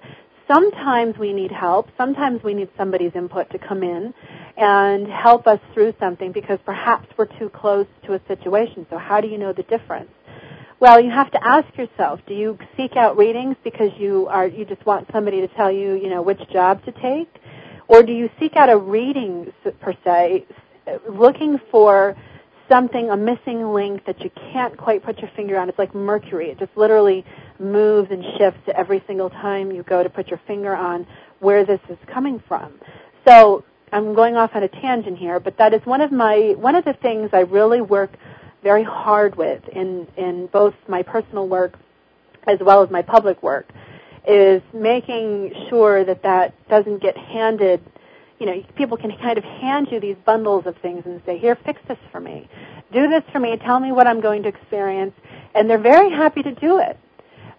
Sometimes 0.52 1.18
we 1.18 1.32
need 1.32 1.52
help. 1.52 1.88
Sometimes 1.96 2.42
we 2.42 2.54
need 2.54 2.68
somebody's 2.76 3.12
input 3.14 3.50
to 3.50 3.58
come 3.58 3.82
in 3.82 4.14
and 4.56 5.06
help 5.06 5.46
us 5.46 5.60
through 5.74 5.94
something 6.00 6.32
because 6.32 6.58
perhaps 6.64 7.06
we're 7.16 7.26
too 7.38 7.50
close 7.50 7.86
to 8.06 8.14
a 8.14 8.20
situation. 8.26 8.86
So 8.90 8.98
how 8.98 9.20
do 9.20 9.28
you 9.28 9.38
know 9.38 9.52
the 9.52 9.62
difference? 9.64 10.10
Well, 10.80 11.00
you 11.00 11.10
have 11.10 11.32
to 11.32 11.44
ask 11.44 11.76
yourself, 11.76 12.20
do 12.28 12.34
you 12.34 12.56
seek 12.76 12.94
out 12.94 13.16
readings 13.16 13.56
because 13.64 13.90
you 13.98 14.28
are 14.28 14.46
you 14.46 14.64
just 14.64 14.86
want 14.86 15.08
somebody 15.12 15.40
to 15.40 15.48
tell 15.48 15.72
you, 15.72 15.94
you 15.94 16.08
know, 16.08 16.22
which 16.22 16.38
job 16.52 16.84
to 16.84 16.92
take? 16.92 17.28
Or 17.88 18.04
do 18.04 18.12
you 18.12 18.30
seek 18.38 18.54
out 18.54 18.70
a 18.70 18.76
reading 18.76 19.52
per 19.80 19.94
se 20.04 20.46
looking 21.10 21.58
for 21.72 22.16
something, 22.68 23.10
a 23.10 23.16
missing 23.16 23.72
link 23.72 24.04
that 24.06 24.20
you 24.20 24.30
can't 24.52 24.76
quite 24.76 25.02
put 25.02 25.18
your 25.18 25.30
finger 25.34 25.58
on? 25.58 25.68
It's 25.68 25.78
like 25.78 25.96
mercury. 25.96 26.50
It 26.50 26.60
just 26.60 26.76
literally 26.76 27.24
moves 27.58 28.12
and 28.12 28.22
shifts 28.38 28.60
every 28.72 29.02
single 29.08 29.30
time 29.30 29.72
you 29.72 29.82
go 29.82 30.04
to 30.04 30.08
put 30.08 30.28
your 30.28 30.40
finger 30.46 30.76
on 30.76 31.08
where 31.40 31.66
this 31.66 31.80
is 31.88 31.98
coming 32.06 32.40
from. 32.46 32.74
So 33.26 33.64
I'm 33.90 34.14
going 34.14 34.36
off 34.36 34.52
on 34.54 34.62
a 34.62 34.68
tangent 34.68 35.18
here, 35.18 35.40
but 35.40 35.58
that 35.58 35.74
is 35.74 35.80
one 35.84 36.02
of 36.02 36.12
my 36.12 36.54
one 36.56 36.76
of 36.76 36.84
the 36.84 36.92
things 36.92 37.30
I 37.32 37.40
really 37.40 37.80
work 37.80 38.12
very 38.62 38.84
hard 38.84 39.36
with 39.36 39.66
in, 39.68 40.06
in 40.16 40.46
both 40.46 40.74
my 40.88 41.02
personal 41.02 41.48
work 41.48 41.78
as 42.46 42.58
well 42.60 42.82
as 42.82 42.90
my 42.90 43.02
public 43.02 43.42
work 43.42 43.66
is 44.26 44.62
making 44.72 45.52
sure 45.68 46.04
that 46.04 46.22
that 46.22 46.54
doesn't 46.68 47.00
get 47.00 47.16
handed 47.16 47.80
you 48.38 48.46
know 48.46 48.62
people 48.76 48.96
can 48.96 49.16
kind 49.18 49.38
of 49.38 49.44
hand 49.44 49.88
you 49.90 50.00
these 50.00 50.16
bundles 50.24 50.66
of 50.66 50.76
things 50.78 51.02
and 51.06 51.20
say 51.26 51.38
here 51.38 51.56
fix 51.64 51.80
this 51.88 51.98
for 52.12 52.20
me. 52.20 52.48
Do 52.92 53.08
this 53.08 53.22
for 53.32 53.38
me. 53.40 53.56
Tell 53.56 53.80
me 53.80 53.92
what 53.92 54.06
i'm 54.06 54.20
going 54.20 54.42
to 54.44 54.48
experience. 54.48 55.14
And 55.54 55.68
they're 55.68 55.78
very 55.78 56.10
happy 56.10 56.42
to 56.42 56.54
do 56.54 56.78
it. 56.78 56.98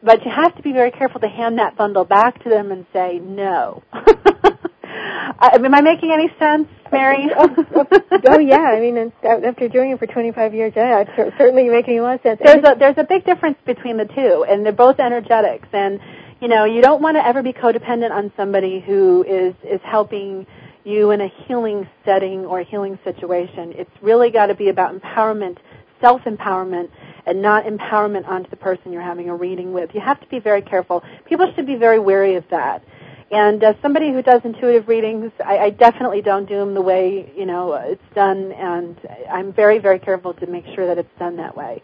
But 0.02 0.24
you 0.24 0.32
have 0.32 0.56
to 0.56 0.62
be 0.62 0.72
very 0.72 0.91
careful 0.91 1.20
to 1.20 1.28
hand 1.28 1.60
that 1.60 1.76
bundle 1.76 2.06
back 2.06 2.41
to 2.43 2.50
them 2.50 2.72
and 2.72 2.86
say 2.93 3.20
no. 3.20 3.84
I, 3.91 5.52
am 5.54 5.74
I 5.74 5.82
making 5.82 6.12
any 6.12 6.30
sense, 6.39 6.68
Mary? 6.92 7.30
oh, 7.38 7.66
oh, 7.76 7.86
oh, 8.28 8.40
yeah. 8.40 8.58
I 8.58 8.80
mean, 8.80 9.12
after 9.24 9.68
doing 9.70 9.92
it 9.92 10.00
for 10.00 10.08
25 10.08 10.54
years, 10.54 10.74
yeah, 10.76 11.04
it's 11.08 11.38
certainly 11.38 11.70
making 11.70 12.00
a 12.00 12.02
lot 12.02 12.16
of 12.16 12.22
sense. 12.22 12.42
There's 12.44 12.64
a 12.64 12.76
there's 12.78 12.98
a 12.98 13.04
big 13.04 13.26
difference 13.26 13.58
between 13.66 13.98
the 13.98 14.06
two, 14.06 14.46
and 14.48 14.66
they're 14.66 14.74
both 14.74 15.00
energetics. 15.00 15.68
And 15.74 16.00
you 16.42 16.48
know, 16.48 16.66
you 16.66 16.82
don't 16.82 17.02
want 17.02 17.18
to 17.18 17.26
ever 17.26 17.44
be 17.44 17.54
codependent 17.54 18.12
on 18.12 18.32
somebody 18.36 18.80
who 18.80 19.24
is 19.28 19.54
is 19.64 19.82
helping 19.84 20.48
you 20.84 21.12
in 21.12 21.22
a 21.22 21.28
healing 21.46 21.88
setting 22.06 22.46
or 22.46 22.62
a 22.62 22.64
healing 22.64 22.98
situation. 23.04 23.74
It's 23.76 23.92
really 24.02 24.32
got 24.32 24.48
to 24.48 24.56
be 24.56 24.70
about 24.70 25.00
empowerment, 25.00 25.58
self 26.02 26.22
empowerment, 26.22 26.90
and 27.26 27.42
not 27.42 27.66
empowerment 27.66 28.28
onto 28.28 28.50
the 28.50 28.56
person 28.56 28.92
you're 28.92 29.02
having 29.02 29.30
a 29.30 29.36
reading 29.36 29.74
with. 29.74 29.92
You 29.94 30.02
have 30.02 30.20
to 30.22 30.28
be 30.28 30.40
very 30.40 30.62
careful. 30.62 31.04
People 31.26 31.52
should 31.56 31.68
be 31.68 31.76
very 31.76 32.00
wary 32.00 32.36
of 32.36 32.46
that 32.52 32.84
and 33.32 33.64
as 33.64 33.76
somebody 33.82 34.12
who 34.12 34.22
does 34.22 34.42
intuitive 34.44 34.88
readings, 34.88 35.32
I, 35.44 35.58
I 35.58 35.70
definitely 35.70 36.22
don't 36.22 36.48
do 36.48 36.58
them 36.58 36.74
the 36.74 36.82
way 36.82 37.32
you 37.36 37.46
know 37.46 37.74
it's 37.74 38.02
done, 38.16 38.52
and 38.52 38.98
I'm 39.32 39.54
very, 39.54 39.80
very 39.80 40.00
careful 40.00 40.34
to 40.36 40.48
make 40.48 40.66
sure 40.76 40.88
that 40.88 40.98
it's 40.98 41.20
done 41.20 41.38
that 41.38 41.56
way. 41.56 41.84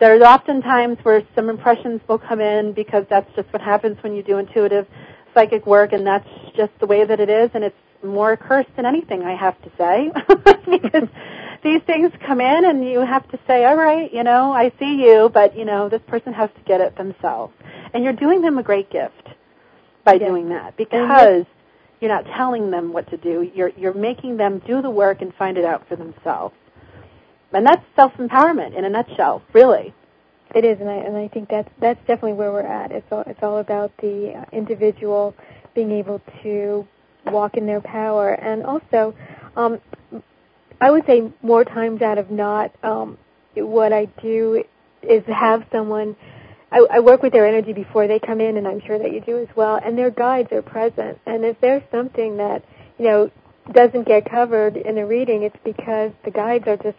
There's 0.00 0.22
often 0.22 0.62
times 0.62 0.98
where 1.02 1.22
some 1.34 1.48
impressions 1.48 2.00
will 2.08 2.18
come 2.18 2.40
in 2.40 2.72
because 2.72 3.04
that's 3.10 3.30
just 3.34 3.52
what 3.52 3.62
happens 3.62 3.96
when 4.02 4.14
you 4.14 4.22
do 4.22 4.38
intuitive 4.38 4.86
psychic 5.34 5.66
work, 5.66 5.92
and 5.92 6.06
that's 6.06 6.28
just 6.56 6.72
the 6.80 6.86
way 6.86 7.04
that 7.04 7.20
it 7.20 7.28
is, 7.28 7.50
and 7.52 7.62
it's 7.62 7.76
more 8.02 8.36
cursed 8.36 8.74
than 8.76 8.86
anything, 8.86 9.22
I 9.22 9.34
have 9.34 9.60
to 9.62 9.70
say, 9.76 10.10
because 10.70 11.08
these 11.62 11.82
things 11.82 12.10
come 12.26 12.40
in 12.40 12.64
and 12.64 12.84
you 12.84 13.00
have 13.00 13.28
to 13.30 13.38
say, 13.46 13.64
all 13.64 13.76
right, 13.76 14.12
you 14.12 14.22
know, 14.22 14.52
I 14.52 14.72
see 14.78 15.02
you, 15.02 15.30
but, 15.32 15.56
you 15.56 15.64
know, 15.64 15.88
this 15.88 16.02
person 16.06 16.32
has 16.32 16.48
to 16.56 16.60
get 16.62 16.80
it 16.80 16.96
themselves. 16.96 17.54
And 17.92 18.04
you're 18.04 18.12
doing 18.12 18.42
them 18.42 18.58
a 18.58 18.62
great 18.62 18.90
gift 18.90 19.28
by 20.06 20.14
yes. 20.14 20.26
doing 20.26 20.48
that 20.48 20.74
because 20.78 21.44
you're 22.00 22.10
not 22.10 22.24
telling 22.36 22.70
them 22.70 22.94
what 22.94 23.10
to 23.10 23.18
do. 23.18 23.50
You're 23.54 23.72
you're 23.76 23.92
making 23.92 24.38
them 24.38 24.62
do 24.66 24.80
the 24.80 24.90
work 24.90 25.20
and 25.20 25.34
find 25.34 25.58
it 25.58 25.66
out 25.66 25.86
for 25.88 25.96
themselves. 25.96 26.54
And 27.52 27.66
that's 27.66 27.82
self 27.94 28.12
empowerment 28.14 28.76
in 28.76 28.84
a 28.84 28.88
nutshell, 28.88 29.42
really. 29.52 29.94
It 30.54 30.64
is, 30.64 30.78
and 30.80 30.88
I 30.88 30.94
and 30.94 31.16
I 31.16 31.28
think 31.28 31.50
that's 31.50 31.68
that's 31.80 31.98
definitely 32.00 32.34
where 32.34 32.52
we're 32.52 32.60
at. 32.62 32.92
It's 32.92 33.06
all 33.10 33.24
it's 33.26 33.42
all 33.42 33.58
about 33.58 33.92
the 33.98 34.32
uh, 34.34 34.44
individual 34.56 35.34
being 35.74 35.90
able 35.90 36.22
to 36.42 36.86
walk 37.26 37.56
in 37.56 37.66
their 37.66 37.80
power, 37.80 38.32
and 38.32 38.64
also, 38.64 39.14
um, 39.56 39.80
I 40.80 40.90
would 40.90 41.04
say 41.06 41.30
more 41.42 41.64
times 41.64 42.00
out 42.00 42.18
of 42.18 42.30
not, 42.30 42.72
um, 42.82 43.18
what 43.54 43.92
I 43.92 44.06
do 44.22 44.62
is 45.02 45.22
have 45.26 45.64
someone 45.72 46.16
I, 46.76 46.96
I 46.96 47.00
work 47.00 47.22
with 47.22 47.32
their 47.32 47.46
energy 47.46 47.72
before 47.72 48.06
they 48.06 48.18
come 48.18 48.40
in, 48.40 48.58
and 48.58 48.68
I'm 48.68 48.80
sure 48.80 48.98
that 48.98 49.12
you 49.12 49.20
do 49.20 49.38
as 49.38 49.48
well. 49.56 49.80
And 49.82 49.96
their 49.96 50.10
guides 50.10 50.52
are 50.52 50.62
present. 50.62 51.18
And 51.24 51.44
if 51.44 51.58
there's 51.60 51.82
something 51.90 52.36
that 52.36 52.64
you 52.98 53.06
know 53.06 53.30
doesn't 53.72 54.06
get 54.06 54.30
covered 54.30 54.76
in 54.76 54.98
a 54.98 55.06
reading, 55.06 55.42
it's 55.42 55.56
because 55.64 56.12
the 56.24 56.30
guides 56.30 56.66
are 56.66 56.76
just 56.76 56.98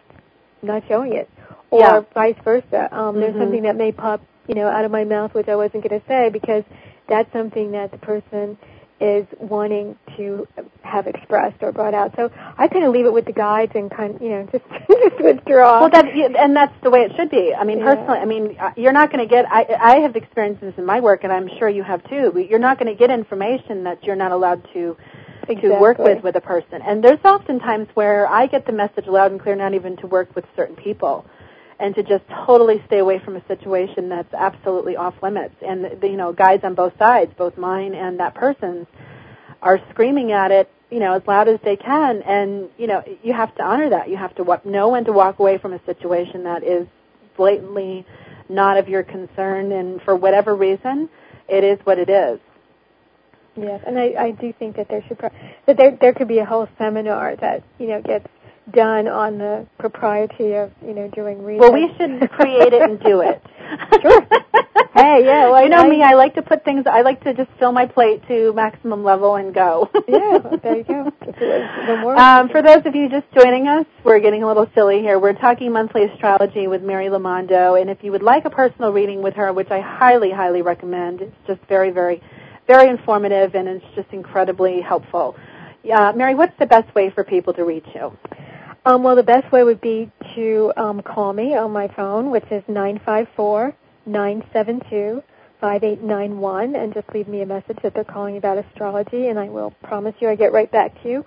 not 0.62 0.82
showing 0.88 1.14
it, 1.14 1.30
or 1.70 1.80
yeah. 1.80 2.00
vice 2.12 2.36
versa. 2.42 2.88
Um, 2.90 3.14
mm-hmm. 3.14 3.20
There's 3.20 3.36
something 3.36 3.62
that 3.62 3.76
may 3.76 3.92
pop, 3.92 4.20
you 4.48 4.56
know, 4.56 4.66
out 4.66 4.84
of 4.84 4.90
my 4.90 5.04
mouth 5.04 5.32
which 5.34 5.48
I 5.48 5.54
wasn't 5.54 5.88
going 5.88 6.00
to 6.00 6.06
say 6.08 6.30
because 6.30 6.64
that's 7.08 7.32
something 7.32 7.72
that 7.72 7.92
the 7.92 7.98
person 7.98 8.58
is 9.00 9.26
wanting 9.38 9.96
to 10.16 10.46
have 10.82 11.06
expressed 11.06 11.62
or 11.62 11.72
brought 11.72 11.94
out. 11.94 12.14
So 12.16 12.30
I 12.56 12.66
kind 12.68 12.84
of 12.84 12.92
leave 12.92 13.06
it 13.06 13.12
with 13.12 13.26
the 13.26 13.32
guides 13.32 13.72
and 13.74 13.90
kind 13.90 14.16
of, 14.16 14.22
you 14.22 14.30
know, 14.30 14.48
just, 14.52 14.64
just 14.88 15.22
withdraw. 15.22 15.80
Well, 15.80 15.90
that, 15.90 16.06
and 16.06 16.56
that's 16.56 16.74
the 16.82 16.90
way 16.90 17.00
it 17.00 17.12
should 17.16 17.30
be. 17.30 17.54
I 17.54 17.64
mean, 17.64 17.78
yeah. 17.78 17.94
personally, 17.94 18.18
I 18.18 18.24
mean, 18.24 18.58
you're 18.76 18.92
not 18.92 19.12
going 19.12 19.26
to 19.26 19.32
get, 19.32 19.46
I, 19.50 19.66
I 19.80 19.96
have 20.00 20.16
experiences 20.16 20.74
in 20.76 20.84
my 20.84 21.00
work, 21.00 21.24
and 21.24 21.32
I'm 21.32 21.48
sure 21.58 21.68
you 21.68 21.82
have 21.82 22.02
too, 22.08 22.30
but 22.32 22.48
you're 22.48 22.58
not 22.58 22.78
going 22.78 22.92
to 22.92 22.98
get 22.98 23.10
information 23.10 23.84
that 23.84 24.02
you're 24.04 24.16
not 24.16 24.32
allowed 24.32 24.66
to 24.72 24.96
exactly. 25.42 25.70
to 25.70 25.80
work 25.80 25.98
with 25.98 26.22
with 26.22 26.36
a 26.36 26.40
person. 26.40 26.82
And 26.82 27.02
there's 27.02 27.20
often 27.24 27.58
times 27.60 27.88
where 27.94 28.26
I 28.26 28.46
get 28.46 28.66
the 28.66 28.72
message 28.72 29.06
loud 29.06 29.30
and 29.30 29.40
clear, 29.40 29.54
not 29.54 29.74
even 29.74 29.96
to 29.98 30.06
work 30.06 30.34
with 30.34 30.44
certain 30.56 30.76
people 30.76 31.24
and 31.80 31.94
to 31.94 32.02
just 32.02 32.24
totally 32.46 32.82
stay 32.86 32.98
away 32.98 33.20
from 33.24 33.36
a 33.36 33.46
situation 33.46 34.08
that's 34.08 34.32
absolutely 34.34 34.96
off 34.96 35.14
limits. 35.22 35.54
And 35.66 36.02
you 36.02 36.16
know, 36.16 36.32
guys 36.32 36.60
on 36.64 36.74
both 36.74 36.96
sides, 36.98 37.32
both 37.36 37.56
mine 37.56 37.94
and 37.94 38.18
that 38.20 38.34
person's, 38.34 38.86
are 39.62 39.80
screaming 39.90 40.32
at 40.32 40.50
it, 40.50 40.70
you 40.90 41.00
know, 41.00 41.14
as 41.14 41.22
loud 41.26 41.48
as 41.48 41.58
they 41.64 41.76
can. 41.76 42.22
And 42.22 42.68
you 42.78 42.86
know, 42.86 43.02
you 43.22 43.32
have 43.32 43.54
to 43.56 43.64
honor 43.64 43.90
that. 43.90 44.08
You 44.08 44.16
have 44.16 44.34
to 44.36 44.44
wa- 44.44 44.60
know 44.64 44.88
when 44.90 45.04
to 45.04 45.12
walk 45.12 45.38
away 45.38 45.58
from 45.58 45.72
a 45.72 45.84
situation 45.84 46.44
that 46.44 46.64
is 46.64 46.86
blatantly 47.36 48.04
not 48.48 48.78
of 48.78 48.88
your 48.88 49.02
concern, 49.02 49.72
and 49.72 50.00
for 50.02 50.16
whatever 50.16 50.54
reason, 50.54 51.08
it 51.48 51.64
is 51.64 51.78
what 51.84 51.98
it 51.98 52.08
is. 52.08 52.40
Yes, 53.56 53.82
and 53.86 53.98
I, 53.98 54.14
I 54.18 54.30
do 54.30 54.52
think 54.52 54.76
that 54.76 54.88
there 54.88 55.04
should 55.06 55.18
pro- 55.18 55.30
that 55.66 55.76
there 55.76 55.96
there 56.00 56.14
could 56.14 56.28
be 56.28 56.38
a 56.38 56.44
whole 56.44 56.68
seminar 56.78 57.36
that 57.36 57.64
you 57.78 57.88
know 57.88 58.00
gets 58.00 58.26
done 58.72 59.08
on 59.08 59.38
the 59.38 59.66
propriety 59.78 60.54
of 60.54 60.72
you 60.82 60.94
know 60.94 61.08
doing 61.08 61.42
research. 61.42 61.60
Well, 61.60 61.72
we 61.72 61.88
should 61.96 62.30
create 62.30 62.72
it 62.72 62.82
and 62.82 63.00
do 63.00 63.20
it. 63.20 63.42
sure. 64.02 64.26
hey, 64.94 65.24
yeah. 65.24 65.50
Well, 65.50 65.62
you 65.62 65.68
know 65.68 65.78
I, 65.78 65.88
me. 65.88 66.02
I 66.02 66.14
like 66.14 66.34
to 66.34 66.42
put 66.42 66.64
things. 66.64 66.84
I 66.86 67.02
like 67.02 67.22
to 67.24 67.34
just 67.34 67.50
fill 67.58 67.72
my 67.72 67.86
plate 67.86 68.26
to 68.28 68.52
maximum 68.52 69.04
level 69.04 69.36
and 69.36 69.54
go. 69.54 69.90
yeah, 70.08 70.38
there 70.62 70.76
you 70.76 70.84
go. 70.84 71.12
Um, 72.18 72.48
for 72.48 72.62
those 72.62 72.84
of 72.84 72.94
you 72.94 73.08
just 73.08 73.26
joining 73.34 73.68
us, 73.68 73.86
we're 74.04 74.18
getting 74.20 74.42
a 74.42 74.46
little 74.46 74.66
silly 74.74 75.00
here. 75.00 75.18
We're 75.18 75.34
talking 75.34 75.72
monthly 75.72 76.04
astrology 76.04 76.66
with 76.66 76.82
Mary 76.82 77.06
Lamondo, 77.06 77.80
and 77.80 77.88
if 77.90 78.02
you 78.02 78.12
would 78.12 78.22
like 78.22 78.44
a 78.44 78.50
personal 78.50 78.92
reading 78.92 79.22
with 79.22 79.34
her, 79.34 79.52
which 79.52 79.70
I 79.70 79.80
highly, 79.80 80.30
highly 80.30 80.62
recommend, 80.62 81.20
it's 81.20 81.36
just 81.46 81.60
very, 81.68 81.90
very, 81.90 82.22
very 82.66 82.88
informative, 82.88 83.54
and 83.54 83.68
it's 83.68 83.84
just 83.94 84.08
incredibly 84.12 84.80
helpful. 84.80 85.36
Uh, 85.90 86.12
Mary, 86.14 86.34
what's 86.34 86.58
the 86.58 86.66
best 86.66 86.92
way 86.94 87.10
for 87.10 87.24
people 87.24 87.52
to 87.54 87.64
reach 87.64 87.86
you? 87.94 88.16
Um, 88.88 89.02
well, 89.02 89.16
the 89.16 89.22
best 89.22 89.52
way 89.52 89.64
would 89.64 89.82
be 89.82 90.10
to 90.34 90.72
um, 90.78 91.02
call 91.02 91.34
me 91.34 91.54
on 91.54 91.72
my 91.72 91.88
phone, 91.88 92.30
which 92.30 92.46
is 92.50 92.62
nine 92.68 92.98
five 93.04 93.28
four 93.36 93.76
nine 94.06 94.42
seven 94.50 94.80
two 94.88 95.22
five 95.60 95.84
eight 95.84 96.00
nine 96.00 96.38
one, 96.38 96.74
and 96.74 96.94
just 96.94 97.06
leave 97.12 97.28
me 97.28 97.42
a 97.42 97.46
message 97.46 97.76
that 97.82 97.92
they're 97.92 98.02
calling 98.02 98.38
about 98.38 98.56
astrology, 98.56 99.28
and 99.28 99.38
I 99.38 99.50
will 99.50 99.72
promise 99.82 100.14
you 100.20 100.30
I 100.30 100.36
get 100.36 100.54
right 100.54 100.72
back 100.72 101.02
to 101.02 101.08
you. 101.10 101.22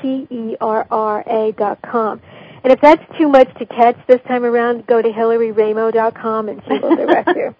T-E-R-R-A 0.01 1.51
dot 1.53 1.81
com. 1.81 2.21
And 2.63 2.71
if 2.71 2.79
that's 2.79 3.03
too 3.17 3.27
much 3.27 3.53
to 3.57 3.65
catch 3.65 3.97
this 4.07 4.21
time 4.27 4.43
around, 4.45 4.85
go 4.85 5.01
to 5.01 5.09
HillaryRaimo.com 5.09 6.49
and 6.49 6.61
she 6.67 6.77
will 6.79 6.95
direct 6.95 7.29
you. 7.29 7.55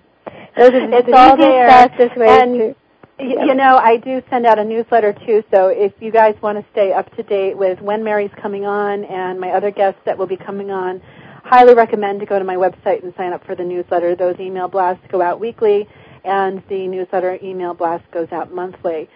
Those 0.56 0.74
are 0.74 0.88
the, 0.88 0.98
it's 0.98 1.08
the 1.08 1.16
all 1.16 1.38
there. 1.38 1.68
fastest 1.68 2.16
ways 2.18 2.42
and, 2.42 2.54
to... 2.54 2.76
You 3.20 3.54
know, 3.54 3.78
I 3.78 3.98
do 3.98 4.24
send 4.32 4.48
out 4.48 4.58
a 4.58 4.64
newsletter 4.64 5.14
too, 5.14 5.44
so 5.54 5.68
if 5.68 5.94
you 6.00 6.12
guys 6.12 6.36
want 6.42 6.58
to 6.58 6.66
stay 6.72 6.92
up 6.92 7.16
to 7.18 7.24
date 7.24 7.56
with 7.56 7.80
when 7.80 8.04
Mary's 8.04 8.32
coming 8.42 8.66
on 8.66 9.04
and 9.04 9.40
my 9.40 9.52
other 9.52 9.70
guests 9.70 10.02
that 10.06 10.18
will 10.18 10.26
be 10.26 10.38
coming 10.38 10.72
on, 10.72 11.02
highly 11.44 11.76
recommend 11.76 12.20
to 12.22 12.26
go 12.26 12.40
to 12.40 12.46
my 12.46 12.56
website 12.56 13.04
and 13.04 13.14
sign 13.16 13.32
up 13.32 13.46
for 13.46 13.54
the 13.54 13.64
newsletter. 13.64 14.16
Those 14.16 14.40
email 14.40 14.68
blasts 14.68 15.06
go 15.10 15.22
out 15.22 15.40
weekly, 15.40 15.88
and 16.24 16.64
the 16.68 16.88
newsletter 16.88 17.38
email 17.44 17.76
blast 17.76 18.10
goes 18.12 18.32
out 18.32 18.52
monthly. 18.52 19.08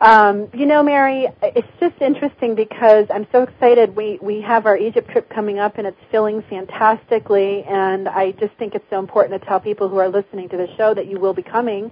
Um, 0.00 0.48
you 0.54 0.66
know, 0.66 0.84
Mary, 0.84 1.26
it's 1.42 1.66
just 1.80 2.00
interesting 2.00 2.54
because 2.54 3.06
I'm 3.12 3.26
so 3.32 3.42
excited. 3.42 3.96
We 3.96 4.18
we 4.22 4.40
have 4.42 4.66
our 4.66 4.76
Egypt 4.76 5.10
trip 5.10 5.28
coming 5.28 5.58
up, 5.58 5.76
and 5.76 5.88
it's 5.88 5.98
filling 6.12 6.42
fantastically. 6.48 7.64
And 7.64 8.08
I 8.08 8.30
just 8.32 8.54
think 8.58 8.76
it's 8.76 8.84
so 8.90 9.00
important 9.00 9.40
to 9.40 9.48
tell 9.48 9.58
people 9.58 9.88
who 9.88 9.98
are 9.98 10.08
listening 10.08 10.48
to 10.50 10.56
the 10.56 10.68
show 10.76 10.94
that 10.94 11.08
you 11.08 11.18
will 11.18 11.34
be 11.34 11.42
coming, 11.42 11.90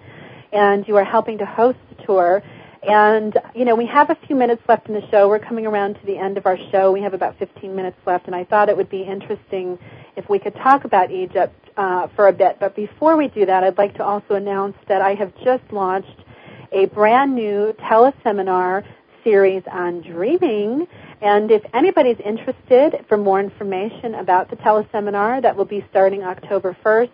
and 0.53 0.87
you 0.87 0.97
are 0.97 1.05
helping 1.05 1.39
to 1.39 1.47
host 1.47 1.79
the 1.91 2.05
tour. 2.05 2.45
And 2.89 3.37
you 3.57 3.65
know, 3.65 3.75
we 3.75 3.87
have 3.87 4.11
a 4.11 4.17
few 4.29 4.37
minutes 4.37 4.63
left 4.69 4.87
in 4.87 4.95
the 4.95 5.09
show. 5.11 5.29
We're 5.29 5.41
coming 5.41 5.67
around 5.67 5.95
to 5.95 6.07
the 6.07 6.17
end 6.17 6.39
of 6.39 6.47
our 6.47 6.59
show. 6.71 6.93
We 6.93 7.03
have 7.03 7.15
about 7.15 7.37
15 7.41 7.75
minutes 7.75 7.99
left, 8.07 8.27
and 8.27 8.37
I 8.37 8.45
thought 8.45 8.69
it 8.69 8.77
would 8.77 8.91
be 8.91 9.03
interesting 9.03 9.81
if 10.15 10.29
we 10.31 10.39
could 10.39 10.55
talk 10.55 10.85
about 10.85 11.11
Egypt 11.11 11.57
uh, 11.77 12.07
for 12.15 12.29
a 12.29 12.33
bit. 12.33 12.59
But 12.61 12.77
before 12.77 13.17
we 13.17 13.27
do 13.27 13.47
that, 13.47 13.65
I'd 13.65 13.79
like 13.79 13.97
to 13.97 14.05
also 14.05 14.35
announce 14.35 14.77
that 14.87 15.03
I 15.03 15.15
have 15.15 15.33
just 15.43 15.65
launched 15.73 16.23
a 16.73 16.87
brand 16.87 17.35
new 17.35 17.75
teleseminar 17.81 18.85
series 19.25 19.63
on 19.71 20.03
dreaming. 20.03 20.87
And 21.21 21.51
if 21.51 21.63
anybody's 21.75 22.21
interested 22.25 23.05
for 23.09 23.17
more 23.17 23.41
information 23.41 24.15
about 24.15 24.51
the 24.51 24.57
teleseminar, 24.57 25.43
that 25.43 25.57
will 25.57 25.65
be 25.65 25.85
starting 25.91 26.23
October 26.23 26.77
1st. 26.85 27.11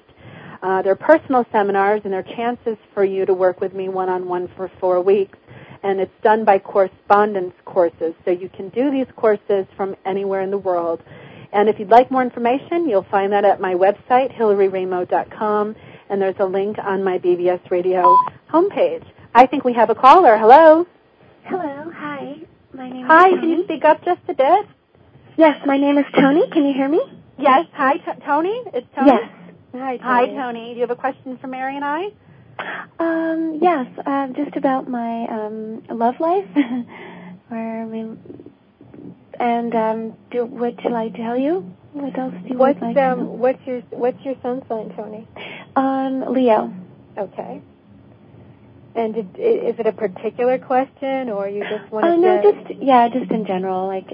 Uh, 0.62 0.82
they're 0.82 0.94
personal 0.94 1.44
seminars 1.50 2.02
and 2.04 2.12
they're 2.12 2.22
chances 2.22 2.76
for 2.94 3.04
you 3.04 3.26
to 3.26 3.34
work 3.34 3.60
with 3.60 3.74
me 3.74 3.88
one-on-one 3.88 4.48
for 4.56 4.70
four 4.78 5.00
weeks. 5.00 5.38
And 5.82 6.00
it's 6.00 6.12
done 6.22 6.44
by 6.44 6.58
correspondence 6.58 7.54
courses. 7.64 8.14
So 8.24 8.30
you 8.30 8.48
can 8.48 8.68
do 8.68 8.90
these 8.90 9.08
courses 9.16 9.66
from 9.76 9.96
anywhere 10.04 10.42
in 10.42 10.50
the 10.50 10.58
world. 10.58 11.02
And 11.52 11.68
if 11.68 11.78
you'd 11.78 11.90
like 11.90 12.10
more 12.10 12.22
information, 12.22 12.88
you'll 12.88 13.06
find 13.10 13.32
that 13.32 13.44
at 13.44 13.60
my 13.60 13.74
website, 13.74 14.34
HillaryRaimo.com, 14.36 15.76
and 16.08 16.22
there's 16.22 16.36
a 16.38 16.46
link 16.46 16.78
on 16.78 17.04
my 17.04 17.18
BBS 17.18 17.70
Radio 17.70 18.16
homepage. 18.50 19.04
I 19.34 19.46
think 19.46 19.64
we 19.64 19.72
have 19.72 19.88
a 19.90 19.94
caller. 19.94 20.36
Hello. 20.36 20.86
Hello. 21.44 21.90
Hi. 21.94 22.36
My 22.74 22.90
name 22.90 23.06
Hi. 23.06 23.30
Can 23.30 23.48
you 23.48 23.64
speak 23.64 23.84
up 23.84 24.04
just 24.04 24.20
a 24.28 24.34
bit? 24.34 24.66
Yes, 25.36 25.56
my 25.66 25.78
name 25.78 25.96
is 25.96 26.04
Tony. 26.14 26.48
Can 26.50 26.66
you 26.66 26.74
hear 26.74 26.88
me? 26.88 27.00
Yes. 27.38 27.66
Hi, 27.72 27.94
T- 27.96 28.20
Tony. 28.26 28.62
It's 28.74 28.86
Tony. 28.94 29.12
Yes. 29.12 29.30
Hi, 29.74 29.96
Tony. 29.96 30.00
Hi, 30.02 30.26
Tony. 30.26 30.68
Do 30.70 30.74
you 30.74 30.80
have 30.82 30.90
a 30.90 30.96
question 30.96 31.38
for 31.38 31.46
Mary 31.46 31.76
and 31.76 31.84
I? 31.84 32.08
Um, 32.98 33.58
yes, 33.60 33.86
uh, 34.06 34.28
just 34.28 34.56
about 34.56 34.88
my 34.88 35.24
um, 35.24 35.82
love 35.90 36.14
life. 36.20 36.46
Where 37.48 37.86
we, 37.86 38.00
and 39.40 39.74
um, 39.74 40.16
do, 40.30 40.44
what 40.44 40.80
shall 40.82 40.94
I 40.94 41.08
tell 41.08 41.36
you? 41.36 41.74
What 41.92 42.16
else 42.18 42.34
do 42.42 42.50
you 42.50 42.58
What's 42.58 42.80
like 42.80 42.96
um 42.96 43.38
what's 43.38 43.58
your 43.66 43.80
what's 43.90 44.22
your 44.24 44.34
sun 44.42 44.62
sign, 44.68 44.94
Tony? 44.96 45.26
Um, 45.76 46.32
Leo. 46.32 46.72
Okay. 47.18 47.62
And 48.94 49.14
did, 49.14 49.26
is 49.38 49.78
it 49.78 49.86
a 49.86 49.92
particular 49.92 50.58
question, 50.58 51.30
or 51.30 51.48
you 51.48 51.62
just 51.62 51.90
wanted 51.90 52.12
Oh 52.12 52.16
no, 52.16 52.42
to? 52.42 52.52
just 52.52 52.82
yeah, 52.82 53.08
just 53.08 53.30
in 53.30 53.46
general, 53.46 53.86
like. 53.86 54.08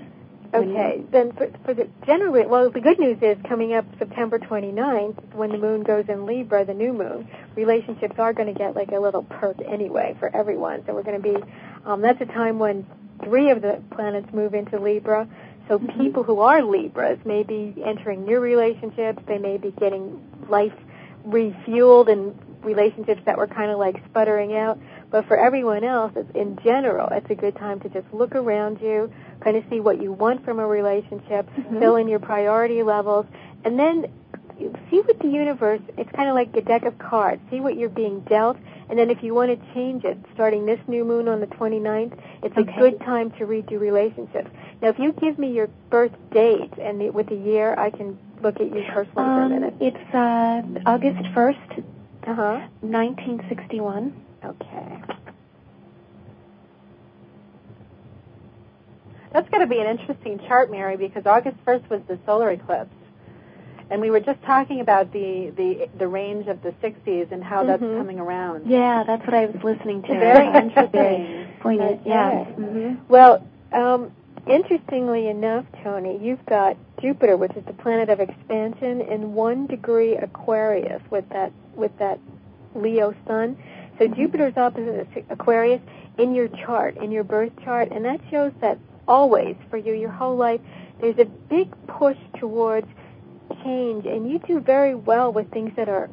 Okay, 0.55 1.03
then 1.13 1.33
for, 1.33 1.51
for 1.67 1.75
the 1.75 1.87
generally, 2.07 2.47
well, 2.47 2.71
the 2.71 2.81
good 2.81 2.99
news 2.99 3.19
is 3.21 3.37
coming 3.47 3.75
up 3.75 3.85
September 3.99 4.39
29th, 4.39 5.35
when 5.35 5.51
the 5.53 5.59
moon 5.59 5.83
goes 5.83 6.07
in 6.09 6.25
Libra, 6.25 6.65
the 6.65 6.73
new 6.73 6.95
moon, 6.95 7.29
relationships 7.55 8.15
are 8.19 8.33
going 8.33 8.51
to 8.51 8.59
get 8.59 8.75
like 8.75 8.91
a 8.93 8.99
little 8.99 9.25
perk 9.25 9.59
anyway 9.61 10.17
for 10.19 10.35
everyone. 10.35 10.83
So 10.87 10.95
we're 10.95 11.03
going 11.03 11.21
to 11.21 11.35
be, 11.35 11.37
um, 11.85 12.01
that's 12.01 12.21
a 12.23 12.25
time 12.25 12.59
when 12.59 12.87
three 13.25 13.51
of 13.51 13.61
the 13.61 13.83
planets 13.91 14.33
move 14.33 14.55
into 14.55 14.79
Libra. 14.81 15.29
So 15.69 15.79
Mhm. 15.81 16.01
people 16.01 16.23
who 16.23 16.41
are 16.41 16.63
Libras 16.63 17.19
may 17.27 17.43
be 17.43 17.75
entering 17.85 18.25
new 18.25 18.41
relationships. 18.41 19.23
They 19.27 19.37
may 19.37 19.59
be 19.59 19.71
getting 19.73 20.19
life 20.49 20.73
refueled 21.27 22.09
in 22.09 22.35
relationships 22.63 23.21
that 23.27 23.37
were 23.39 23.47
kind 23.47 23.71
of 23.71 23.79
like 23.79 23.97
sputtering 24.11 24.57
out. 24.57 24.79
But 25.11 25.27
for 25.27 25.39
everyone 25.39 25.85
else, 25.85 26.13
it's, 26.17 26.31
in 26.35 26.59
general, 26.65 27.09
it's 27.11 27.31
a 27.31 27.35
good 27.35 27.57
time 27.57 27.81
to 27.81 27.89
just 27.89 28.07
look 28.13 28.35
around 28.35 28.81
you, 28.81 29.11
kind 29.41 29.57
of 29.57 29.65
see 29.71 29.81
what 29.81 30.01
you 30.03 30.13
want 30.13 30.45
from 30.45 30.59
a 30.59 30.67
relationship, 30.67 31.49
Mhm. 31.57 31.79
fill 31.81 31.97
in 31.97 32.09
your 32.09 32.19
priority 32.19 32.83
levels, 32.83 33.27
and 33.65 33.79
then 33.79 34.07
see 34.91 35.01
what 35.03 35.19
the 35.21 35.29
universe, 35.29 35.81
it's 35.97 36.11
kind 36.13 36.29
of 36.29 36.35
like 36.35 36.55
a 36.57 36.61
deck 36.61 36.85
of 36.85 36.99
cards. 36.99 37.41
See 37.51 37.61
what 37.61 37.77
you're 37.77 37.89
being 37.89 38.21
dealt, 38.29 38.57
and 38.91 38.99
then 38.99 39.09
if 39.09 39.23
you 39.23 39.33
want 39.33 39.51
to 39.53 39.75
change 39.75 40.05
it, 40.05 40.19
starting 40.35 40.67
this 40.67 40.81
new 40.89 41.05
moon 41.05 41.29
on 41.29 41.39
the 41.41 41.47
29th, 41.47 42.13
it's 42.43 42.57
Okay. 42.59 42.73
a 42.75 42.79
good 42.79 43.01
time 43.01 43.31
to 43.39 43.47
redo 43.47 43.79
relationships. 43.79 44.51
Now, 44.83 44.89
if 44.89 44.99
you 44.99 45.13
give 45.13 45.39
me 45.39 45.53
your 45.53 45.69
birth 45.91 46.13
date 46.33 46.73
and 46.81 47.01
the, 47.01 47.11
with 47.11 47.29
the 47.29 47.37
year, 47.37 47.75
I 47.79 47.91
can 47.91 48.19
look 48.43 48.57
at 48.61 48.67
you 48.75 48.83
personally 48.93 49.13
for 49.15 49.23
a 49.23 49.45
Um, 49.45 49.51
minute. 49.51 49.75
it's 49.81 50.15
uh, 50.15 50.63
August 50.87 51.25
first, 51.35 51.59
Uh-huh. 52.27 52.67
nineteen 52.83 53.43
sixty-one. 53.49 54.13
Okay. 54.45 55.01
That's 59.33 59.49
going 59.51 59.61
to 59.61 59.67
be 59.67 59.81
an 59.81 59.87
interesting 59.87 60.39
chart, 60.49 60.71
Mary, 60.71 60.97
because 60.97 61.27
August 61.27 61.57
1st 61.67 61.91
was 61.91 62.01
the 62.09 62.19
solar 62.25 62.51
eclipse. 62.51 62.95
And 63.91 64.01
we 64.01 64.11
were 64.11 64.21
just 64.21 64.41
talking 64.43 64.81
about 64.81 65.13
the, 65.13 65.53
the, 65.57 65.89
the 65.99 66.07
range 66.09 66.47
of 66.49 66.63
the 66.63 66.71
60s 66.83 67.31
and 67.33 67.43
how 67.45 67.65
that's 67.65 67.83
Mhm. 67.83 67.99
coming 67.99 68.19
around. 68.21 68.67
Yeah, 68.71 69.05
that's 69.07 69.23
what 69.27 69.35
I 69.35 69.47
was 69.47 69.63
listening 69.63 70.03
to. 70.03 70.09
Very 70.09 70.47
interesting. 70.63 71.47
Poignant. 71.61 72.01
Yeah. 72.07 72.29
Okay. 72.31 72.53
hmm 72.53 72.95
Well, 73.09 73.47
um, 73.73 74.13
interestingly 74.49 75.29
enough, 75.29 75.65
Tony, 75.83 76.19
you've 76.23 76.45
got 76.47 76.77
Jupiter, 77.01 77.37
which 77.37 77.53
is 77.57 77.65
the 77.67 77.73
planet 77.73 78.09
of 78.09 78.21
expansion, 78.21 79.01
in 79.03 79.35
one 79.35 79.67
degree 79.67 80.17
Aquarius 80.17 81.03
with 81.11 81.29
that 81.31 81.53
with 81.75 81.97
that 81.99 82.19
Leo 82.75 83.15
sun. 83.27 83.57
So 83.99 84.09
Jupiter's 84.09 84.57
opposite 84.57 85.07
Aquarius 85.31 85.81
in 86.19 86.35
your 86.35 86.49
chart, 86.49 86.97
in 86.97 87.11
your 87.11 87.25
birth 87.25 87.53
chart, 87.65 87.91
and 87.93 88.05
that 88.05 88.21
shows 88.31 88.53
that 88.61 88.79
always 89.07 89.57
for 89.71 89.77
you, 89.77 89.95
your 89.95 90.11
whole 90.11 90.37
life, 90.37 90.61
there's 91.01 91.19
a 91.19 91.25
big 91.25 91.71
push 91.87 92.19
towards 92.39 92.87
change, 93.65 94.07
and 94.07 94.31
you 94.31 94.39
do 94.41 94.61
very 94.61 94.95
well 94.95 95.33
with 95.33 95.51
things 95.51 95.73
that 95.77 95.89
are 95.89 96.11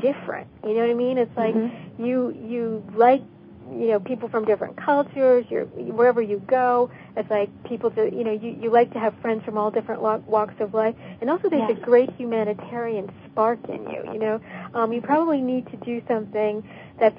different. 0.00 0.48
You 0.64 0.74
know 0.74 0.80
what 0.80 0.90
I 0.90 0.94
mean? 0.94 1.18
It's 1.18 1.36
like 1.36 1.54
Mhm. 1.54 1.70
you 1.98 2.30
you 2.30 2.82
like 2.94 3.22
you 3.70 3.88
know 3.88 4.00
people 4.00 4.28
from 4.28 4.44
different 4.44 4.76
cultures. 4.76 5.44
You're 5.48 5.64
wherever 5.64 6.20
you 6.22 6.40
go. 6.46 6.90
It's 7.16 7.30
like 7.30 7.50
people 7.64 7.90
to 7.92 8.04
you 8.14 8.24
know 8.24 8.32
you 8.32 8.56
you 8.60 8.70
like 8.70 8.92
to 8.92 8.98
have 8.98 9.14
friends 9.20 9.44
from 9.44 9.56
all 9.58 9.70
different 9.70 10.00
walks 10.02 10.54
of 10.60 10.74
life, 10.74 10.94
and 11.20 11.30
also 11.30 11.48
there's 11.48 11.68
Yes. 11.68 11.78
a 11.78 11.84
great 11.84 12.10
humanitarian 12.16 13.10
spark 13.26 13.58
in 13.68 13.88
you. 13.90 14.02
You 14.12 14.18
know, 14.18 14.40
um, 14.74 14.92
you 14.92 15.00
probably 15.00 15.40
need 15.40 15.66
to 15.70 15.76
do 15.78 16.02
something 16.08 16.66
that's 16.98 17.18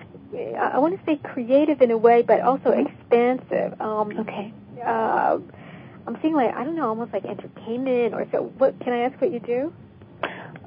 I 0.59 0.77
want 0.79 0.97
to 0.99 1.05
say 1.05 1.17
creative 1.23 1.81
in 1.81 1.91
a 1.91 1.97
way, 1.97 2.21
but 2.21 2.41
also 2.41 2.71
Mm-hmm. 2.71 2.87
expansive. 2.87 3.79
Um, 3.81 4.17
Okay. 4.19 4.53
uh, 4.85 5.39
I'm 6.07 6.17
seeing 6.21 6.35
like 6.35 6.53
I 6.53 6.63
don't 6.63 6.75
know, 6.75 6.87
almost 6.89 7.13
like 7.13 7.25
entertainment 7.25 8.13
or 8.13 8.27
so. 8.31 8.43
What 8.57 8.79
can 8.81 8.93
I 8.93 8.99
ask? 8.99 9.19
What 9.19 9.31
you 9.31 9.39
do? 9.39 9.73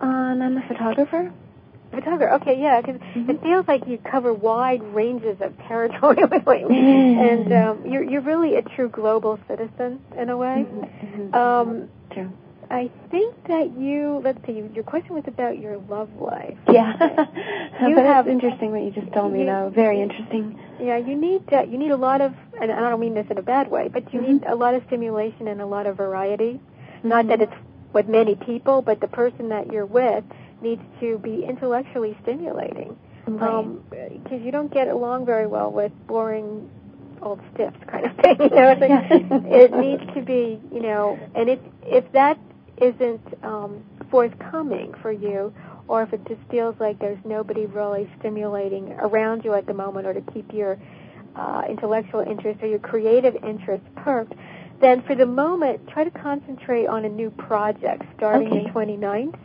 Um, 0.00 0.42
I'm 0.42 0.56
a 0.56 0.66
photographer. 0.68 1.32
Photographer. 1.90 2.34
Okay, 2.34 2.60
yeah, 2.60 2.80
because 2.80 3.00
Mhm. 3.16 3.30
it 3.30 3.42
feels 3.42 3.66
like 3.66 3.86
you 3.86 3.98
cover 3.98 4.32
wide 4.34 4.82
ranges 4.94 5.40
of 5.40 5.56
territory 5.66 6.16
you, 6.20 6.28
Mm-hmm. 6.28 7.20
and 7.20 7.52
um, 7.52 7.86
you're 7.90 8.02
you're 8.02 8.20
really 8.20 8.56
a 8.56 8.62
true 8.62 8.88
global 8.88 9.38
citizen 9.48 10.00
in 10.16 10.28
a 10.28 10.36
way. 10.36 10.66
Mhm, 10.68 11.30
mhm. 11.32 11.34
Um, 11.34 11.88
True. 12.10 12.28
I 12.70 12.90
think 13.10 13.34
that 13.48 13.74
you. 13.78 14.20
Let's 14.22 14.38
see. 14.46 14.62
Your 14.74 14.84
question 14.84 15.14
was 15.14 15.24
about 15.26 15.58
your 15.58 15.78
love 15.88 16.10
life. 16.20 16.58
Yeah. 16.70 16.92
You 17.88 17.94
but 17.94 18.04
have- 18.04 18.26
it's 18.26 18.32
interesting 18.34 18.72
what 18.72 18.82
you 18.82 18.90
just 18.90 19.10
told 19.12 19.32
me, 19.32 19.40
you- 19.40 19.46
though. 19.46 19.70
Very 19.74 20.00
interesting. 20.02 20.58
Yeah, 20.80 20.96
you 20.98 21.16
need 21.16 21.42
uh, 21.52 21.62
you 21.62 21.78
need 21.78 21.90
a 21.92 21.96
lot 21.96 22.20
of, 22.20 22.34
and 22.60 22.70
I 22.70 22.90
don't 22.90 23.00
mean 23.00 23.14
this 23.14 23.26
in 23.30 23.38
a 23.38 23.42
bad 23.42 23.70
way, 23.70 23.88
but 23.88 24.12
you 24.12 24.20
Mhm. 24.20 24.28
need 24.28 24.44
a 24.46 24.54
lot 24.54 24.74
of 24.74 24.82
stimulation 24.88 25.48
and 25.48 25.60
a 25.62 25.66
lot 25.66 25.86
of 25.86 25.96
variety. 25.96 26.60
Not 27.02 27.28
that 27.28 27.38
Mhm. 27.38 27.44
it's 27.44 27.54
with 27.94 28.08
many 28.08 28.34
people, 28.34 28.82
but 28.82 29.00
the 29.00 29.08
person 29.08 29.48
that 29.48 29.72
you're 29.72 29.86
with 29.86 30.24
needs 30.62 30.82
to 31.00 31.18
be 31.18 31.44
intellectually 31.44 32.16
stimulating. 32.22 32.96
Right. 33.26 34.22
because 34.24 34.40
you 34.42 34.50
don't 34.50 34.72
get 34.72 34.88
along 34.88 35.26
very 35.26 35.46
well 35.46 35.70
with 35.70 35.92
boring 36.06 36.70
old 37.20 37.40
stiffs 37.52 37.76
kind 37.90 38.06
of 38.06 38.16
thing. 38.16 38.36
You 38.40 38.48
know, 38.48 38.70
it's 38.70 38.80
like, 38.80 38.90
it 39.52 39.72
needs 39.72 40.02
to 40.14 40.22
be, 40.22 40.58
you 40.72 40.80
know, 40.80 41.18
and 41.34 41.50
if 41.50 41.58
if 41.82 42.10
that 42.12 42.38
isn't 42.80 43.20
um, 43.44 43.84
forthcoming 44.10 44.94
for 45.02 45.12
you, 45.12 45.52
or 45.88 46.02
if 46.02 46.12
it 46.12 46.24
just 46.26 46.40
feels 46.50 46.74
like 46.80 46.98
there's 47.00 47.18
nobody 47.24 47.66
really 47.66 48.08
stimulating 48.18 48.92
around 49.00 49.44
you 49.44 49.52
at 49.54 49.66
the 49.66 49.74
moment, 49.74 50.06
or 50.06 50.14
to 50.14 50.22
keep 50.32 50.52
your 50.54 50.78
uh, 51.36 51.62
intellectual 51.68 52.20
interest 52.20 52.62
or 52.62 52.66
your 52.68 52.78
creative 52.78 53.36
interest 53.44 53.82
perked, 53.96 54.34
then 54.80 55.02
for 55.02 55.14
the 55.14 55.26
moment, 55.26 55.86
try 55.88 56.04
to 56.04 56.10
concentrate 56.10 56.86
on 56.86 57.04
a 57.04 57.08
new 57.08 57.30
project 57.30 58.02
starting 58.16 58.48
Okay. 58.48 58.64
the 58.64 58.70
29th. 58.70 59.38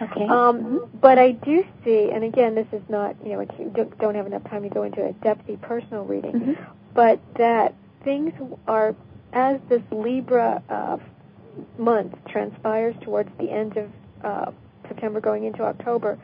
Okay. 0.00 0.26
Um, 0.28 0.88
but 1.00 1.18
I 1.18 1.32
do 1.32 1.64
see, 1.84 2.10
and 2.12 2.24
again, 2.24 2.54
this 2.54 2.66
is 2.72 2.82
not, 2.88 3.16
you 3.24 3.32
know, 3.32 3.40
you 3.58 3.70
don't- 3.98 4.14
have 4.14 4.26
enough 4.26 4.44
time 4.44 4.62
to 4.62 4.68
go 4.68 4.82
into 4.82 5.04
a 5.04 5.12
depthy 5.14 5.60
personal 5.60 6.04
reading, 6.04 6.32
Mhm. 6.32 6.56
but 6.94 7.18
that 7.34 7.74
things 8.04 8.32
are, 8.66 8.94
as 9.32 9.60
this 9.68 9.82
Libra 9.90 10.62
uh, 10.68 10.96
month 11.78 12.14
transpires 12.28 12.94
towards 13.00 13.30
the 13.38 13.50
end 13.50 13.76
of 13.76 13.90
uh, 14.24 14.50
September 14.88 15.20
going 15.20 15.44
into 15.44 15.62
October, 15.62 16.18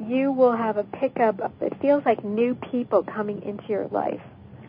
you 0.00 0.32
will 0.32 0.52
have 0.52 0.76
a 0.76 0.84
pickup. 0.84 1.40
Of, 1.40 1.52
it 1.60 1.74
feels 1.80 2.04
like 2.04 2.24
new 2.24 2.54
people 2.54 3.02
coming 3.02 3.42
into 3.42 3.64
your 3.68 3.86
life. 3.88 4.20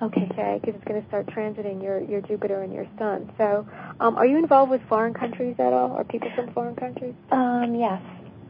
Okay. 0.02 0.28
Okay, 0.32 0.60
because 0.62 0.76
it's 0.76 0.84
going 0.86 1.02
to 1.02 1.08
start 1.08 1.26
transiting 1.28 1.84
your 1.84 2.00
your 2.00 2.22
Jupiter 2.22 2.62
and 2.62 2.74
your 2.74 2.86
Sun. 2.98 3.32
So, 3.38 3.68
um, 4.00 4.16
are 4.16 4.26
you 4.26 4.38
involved 4.38 4.72
with 4.72 4.82
foreign 4.88 5.14
countries 5.14 5.56
at 5.60 5.74
all, 5.74 5.92
or 5.92 6.04
people 6.06 6.30
from 6.36 6.54
foreign 6.54 6.76
countries? 6.76 7.14
Um, 7.32 7.76
yes. 7.76 8.02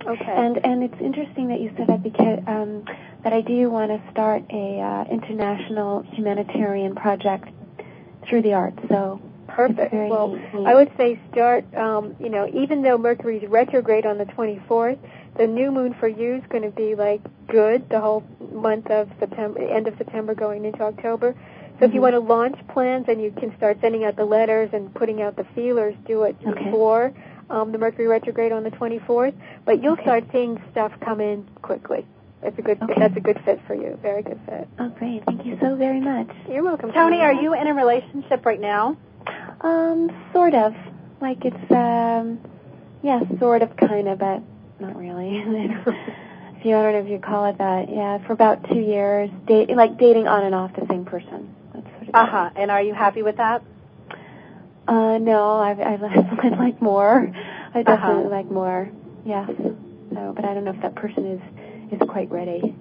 Okay. 0.05 0.31
And 0.31 0.57
and 0.65 0.83
it's 0.83 0.99
interesting 1.01 1.47
that 1.49 1.59
you 1.59 1.71
said 1.77 1.87
that 1.87 2.03
because 2.03 2.39
um, 2.47 2.83
that 3.23 3.33
I 3.33 3.41
do 3.41 3.69
want 3.69 3.91
to 3.91 4.11
start 4.11 4.43
a 4.49 4.79
uh, 4.79 5.03
international 5.11 6.03
humanitarian 6.13 6.95
project 6.95 7.49
through 8.27 8.41
the 8.43 8.53
arts. 8.53 8.79
So 8.89 9.21
Perfect. 9.47 9.93
Well. 9.93 10.39
I 10.65 10.75
would 10.75 10.91
say 10.95 11.19
start, 11.31 11.65
um, 11.75 12.15
you 12.19 12.29
know, 12.29 12.47
even 12.53 12.81
though 12.83 12.97
Mercury's 12.97 13.47
retrograde 13.49 14.05
on 14.05 14.17
the 14.17 14.25
24th, 14.25 14.99
the 15.37 15.47
new 15.47 15.71
moon 15.71 15.95
for 15.99 16.07
you 16.07 16.35
is 16.35 16.43
going 16.49 16.63
to 16.63 16.69
be 16.69 16.95
like 16.95 17.21
good 17.47 17.89
the 17.89 17.99
whole 17.99 18.23
month 18.53 18.87
of 18.91 19.09
September, 19.19 19.59
end 19.59 19.87
of 19.87 19.97
September 19.97 20.35
going 20.35 20.65
into 20.65 20.81
October. 20.81 21.35
So 21.79 21.85
if 21.85 21.93
you 21.93 21.99
Mhm. 21.99 22.03
want 22.03 22.13
to 22.13 22.19
launch 22.19 22.67
plans 22.67 23.05
and 23.07 23.21
you 23.21 23.31
can 23.31 23.55
start 23.57 23.79
sending 23.81 24.03
out 24.03 24.15
the 24.15 24.25
letters 24.25 24.69
and 24.73 24.93
putting 24.93 25.21
out 25.21 25.35
the 25.35 25.45
feelers, 25.55 25.95
do 26.05 26.23
it 26.23 26.35
Okay. 26.45 26.65
before 26.65 27.11
um, 27.49 27.71
the 27.71 27.77
Mercury 27.77 28.07
retrograde 28.07 28.51
on 28.51 28.63
the 28.63 28.71
24th. 28.71 29.33
But 29.65 29.81
you'll 29.83 29.93
Okay. 29.93 30.03
start 30.03 30.23
seeing 30.31 30.61
stuff 30.71 30.91
come 31.01 31.19
in 31.21 31.47
quickly. 31.61 32.05
That's 32.41 32.57
a 32.57 32.61
good. 32.61 32.81
Okay. 32.81 32.93
That's 32.97 33.17
a 33.17 33.19
good 33.19 33.39
fit 33.43 33.59
for 33.67 33.75
you. 33.75 33.97
Very 34.01 34.23
good 34.23 34.39
fit. 34.45 34.67
oh 34.79 34.89
great, 34.89 35.25
thank 35.25 35.45
you 35.45 35.57
so 35.61 35.75
very 35.75 35.99
much. 35.99 36.29
You're 36.49 36.63
welcome. 36.63 36.91
Tony, 36.93 37.17
are 37.19 37.33
you 37.33 37.53
in 37.53 37.67
a 37.67 37.73
relationship 37.73 38.45
right 38.45 38.61
now? 38.61 38.95
Um, 39.61 40.09
sort 40.33 40.53
of. 40.53 40.73
Like 41.21 41.43
it's 41.43 41.71
um, 41.71 42.39
yeah, 43.03 43.19
sort 43.39 43.61
of, 43.61 43.75
kind 43.75 44.07
of, 44.07 44.19
but 44.19 44.41
not 44.79 44.95
really. 44.95 45.35
if 45.45 46.65
you 46.65 46.77
I 46.77 46.81
don't 46.81 46.93
know 46.93 46.99
if 46.99 47.09
you 47.09 47.19
call 47.19 47.45
it 47.47 47.57
that. 47.57 47.89
Yeah, 47.89 48.25
for 48.25 48.31
about 48.31 48.63
two 48.69 48.79
years, 48.79 49.29
date 49.45 49.69
like 49.75 49.97
dating 49.97 50.27
on 50.29 50.45
and 50.45 50.55
off 50.55 50.71
the 50.79 50.85
same 50.89 51.03
person. 51.03 51.53
That's 51.73 51.85
what 51.85 52.03
it 52.03 52.07
is. 52.07 52.11
Uh 52.13 52.25
huh. 52.25 52.49
And 52.55 52.71
are 52.71 52.81
you 52.81 52.93
happy 52.93 53.21
with 53.21 53.35
that? 53.35 53.61
Uh, 54.89 55.17
no, 55.19 55.59
I 55.59 55.71
I 55.71 55.93
I'd 56.43 56.57
like 56.57 56.81
more. 56.81 57.31
I 57.75 57.83
definitely 57.83 58.25
Uh-huh. 58.25 58.29
like 58.29 58.49
more. 58.49 58.89
Yes. 59.25 59.49
So, 60.13 60.33
but 60.35 60.43
I 60.45 60.53
don't 60.55 60.63
know 60.63 60.71
if 60.73 60.81
that 60.81 60.95
person 60.95 61.25
is 61.25 61.41
is 61.93 62.09
quite 62.09 62.31
ready. 62.31 62.75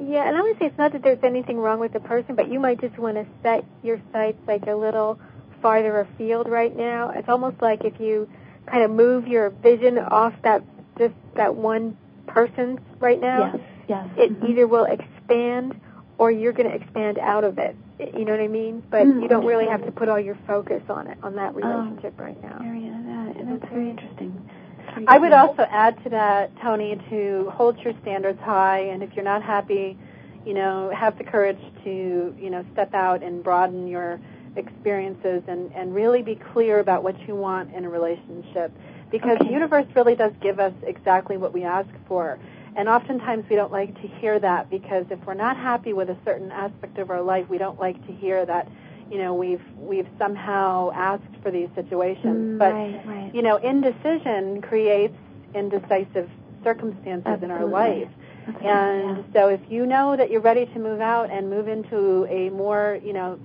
Yeah, 0.00 0.28
and 0.28 0.36
I 0.36 0.42
would 0.42 0.58
say 0.58 0.66
it's 0.66 0.76
not 0.76 0.92
that 0.92 1.02
there's 1.02 1.22
anything 1.22 1.58
wrong 1.58 1.78
with 1.80 1.92
the 1.92 2.00
person, 2.00 2.34
but 2.34 2.48
you 2.50 2.60
might 2.60 2.80
just 2.80 2.98
want 2.98 3.16
to 3.16 3.26
set 3.42 3.64
your 3.82 4.00
sights 4.12 4.38
like 4.46 4.66
a 4.66 4.74
little 4.74 5.18
farther 5.62 6.00
afield 6.00 6.48
right 6.48 6.74
now. 6.76 7.10
It's 7.10 7.28
almost 7.28 7.62
like 7.62 7.84
if 7.84 7.98
you 8.00 8.28
kind 8.66 8.82
of 8.82 8.90
move 8.90 9.26
your 9.26 9.48
vision 9.50 9.98
off 9.98 10.34
that 10.42 10.62
just 10.98 11.14
that 11.36 11.54
one 11.54 11.96
person 12.26 12.78
right 13.00 13.20
now, 13.20 13.52
Yes. 13.54 13.60
Yes. 13.88 14.06
it 14.18 14.40
Mhm. 14.42 14.50
either 14.50 14.66
will 14.66 14.84
expand 14.84 15.80
or 16.18 16.30
you're 16.30 16.52
going 16.52 16.68
to 16.68 16.74
expand 16.74 17.18
out 17.18 17.44
of 17.44 17.58
it. 17.58 17.74
You 17.98 18.24
know 18.24 18.32
what 18.32 18.40
I 18.40 18.48
mean? 18.48 18.82
But 18.90 19.06
Mm, 19.06 19.22
you 19.22 19.28
don't 19.28 19.46
really 19.46 19.66
have 19.66 19.84
to 19.84 19.92
put 19.92 20.08
all 20.08 20.18
your 20.18 20.36
focus 20.46 20.82
on 20.88 21.06
it 21.06 21.18
on 21.22 21.34
that 21.36 21.54
Oh. 21.54 21.58
relationship 21.58 22.18
right 22.18 22.40
now. 22.42 22.58
Very, 22.60 22.88
that, 22.90 23.60
that's 23.60 23.72
very 23.72 23.90
interesting. 23.90 24.48
Very 24.94 25.06
I 25.06 25.18
would 25.18 25.32
also 25.32 25.62
add 25.70 26.02
to 26.04 26.10
that, 26.10 26.50
Tony, 26.60 26.96
to 27.10 27.50
hold 27.54 27.78
your 27.78 27.94
standards 28.02 28.40
high, 28.40 28.80
and 28.80 29.02
if 29.02 29.14
you're 29.14 29.24
not 29.24 29.42
happy, 29.42 29.96
you 30.44 30.54
know, 30.54 30.90
have 30.94 31.16
the 31.18 31.24
courage 31.24 31.60
to, 31.84 32.34
you 32.38 32.50
know, 32.50 32.64
step 32.72 32.94
out 32.94 33.22
and 33.22 33.42
broaden 33.42 33.86
your 33.86 34.20
experiences 34.56 35.42
and, 35.48 35.72
and 35.74 35.94
really 35.94 36.22
be 36.22 36.36
clear 36.52 36.80
about 36.80 37.02
what 37.02 37.16
you 37.26 37.34
want 37.34 37.72
in 37.74 37.84
a 37.84 37.88
relationship. 37.88 38.72
Because 39.10 39.36
Okay. 39.36 39.46
the 39.46 39.52
universe 39.52 39.86
really 39.94 40.16
does 40.16 40.32
give 40.40 40.58
us 40.58 40.72
exactly 40.82 41.36
what 41.36 41.52
we 41.52 41.64
ask 41.64 41.88
for. 42.08 42.38
And 42.76 42.88
oftentimes 42.88 43.44
we 43.48 43.56
don't 43.56 43.72
like 43.72 43.94
to 44.02 44.08
hear 44.08 44.38
that 44.40 44.68
because 44.68 45.06
if 45.10 45.24
we're 45.24 45.34
not 45.34 45.56
happy 45.56 45.92
with 45.92 46.10
a 46.10 46.16
certain 46.24 46.50
aspect 46.50 46.98
of 46.98 47.10
our 47.10 47.22
life, 47.22 47.48
we 47.48 47.58
don't 47.58 47.78
like 47.78 48.04
to 48.06 48.12
hear 48.12 48.44
that, 48.44 48.68
you 49.10 49.18
know, 49.18 49.34
we've 49.34 49.62
we've 49.78 50.08
somehow 50.18 50.90
asked 50.92 51.22
for 51.42 51.50
these 51.50 51.68
situations. 51.74 52.56
Mm, 52.56 52.58
but 52.58 52.72
right, 52.72 53.06
right. 53.06 53.34
you 53.34 53.42
know, 53.42 53.56
indecision 53.56 54.60
creates 54.60 55.16
indecisive 55.54 56.28
circumstances 56.64 57.42
in 57.42 57.50
our 57.50 57.64
life. 57.64 58.08
Right, 58.46 58.56
And 58.56 59.18
yeah. 59.18 59.32
so 59.32 59.48
if 59.48 59.60
you 59.68 59.86
know 59.86 60.16
that 60.16 60.30
you're 60.30 60.40
ready 60.40 60.66
to 60.66 60.78
move 60.78 61.00
out 61.00 61.30
and 61.30 61.48
move 61.48 61.68
into 61.68 62.26
a 62.28 62.50
more, 62.50 62.98
you 63.04 63.12
know, 63.12 63.38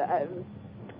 uh, 0.00 0.20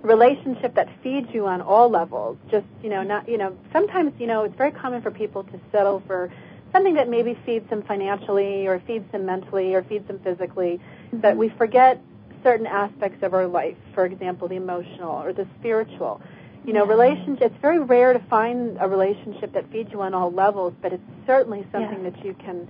relationship 0.02 0.74
that 0.74 0.88
feeds 1.02 1.28
you 1.32 1.46
on 1.46 1.60
all 1.60 1.88
levels, 1.88 2.36
just, 2.50 2.66
you 2.82 2.88
know, 2.90 3.02
not, 3.02 3.28
you 3.28 3.38
know, 3.38 3.56
sometimes, 3.72 4.12
you 4.18 4.26
know, 4.26 4.44
it's 4.44 4.56
very 4.56 4.70
common 4.70 5.02
for 5.02 5.10
people 5.10 5.44
to 5.44 5.60
settle 5.72 6.02
for 6.06 6.30
something 6.72 6.94
that 6.94 7.08
maybe 7.08 7.38
feeds 7.46 7.68
them 7.70 7.82
financially 7.82 8.66
or 8.66 8.80
feeds 8.86 9.10
them 9.12 9.26
mentally 9.26 9.74
or 9.74 9.82
feeds 9.82 10.06
them 10.06 10.18
physically, 10.20 10.80
that 11.12 11.36
we 11.36 11.48
forget 11.50 12.00
certain 12.42 12.66
aspects 12.66 13.22
of 13.22 13.34
our 13.34 13.46
life, 13.46 13.76
for 13.94 14.04
example, 14.06 14.48
the 14.48 14.56
emotional 14.56 15.22
or 15.22 15.32
the 15.32 15.46
spiritual. 15.58 16.20
You 16.64 16.72
know, 16.74 16.84
Yeah. 16.84 16.90
relationship. 16.92 17.52
It's 17.52 17.60
very 17.62 17.78
rare 17.78 18.12
to 18.12 18.18
find 18.18 18.76
a 18.80 18.88
relationship 18.88 19.52
that 19.54 19.66
feeds 19.72 19.90
you 19.92 20.02
on 20.02 20.14
all 20.14 20.30
levels, 20.30 20.74
but 20.82 20.92
it's 20.92 21.02
certainly 21.26 21.66
something 21.72 22.04
Yeah. 22.04 22.10
that 22.10 22.24
you 22.24 22.34
can 22.34 22.68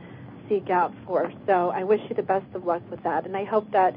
seek 0.49 0.71
out 0.71 0.93
for. 1.07 1.31
So 1.47 1.71
I 1.71 1.85
wish 1.85 2.01
you 2.09 2.15
the 2.15 2.23
best 2.23 2.47
of 2.55 2.67
luck 2.67 2.83
with 2.91 3.03
that, 3.03 3.27
and 3.27 3.37
I 3.37 3.45
hope 3.45 3.71
that 3.73 3.95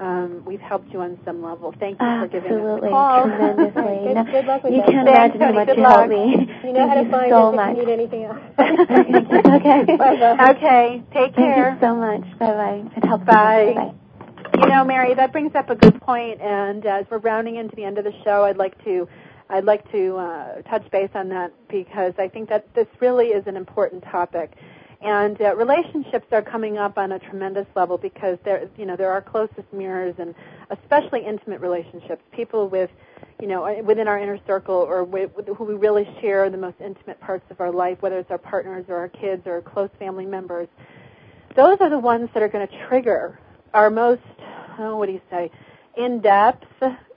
um, 0.00 0.42
we've 0.44 0.60
helped 0.60 0.92
you 0.92 1.00
on 1.00 1.18
some 1.24 1.42
level. 1.42 1.74
Thank 1.78 2.00
you 2.00 2.06
for 2.06 2.28
giving 2.28 2.52
us 2.52 2.58
Absolutely, 2.58 2.88
a 2.88 2.92
call. 2.92 3.22
tremendously. 3.26 3.98
Good- 4.06 4.14
No, 4.14 4.24
good 4.24 4.44
luck 4.46 4.62
with 4.64 4.72
you 4.74 4.80
that. 4.80 4.90
can't 4.90 5.06
Thanks, 5.08 5.36
imagine 5.36 5.40
how 5.40 5.46
Tony. 5.46 5.56
much 5.56 5.66
Good 5.66 5.76
you 5.76 5.82
luck. 5.82 5.96
helped 5.96 6.10
me. 6.10 6.68
You 6.68 6.72
know 6.72 6.88
how 6.88 6.94
to 6.94 7.10
find 7.10 7.30
so 7.30 7.48
us 7.48 7.56
much. 7.56 7.70
if 7.70 7.76
you 7.78 7.86
need 7.86 7.92
anything 7.92 8.24
else. 8.24 8.38
okay. 9.56 9.96
Bye-bye. 9.96 10.50
okay, 10.56 11.02
take 11.12 11.34
care. 11.34 11.34
Thank 11.34 11.36
care. 11.36 11.72
you 11.74 11.80
so 11.80 11.94
much. 11.94 12.38
Bye 12.38 12.46
bye. 12.54 12.82
It 12.96 13.04
helps. 13.04 13.22
me. 13.22 13.26
Bye. 13.32 13.72
Bye. 13.74 13.94
You 14.62 14.68
know, 14.68 14.84
Mary, 14.84 15.12
that 15.14 15.32
brings 15.32 15.54
up 15.54 15.70
a 15.70 15.74
good 15.74 16.00
point, 16.00 16.40
and 16.40 16.84
as 16.86 17.04
we're 17.10 17.18
rounding 17.18 17.56
into 17.56 17.74
the 17.76 17.84
end 17.84 17.98
of 17.98 18.04
the 18.04 18.12
show, 18.24 18.44
I'd 18.44 18.56
like 18.56 18.82
to 18.84 19.08
I'd 19.50 19.64
like 19.64 19.90
to 19.92 20.16
uh, 20.16 20.62
touch 20.62 20.88
base 20.90 21.10
on 21.14 21.28
that 21.28 21.52
because 21.68 22.14
I 22.18 22.28
think 22.28 22.48
that 22.48 22.72
this 22.74 22.86
really 23.00 23.26
is 23.26 23.46
an 23.46 23.56
important 23.56 24.02
topic. 24.04 24.52
And 25.06 25.40
uh, 25.40 25.54
relationships 25.54 26.26
are 26.32 26.42
coming 26.42 26.78
up 26.78 26.98
on 26.98 27.12
a 27.12 27.20
tremendous 27.20 27.66
level 27.76 27.96
because 27.96 28.38
they're, 28.44 28.68
you 28.76 28.86
know, 28.86 28.96
they're 28.96 29.12
our 29.12 29.22
closest 29.22 29.72
mirrors, 29.72 30.16
and 30.18 30.34
especially 30.70 31.24
intimate 31.24 31.60
relationships. 31.60 32.20
People 32.32 32.68
with, 32.68 32.90
you 33.40 33.46
know, 33.46 33.64
uh, 33.64 33.84
within 33.84 34.08
our 34.08 34.18
inner 34.18 34.40
circle 34.48 34.74
or 34.74 35.04
with, 35.04 35.30
with 35.36 35.46
who 35.46 35.62
we 35.62 35.74
really 35.74 36.08
share 36.20 36.50
the 36.50 36.56
most 36.56 36.74
intimate 36.84 37.20
parts 37.20 37.44
of 37.52 37.60
our 37.60 37.70
life, 37.70 37.98
whether 38.02 38.18
it's 38.18 38.32
our 38.32 38.38
partners 38.38 38.84
or 38.88 38.96
our 38.96 39.08
kids 39.08 39.46
or 39.46 39.62
close 39.62 39.90
family 40.00 40.26
members. 40.26 40.66
Those 41.54 41.76
are 41.78 41.88
the 41.88 42.00
ones 42.00 42.28
that 42.34 42.42
are 42.42 42.48
going 42.48 42.66
to 42.66 42.86
trigger 42.88 43.38
our 43.72 43.90
most, 43.90 44.22
oh, 44.80 44.96
what 44.96 45.06
do 45.06 45.12
you 45.12 45.22
say, 45.30 45.52
in-depth 45.96 46.66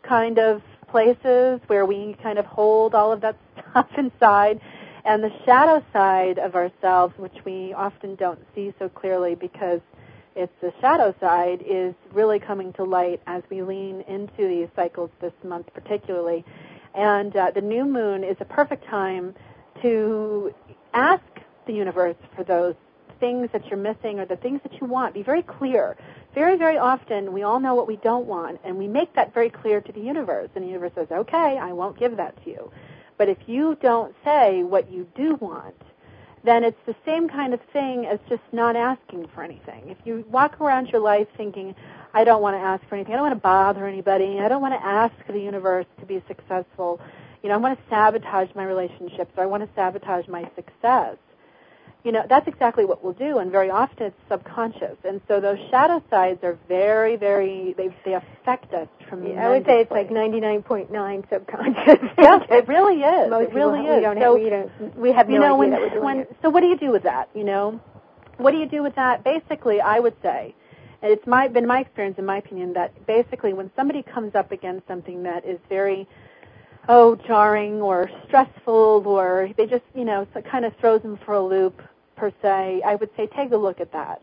kind 0.04 0.38
of 0.38 0.62
places 0.92 1.60
where 1.66 1.88
we 1.88 2.16
kind 2.22 2.38
of 2.38 2.46
hold 2.46 2.94
all 2.94 3.12
of 3.12 3.22
that 3.22 3.36
stuff 3.72 3.88
inside. 3.98 4.62
And 5.10 5.24
the 5.24 5.34
shadow 5.44 5.84
side 5.92 6.38
of 6.38 6.54
ourselves, 6.54 7.18
which 7.18 7.44
we 7.44 7.74
often 7.74 8.14
don't 8.14 8.38
see 8.54 8.72
so 8.78 8.90
clearly 8.90 9.34
because 9.34 9.82
it's 10.36 10.54
the 10.62 10.72
shadow 10.82 11.16
side, 11.20 11.64
is 11.66 11.96
really 12.14 12.38
coming 12.38 12.74
to 12.74 12.84
light 12.84 13.20
as 13.26 13.42
we 13.50 13.64
lean 13.64 14.02
into 14.02 14.48
these 14.48 14.68
cycles 14.76 15.10
this 15.20 15.34
month 15.44 15.74
particularly. 15.74 16.46
And 16.94 17.36
uh, 17.36 17.50
the 17.50 17.62
new 17.62 17.86
moon 17.86 18.24
is 18.24 18.38
a 18.40 18.46
perfect 18.46 18.86
time 18.86 19.34
to 19.82 20.54
ask 20.94 21.24
the 21.66 21.74
universe 21.74 22.18
for 22.36 22.44
those 22.44 22.76
things 23.20 23.50
that 23.52 23.66
you're 23.66 23.80
missing 23.80 24.20
or 24.20 24.28
the 24.28 24.36
things 24.36 24.62
that 24.62 24.80
you 24.80 24.86
want. 24.86 25.16
Be 25.16 25.24
very 25.24 25.42
clear. 25.42 25.98
Very, 26.36 26.56
very 26.56 26.78
often 26.78 27.34
we 27.34 27.42
all 27.42 27.60
know 27.60 27.74
what 27.74 27.88
we 27.88 27.96
don't 27.96 28.28
want 28.28 28.60
and 28.64 28.78
we 28.78 28.88
make 28.88 29.16
that 29.16 29.34
very 29.34 29.50
clear 29.50 29.82
to 29.82 29.92
the 29.92 30.02
universe 30.02 30.52
and 30.54 30.64
the 30.64 30.68
universe 30.68 30.92
says, 30.94 31.08
okay, 31.10 31.58
I 31.58 31.74
won't 31.74 31.98
give 31.98 32.18
that 32.18 32.44
to 32.44 32.52
you. 32.52 32.72
But 33.20 33.28
if 33.28 33.38
you 33.48 33.78
don't 33.82 34.16
say 34.24 34.64
what 34.64 34.90
you 34.90 35.06
do 35.14 35.36
want, 35.36 35.76
then 36.44 36.64
it's 36.64 36.80
the 36.86 36.96
same 37.06 37.28
kind 37.28 37.54
of 37.54 37.60
thing 37.74 38.06
as 38.06 38.18
just 38.30 38.42
not 38.54 38.78
asking 38.78 39.28
for 39.36 39.44
anything. 39.44 39.90
If 39.90 39.98
you 40.06 40.26
walk 40.32 40.62
around 40.62 40.88
your 40.88 41.02
life 41.02 41.28
thinking, 41.36 41.76
I 42.14 42.24
don't 42.24 42.42
want 42.42 42.56
to 42.56 42.62
ask 42.62 42.82
for 42.88 42.96
anything, 42.96 43.14
I 43.14 43.18
don't 43.18 43.28
want 43.28 43.36
to 43.36 43.42
bother 43.42 43.86
anybody, 43.86 44.40
I 44.40 44.48
don't 44.48 44.62
want 44.62 44.74
to 44.74 44.84
ask 44.84 45.14
the 45.28 45.38
universe 45.40 45.86
to 46.00 46.06
be 46.06 46.24
successful, 46.30 47.02
you 47.44 47.50
know, 47.50 47.56
I 47.56 47.58
want 47.58 47.78
to 47.78 47.86
sabotage 47.90 48.56
my 48.56 48.64
relationships 48.64 49.32
or 49.36 49.44
I 49.44 49.48
want 49.48 49.64
to 49.64 49.70
sabotage 49.76 50.28
my 50.30 50.50
success, 50.56 51.18
you 52.04 52.14
know, 52.14 52.24
that's 52.30 52.48
exactly 52.48 52.86
what 52.86 53.04
we'll 53.04 53.14
do, 53.14 53.40
and 53.40 53.52
very 53.52 53.70
often 53.70 54.08
it's 54.08 54.16
subconscious. 54.30 54.96
And 55.04 55.20
so 55.28 55.42
those 55.42 55.58
shadow 55.70 56.02
sides 56.10 56.40
are 56.44 56.58
very, 56.68 57.18
very, 57.18 57.74
they, 57.76 57.94
they 58.06 58.14
affect 58.14 58.74
us 58.74 58.88
tremendously. 59.08 59.36
Yeah, 59.36 59.48
I 59.48 59.50
would 59.50 59.66
say 59.66 59.82
it's 59.82 59.92
like 59.92 60.10
99.9 60.10 61.30
subconscious. 61.30 62.10
yes, 62.18 62.46
it 62.50 62.68
really 62.70 63.02
is. 63.02 63.30
Most 63.30 63.50
it 63.50 63.54
really 63.54 63.80
people, 63.80 63.94
is. 63.94 63.98
We, 63.98 64.02
don't 64.02 64.18
so, 64.18 64.22
have, 64.22 64.44
we, 64.44 64.50
don't, 64.50 64.98
we 64.98 65.12
have 65.12 65.28
no 65.28 65.34
you 65.34 65.40
know, 65.40 65.46
idea 65.46 65.58
when, 65.58 65.70
that 65.72 65.82
we're 65.82 65.90
doing 65.90 66.04
when, 66.04 66.20
it. 66.20 66.38
So 66.42 66.50
what 66.50 66.62
do 66.62 66.68
you 66.68 66.78
do 66.78 66.92
with 66.92 67.04
that, 67.04 67.30
you 67.36 67.44
know? 67.44 67.82
What 68.38 68.52
do 68.52 68.58
you 68.58 68.66
do 68.66 68.82
with 68.82 68.96
that? 68.96 69.26
Basically, 69.26 69.82
I 69.82 70.00
would 70.00 70.16
say, 70.22 70.56
and 71.02 71.12
it's 71.12 71.28
my, 71.28 71.50
been 71.50 71.68
my 71.68 71.82
experience, 71.82 72.18
in 72.18 72.26
my 72.26 72.38
opinion, 72.38 72.74
that 72.74 73.06
basically 73.08 73.52
when 73.52 73.72
somebody 73.76 74.04
comes 74.04 74.36
up 74.36 74.54
against 74.54 74.88
something 74.88 75.24
that 75.24 75.46
is 75.46 75.60
very 75.68 76.08
oh, 76.88 77.16
jarring 77.28 77.82
or 77.82 78.10
stressful 78.28 79.04
or 79.06 79.50
they 79.58 79.66
just, 79.66 79.84
you 79.94 80.06
know, 80.06 80.28
so 80.34 80.42
kind 80.42 80.66
of 80.66 80.74
throws 80.78 81.02
them 81.02 81.20
for 81.26 81.36
a 81.36 81.42
loop 81.42 81.82
per 82.20 82.32
se, 82.42 82.82
I 82.86 82.96
would 82.96 83.10
say 83.16 83.28
take 83.28 83.52
a 83.52 83.58
look 83.58 83.80
at 83.80 83.94
that 83.94 84.22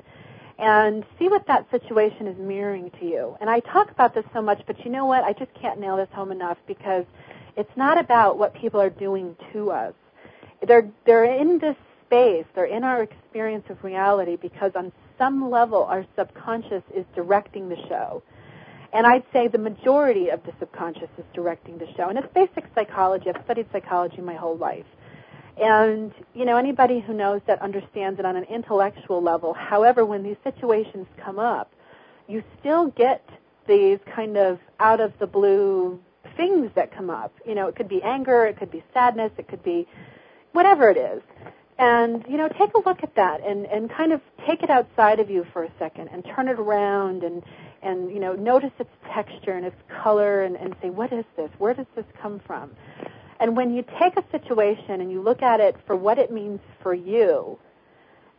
and 0.59 1.05
see 1.18 1.28
what 1.28 1.47
that 1.47 1.70
situation 1.70 2.26
is 2.26 2.38
mirroring 2.38 2.90
to 3.01 3.07
you. 3.07 3.36
And 3.40 3.49
I 3.51 3.61
talk 3.61 3.90
about 3.90 4.14
this 4.14 4.24
so 4.32 4.42
much, 4.42 4.62
but 4.66 4.84
you 4.84 4.90
know 4.90 5.07
what? 5.07 5.24
I 5.24 5.32
just 5.32 5.53
can't 5.55 5.80
nail 5.80 5.97
this 5.97 6.09
home 6.12 6.30
enough 6.32 6.59
because 6.66 7.05
it's 7.57 7.76
not 7.76 7.99
about 7.99 8.38
what 8.38 8.55
people 8.55 8.80
are 8.80 8.90
doing 8.90 9.36
to 9.53 9.70
us. 9.70 9.94
They're 10.66 10.88
they're 11.05 11.24
in 11.24 11.59
this 11.59 11.76
space, 12.07 12.44
they're 12.55 12.64
in 12.64 12.84
our 12.84 13.03
experience 13.03 13.64
of 13.68 13.82
reality 13.82 14.36
because 14.36 14.72
on 14.74 14.92
some 15.18 15.51
level 15.51 15.84
our 15.84 16.07
subconscious 16.16 16.82
is 16.94 17.05
directing 17.14 17.68
the 17.68 17.76
show. 17.88 18.22
And 18.92 19.07
I'd 19.07 19.24
say 19.32 19.49
the 19.49 19.59
majority 19.59 20.30
of 20.30 20.42
the 20.44 20.53
subconscious 20.59 21.11
is 21.18 21.24
directing 21.34 21.76
the 21.76 21.88
show. 21.97 22.09
And 22.09 22.18
it's 22.18 22.32
basic 22.32 22.64
psychology. 22.74 23.28
I've 23.28 23.44
studied 23.44 23.66
psychology 23.72 24.22
my 24.22 24.34
whole 24.34 24.57
life. 24.57 24.86
And, 25.61 26.12
you 26.34 26.44
know, 26.44 26.57
anybody 26.57 27.00
who 27.00 27.14
knows 27.14 27.40
that 27.46 27.62
understands 27.62 28.18
it 28.18 28.26
on 28.26 28.36
an 28.36 28.44
intellectual 28.44 29.22
level. 29.22 29.54
However, 29.54 30.04
when 30.04 30.22
these 30.22 30.36
situations 30.44 31.07
come 31.24 31.38
up, 31.38 31.72
you 32.28 32.42
still 32.61 32.88
get 32.88 33.26
these 33.66 33.98
kind 34.14 34.36
of 34.36 34.59
out 34.78 35.00
of 35.00 35.12
the 35.18 35.26
blue 35.26 35.98
things 36.36 36.70
that 36.74 36.94
come 36.94 37.09
up. 37.09 37.32
You 37.46 37.54
know, 37.54 37.68
it 37.68 37.76
could 37.76 37.88
be 37.88 38.02
anger, 38.02 38.44
it 38.44 38.59
could 38.59 38.70
be 38.70 38.84
sadness, 38.92 39.32
it 39.38 39.48
could 39.48 39.62
be 39.62 39.86
whatever 40.52 40.90
it 40.90 40.96
is. 40.98 41.22
And, 41.78 42.24
you 42.28 42.38
know, 42.38 42.48
take 42.48 42.72
a 42.74 42.88
look 42.88 43.02
at 43.02 43.14
that 43.16 43.44
and, 43.46 43.66
and 43.66 43.90
kind 43.90 44.12
of 44.12 44.20
take 44.46 44.62
it 44.62 44.70
outside 44.70 45.20
of 45.20 45.30
you 45.30 45.46
for 45.52 45.64
a 45.64 45.70
second 45.78 46.09
and 46.09 46.24
turn 46.24 46.48
it 46.48 46.59
around 46.59 47.22
and, 47.22 47.42
and 47.82 48.11
you 48.11 48.18
know, 48.18 48.32
notice 48.32 48.72
its 48.78 48.90
texture 49.12 49.52
and 49.52 49.66
its 49.66 49.76
color 50.02 50.42
and, 50.42 50.57
and 50.57 50.74
say, 50.80 50.88
what 50.88 51.12
is 51.12 51.24
this? 51.36 51.50
Where 51.59 51.74
does 51.74 51.86
this 51.94 52.07
come 52.20 52.40
from? 52.46 52.70
And 53.39 53.57
when 53.57 53.74
you 53.74 53.84
take 54.01 54.16
a 54.16 54.24
situation 54.30 55.01
and 55.01 55.11
you 55.11 55.20
look 55.20 55.43
at 55.43 55.61
it 55.61 55.76
for 55.87 55.95
what 55.95 56.18
it 56.18 56.32
means 56.32 56.61
for 56.82 56.95
you, 56.95 57.59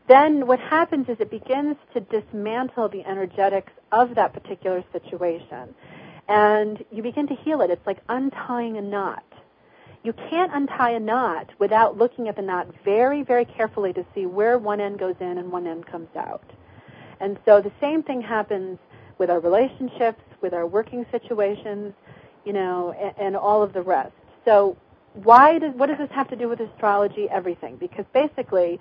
then 0.08 0.48
what 0.48 0.60
happens 0.60 1.10
is 1.10 1.18
it 1.20 1.30
begins 1.30 1.76
to 1.94 2.00
dismantle 2.00 2.90
the 2.90 3.06
energetics 3.06 3.72
of 3.92 4.16
that 4.16 4.34
particular 4.34 4.84
situation. 4.92 5.76
And 6.28 6.84
you 6.92 7.04
begin 7.04 7.28
to 7.28 7.36
heal 7.36 7.62
it. 7.62 7.70
It's 7.70 7.86
like 7.86 8.00
untying 8.10 8.78
a 8.78 8.82
knot. 8.82 9.24
You 10.04 10.14
can't 10.14 10.54
untie 10.54 10.92
a 10.92 11.00
knot 11.00 11.50
without 11.60 11.98
looking 11.98 12.30
at 12.30 12.36
the 12.36 12.42
knot 12.42 12.68
very, 12.86 13.24
very 13.24 13.46
carefully 13.46 13.92
to 13.94 14.06
see 14.16 14.26
where 14.26 14.58
one 14.58 14.80
end 14.80 15.00
goes 15.00 15.16
in 15.20 15.38
and 15.38 15.52
one 15.52 15.68
end 15.68 15.86
comes 15.86 16.10
out. 16.16 16.50
And 17.20 17.38
so 17.46 17.62
the 17.62 17.72
same 17.82 18.04
thing 18.04 18.22
happens 18.22 18.80
with 19.18 19.30
our 19.30 19.40
relationships, 19.40 20.22
with 20.42 20.54
our 20.54 20.66
working 20.66 21.06
situations, 21.12 21.94
you 22.46 22.54
know, 22.54 22.94
and, 22.94 23.14
and 23.18 23.36
all 23.36 23.64
of 23.64 23.74
the 23.74 23.82
rest. 23.82 24.14
So 24.46 24.78
why 25.24 25.60
does 25.60 25.74
what 25.76 25.88
does 25.88 25.98
this 25.98 26.12
have 26.12 26.30
to 26.30 26.36
do 26.36 26.48
with 26.48 26.60
astrology? 26.60 27.28
Everything, 27.30 27.76
because 27.78 28.06
basically, 28.14 28.80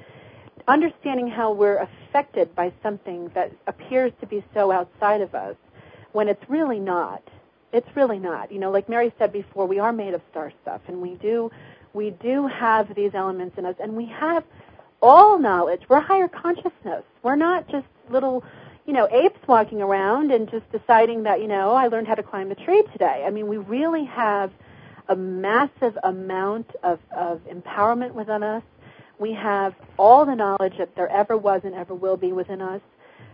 understanding 0.68 1.28
how 1.28 1.52
we're 1.52 1.78
affected 1.78 2.54
by 2.54 2.72
something 2.82 3.30
that 3.34 3.52
appears 3.66 4.12
to 4.20 4.26
be 4.26 4.44
so 4.54 4.70
outside 4.70 5.20
of 5.20 5.34
us, 5.34 5.56
when 6.12 6.28
it's 6.28 6.42
really 6.48 6.78
not. 6.78 7.22
It's 7.72 7.88
really 7.94 8.18
not. 8.18 8.52
You 8.52 8.58
know, 8.58 8.70
like 8.70 8.88
Mary 8.88 9.12
said 9.18 9.32
before, 9.32 9.66
we 9.66 9.78
are 9.78 9.92
made 9.92 10.14
of 10.14 10.22
star 10.30 10.52
stuff, 10.62 10.80
and 10.88 11.02
we 11.02 11.14
do 11.14 11.50
we 11.92 12.10
do 12.10 12.46
have 12.46 12.94
these 12.94 13.12
elements 13.14 13.58
in 13.58 13.66
us, 13.66 13.76
and 13.80 13.96
we 13.96 14.06
have 14.06 14.44
all 15.02 15.38
knowledge. 15.38 15.82
We're 15.88 16.00
higher 16.00 16.28
consciousness. 16.28 17.04
We're 17.22 17.36
not 17.36 17.68
just 17.68 17.86
little 18.08 18.44
you 18.86 18.92
know, 18.92 19.08
apes 19.10 19.40
walking 19.48 19.82
around 19.82 20.30
and 20.30 20.48
just 20.48 20.70
deciding 20.70 21.24
that, 21.24 21.40
you 21.40 21.48
know, 21.48 21.72
oh, 21.72 21.74
I 21.74 21.88
learned 21.88 22.06
how 22.06 22.14
to 22.14 22.22
climb 22.22 22.52
a 22.52 22.54
tree 22.54 22.84
today. 22.92 23.24
I 23.26 23.30
mean, 23.30 23.48
we 23.48 23.56
really 23.56 24.04
have 24.04 24.52
a 25.08 25.16
massive 25.16 25.96
amount 26.02 26.70
of, 26.82 26.98
of 27.16 27.40
empowerment 27.44 28.12
within 28.12 28.42
us. 28.42 28.62
We 29.18 29.32
have 29.32 29.74
all 29.98 30.26
the 30.26 30.34
knowledge 30.34 30.74
that 30.78 30.94
there 30.94 31.08
ever 31.08 31.36
was 31.36 31.62
and 31.64 31.74
ever 31.74 31.94
will 31.94 32.16
be 32.16 32.32
within 32.32 32.60
us. 32.60 32.82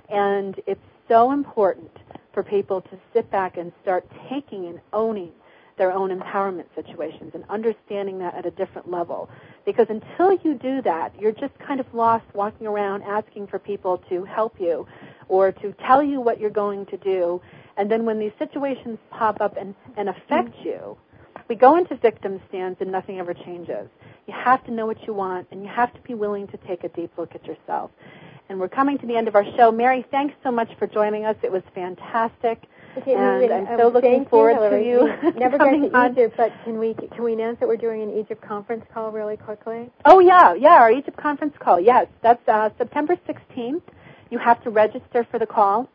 And 0.08 0.60
it's 0.66 0.80
so 1.08 1.32
important 1.32 1.90
for 2.32 2.42
people 2.42 2.80
to 2.82 2.98
sit 3.12 3.30
back 3.30 3.56
and 3.56 3.72
start 3.82 4.06
taking 4.28 4.66
and 4.66 4.80
owning 4.92 5.32
their 5.78 5.92
own 5.92 6.16
empowerment 6.16 6.66
situations 6.74 7.32
and 7.34 7.44
understanding 7.48 8.18
that 8.18 8.34
at 8.34 8.46
a 8.46 8.50
different 8.50 8.90
level. 8.90 9.28
Because 9.64 9.86
until 9.88 10.32
you 10.32 10.54
do 10.54 10.82
that, 10.82 11.18
you're 11.18 11.32
just 11.32 11.58
kind 11.58 11.80
of 11.80 11.86
lost 11.94 12.24
walking 12.34 12.66
around 12.66 13.02
asking 13.02 13.46
for 13.46 13.58
people 13.58 13.98
to 14.08 14.24
help 14.24 14.60
you 14.60 14.86
or 15.28 15.52
to 15.52 15.72
tell 15.86 16.02
you 16.02 16.20
what 16.20 16.38
you're 16.38 16.50
going 16.50 16.86
to 16.86 16.96
do. 16.98 17.40
And 17.76 17.90
then 17.90 18.04
when 18.04 18.18
these 18.18 18.32
situations 18.38 18.98
pop 19.10 19.40
up 19.40 19.56
and, 19.56 19.74
and 19.96 20.08
affect 20.08 20.54
you, 20.62 20.96
we 21.48 21.54
go 21.54 21.76
into 21.76 21.96
victim 21.96 22.40
stance 22.48 22.76
and 22.80 22.90
nothing 22.90 23.18
ever 23.18 23.34
changes. 23.34 23.88
You 24.26 24.34
have 24.34 24.64
to 24.66 24.70
know 24.70 24.86
what 24.86 25.06
you 25.06 25.14
want 25.14 25.48
and 25.50 25.62
you 25.62 25.68
have 25.68 25.92
to 25.94 26.00
be 26.02 26.14
willing 26.14 26.46
to 26.48 26.56
take 26.58 26.84
a 26.84 26.88
deep 26.88 27.12
look 27.16 27.34
at 27.34 27.44
yourself. 27.46 27.90
And 28.48 28.60
we're 28.60 28.68
coming 28.68 28.98
to 28.98 29.06
the 29.06 29.16
end 29.16 29.28
of 29.28 29.34
our 29.34 29.44
show. 29.56 29.72
Mary, 29.72 30.04
thanks 30.10 30.34
so 30.42 30.50
much 30.50 30.70
for 30.78 30.86
joining 30.86 31.24
us. 31.24 31.36
It 31.42 31.50
was 31.50 31.62
fantastic. 31.74 32.62
Okay, 32.98 33.14
and 33.14 33.50
I'm 33.50 33.66
um, 33.66 33.78
so 33.78 33.88
looking 33.88 34.26
forward 34.26 34.84
you, 34.84 35.08
to 35.20 35.24
you 35.26 35.32
never 35.40 35.56
coming 35.56 35.90
to 35.90 35.96
on. 35.96 36.12
Egypt, 36.12 36.34
but 36.36 36.52
can 36.64 36.78
we 36.78 36.92
can 36.92 37.22
we 37.24 37.32
announce 37.32 37.58
that 37.60 37.66
we're 37.66 37.78
doing 37.78 38.02
an 38.02 38.18
Egypt 38.18 38.42
conference 38.42 38.84
call 38.92 39.10
really 39.10 39.38
quickly? 39.38 39.90
Oh 40.04 40.18
yeah, 40.20 40.52
yeah, 40.52 40.74
our 40.74 40.92
Egypt 40.92 41.16
conference 41.16 41.54
call. 41.58 41.80
Yes, 41.80 42.06
that's 42.20 42.46
uh, 42.46 42.68
September 42.76 43.16
16th. 43.26 43.80
You 44.30 44.38
have 44.38 44.62
to 44.64 44.70
register 44.70 45.26
for 45.30 45.38
the 45.38 45.46
call. 45.46 45.88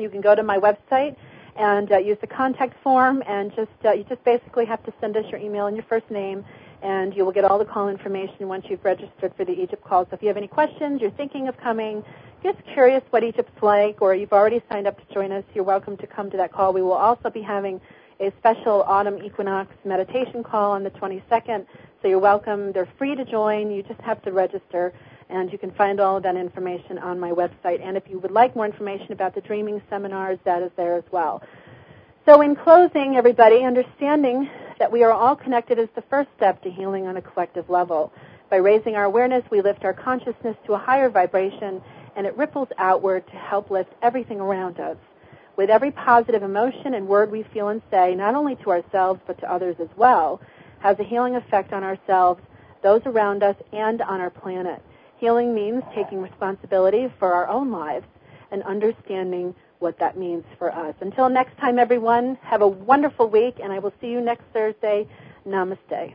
You 0.00 0.08
can 0.08 0.20
go 0.20 0.34
to 0.34 0.42
my 0.42 0.58
website 0.58 1.14
and 1.56 1.92
uh, 1.92 1.98
use 1.98 2.18
the 2.20 2.26
contact 2.26 2.74
form, 2.82 3.22
and 3.26 3.54
just 3.54 3.70
uh, 3.84 3.92
you 3.92 4.04
just 4.04 4.24
basically 4.24 4.64
have 4.64 4.82
to 4.84 4.92
send 5.00 5.16
us 5.16 5.24
your 5.30 5.40
email 5.40 5.66
and 5.66 5.76
your 5.76 5.84
first 5.86 6.10
name, 6.10 6.44
and 6.82 7.14
you 7.14 7.24
will 7.24 7.32
get 7.32 7.44
all 7.44 7.58
the 7.58 7.64
call 7.64 7.88
information 7.88 8.48
once 8.48 8.66
you've 8.68 8.84
registered 8.84 9.34
for 9.36 9.44
the 9.44 9.52
Egypt 9.52 9.84
call. 9.84 10.04
So 10.04 10.10
if 10.12 10.22
you 10.22 10.28
have 10.28 10.36
any 10.36 10.48
questions, 10.48 11.00
you're 11.00 11.10
thinking 11.10 11.48
of 11.48 11.56
coming, 11.58 12.04
just 12.42 12.58
curious 12.72 13.02
what 13.10 13.22
Egypt's 13.22 13.62
like, 13.62 14.00
or 14.02 14.14
you've 14.14 14.32
already 14.32 14.62
signed 14.70 14.86
up 14.86 14.96
to 15.06 15.14
join 15.14 15.30
us, 15.30 15.44
you're 15.54 15.64
welcome 15.64 15.96
to 15.98 16.06
come 16.06 16.30
to 16.30 16.36
that 16.38 16.52
call. 16.52 16.72
We 16.72 16.82
will 16.82 16.92
also 16.92 17.30
be 17.30 17.42
having 17.42 17.80
a 18.18 18.32
special 18.38 18.82
autumn 18.82 19.22
equinox 19.22 19.74
meditation 19.84 20.42
call 20.42 20.72
on 20.72 20.84
the 20.84 20.90
22nd, 20.90 21.66
so 22.00 22.08
you're 22.08 22.18
welcome. 22.18 22.72
They're 22.72 22.88
free 22.98 23.14
to 23.14 23.24
join. 23.24 23.70
You 23.70 23.82
just 23.82 24.00
have 24.00 24.22
to 24.22 24.32
register, 24.32 24.92
and 25.32 25.50
you 25.50 25.58
can 25.58 25.72
find 25.72 25.98
all 25.98 26.18
of 26.18 26.22
that 26.22 26.36
information 26.36 26.98
on 26.98 27.18
my 27.18 27.30
website. 27.30 27.80
And 27.82 27.96
if 27.96 28.04
you 28.10 28.18
would 28.20 28.30
like 28.30 28.54
more 28.54 28.66
information 28.66 29.12
about 29.12 29.34
the 29.34 29.40
dreaming 29.40 29.82
seminars, 29.90 30.38
that 30.44 30.62
is 30.62 30.70
there 30.76 30.96
as 30.96 31.04
well. 31.10 31.42
So 32.26 32.40
in 32.42 32.54
closing, 32.54 33.16
everybody, 33.16 33.64
understanding 33.64 34.48
that 34.78 34.92
we 34.92 35.02
are 35.02 35.12
all 35.12 35.34
connected 35.34 35.78
is 35.78 35.88
the 35.94 36.04
first 36.10 36.28
step 36.36 36.62
to 36.62 36.70
healing 36.70 37.06
on 37.06 37.16
a 37.16 37.22
collective 37.22 37.68
level. 37.68 38.12
By 38.50 38.56
raising 38.56 38.94
our 38.94 39.04
awareness, 39.04 39.42
we 39.50 39.60
lift 39.62 39.84
our 39.84 39.94
consciousness 39.94 40.56
to 40.66 40.74
a 40.74 40.78
higher 40.78 41.08
vibration, 41.08 41.82
and 42.14 42.26
it 42.26 42.36
ripples 42.36 42.68
outward 42.78 43.26
to 43.28 43.36
help 43.36 43.70
lift 43.70 43.92
everything 44.02 44.40
around 44.40 44.78
us. 44.78 44.98
with 45.56 45.70
every 45.70 45.90
positive 45.90 46.42
emotion 46.42 46.94
and 46.94 47.06
word 47.06 47.30
we 47.30 47.44
feel 47.52 47.68
and 47.68 47.82
say, 47.90 48.14
not 48.14 48.34
only 48.34 48.56
to 48.56 48.70
ourselves 48.70 49.20
but 49.26 49.38
to 49.38 49.52
others 49.52 49.76
as 49.80 49.88
well, 49.96 50.40
has 50.80 50.98
a 50.98 51.04
healing 51.04 51.36
effect 51.36 51.72
on 51.72 51.84
ourselves, 51.84 52.42
those 52.82 53.02
around 53.06 53.42
us, 53.42 53.56
and 53.72 54.02
on 54.02 54.20
our 54.20 54.30
planet. 54.30 54.82
Healing 55.22 55.54
means 55.54 55.84
taking 55.94 56.20
responsibility 56.20 57.06
for 57.20 57.32
our 57.32 57.48
own 57.48 57.70
lives 57.70 58.06
and 58.50 58.60
understanding 58.64 59.54
what 59.78 59.96
that 60.00 60.18
means 60.18 60.42
for 60.58 60.74
us. 60.74 60.96
Until 61.00 61.28
next 61.28 61.56
time, 61.58 61.78
everyone, 61.78 62.36
have 62.42 62.60
a 62.60 62.66
wonderful 62.66 63.30
week, 63.30 63.60
and 63.62 63.72
I 63.72 63.78
will 63.78 63.94
see 64.00 64.08
you 64.08 64.20
next 64.20 64.42
Thursday. 64.52 65.06
Namaste. 65.46 66.14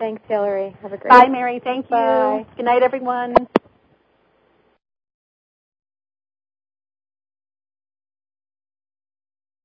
Thanks, 0.00 0.20
Hillary. 0.26 0.76
Have 0.82 0.92
a 0.92 0.96
great 0.96 1.10
Bye, 1.10 1.28
Mary. 1.28 1.60
Thank 1.62 1.86
you. 1.86 1.90
Bye. 1.90 2.44
Good 2.56 2.64
night, 2.64 2.82
everyone. 2.82 3.36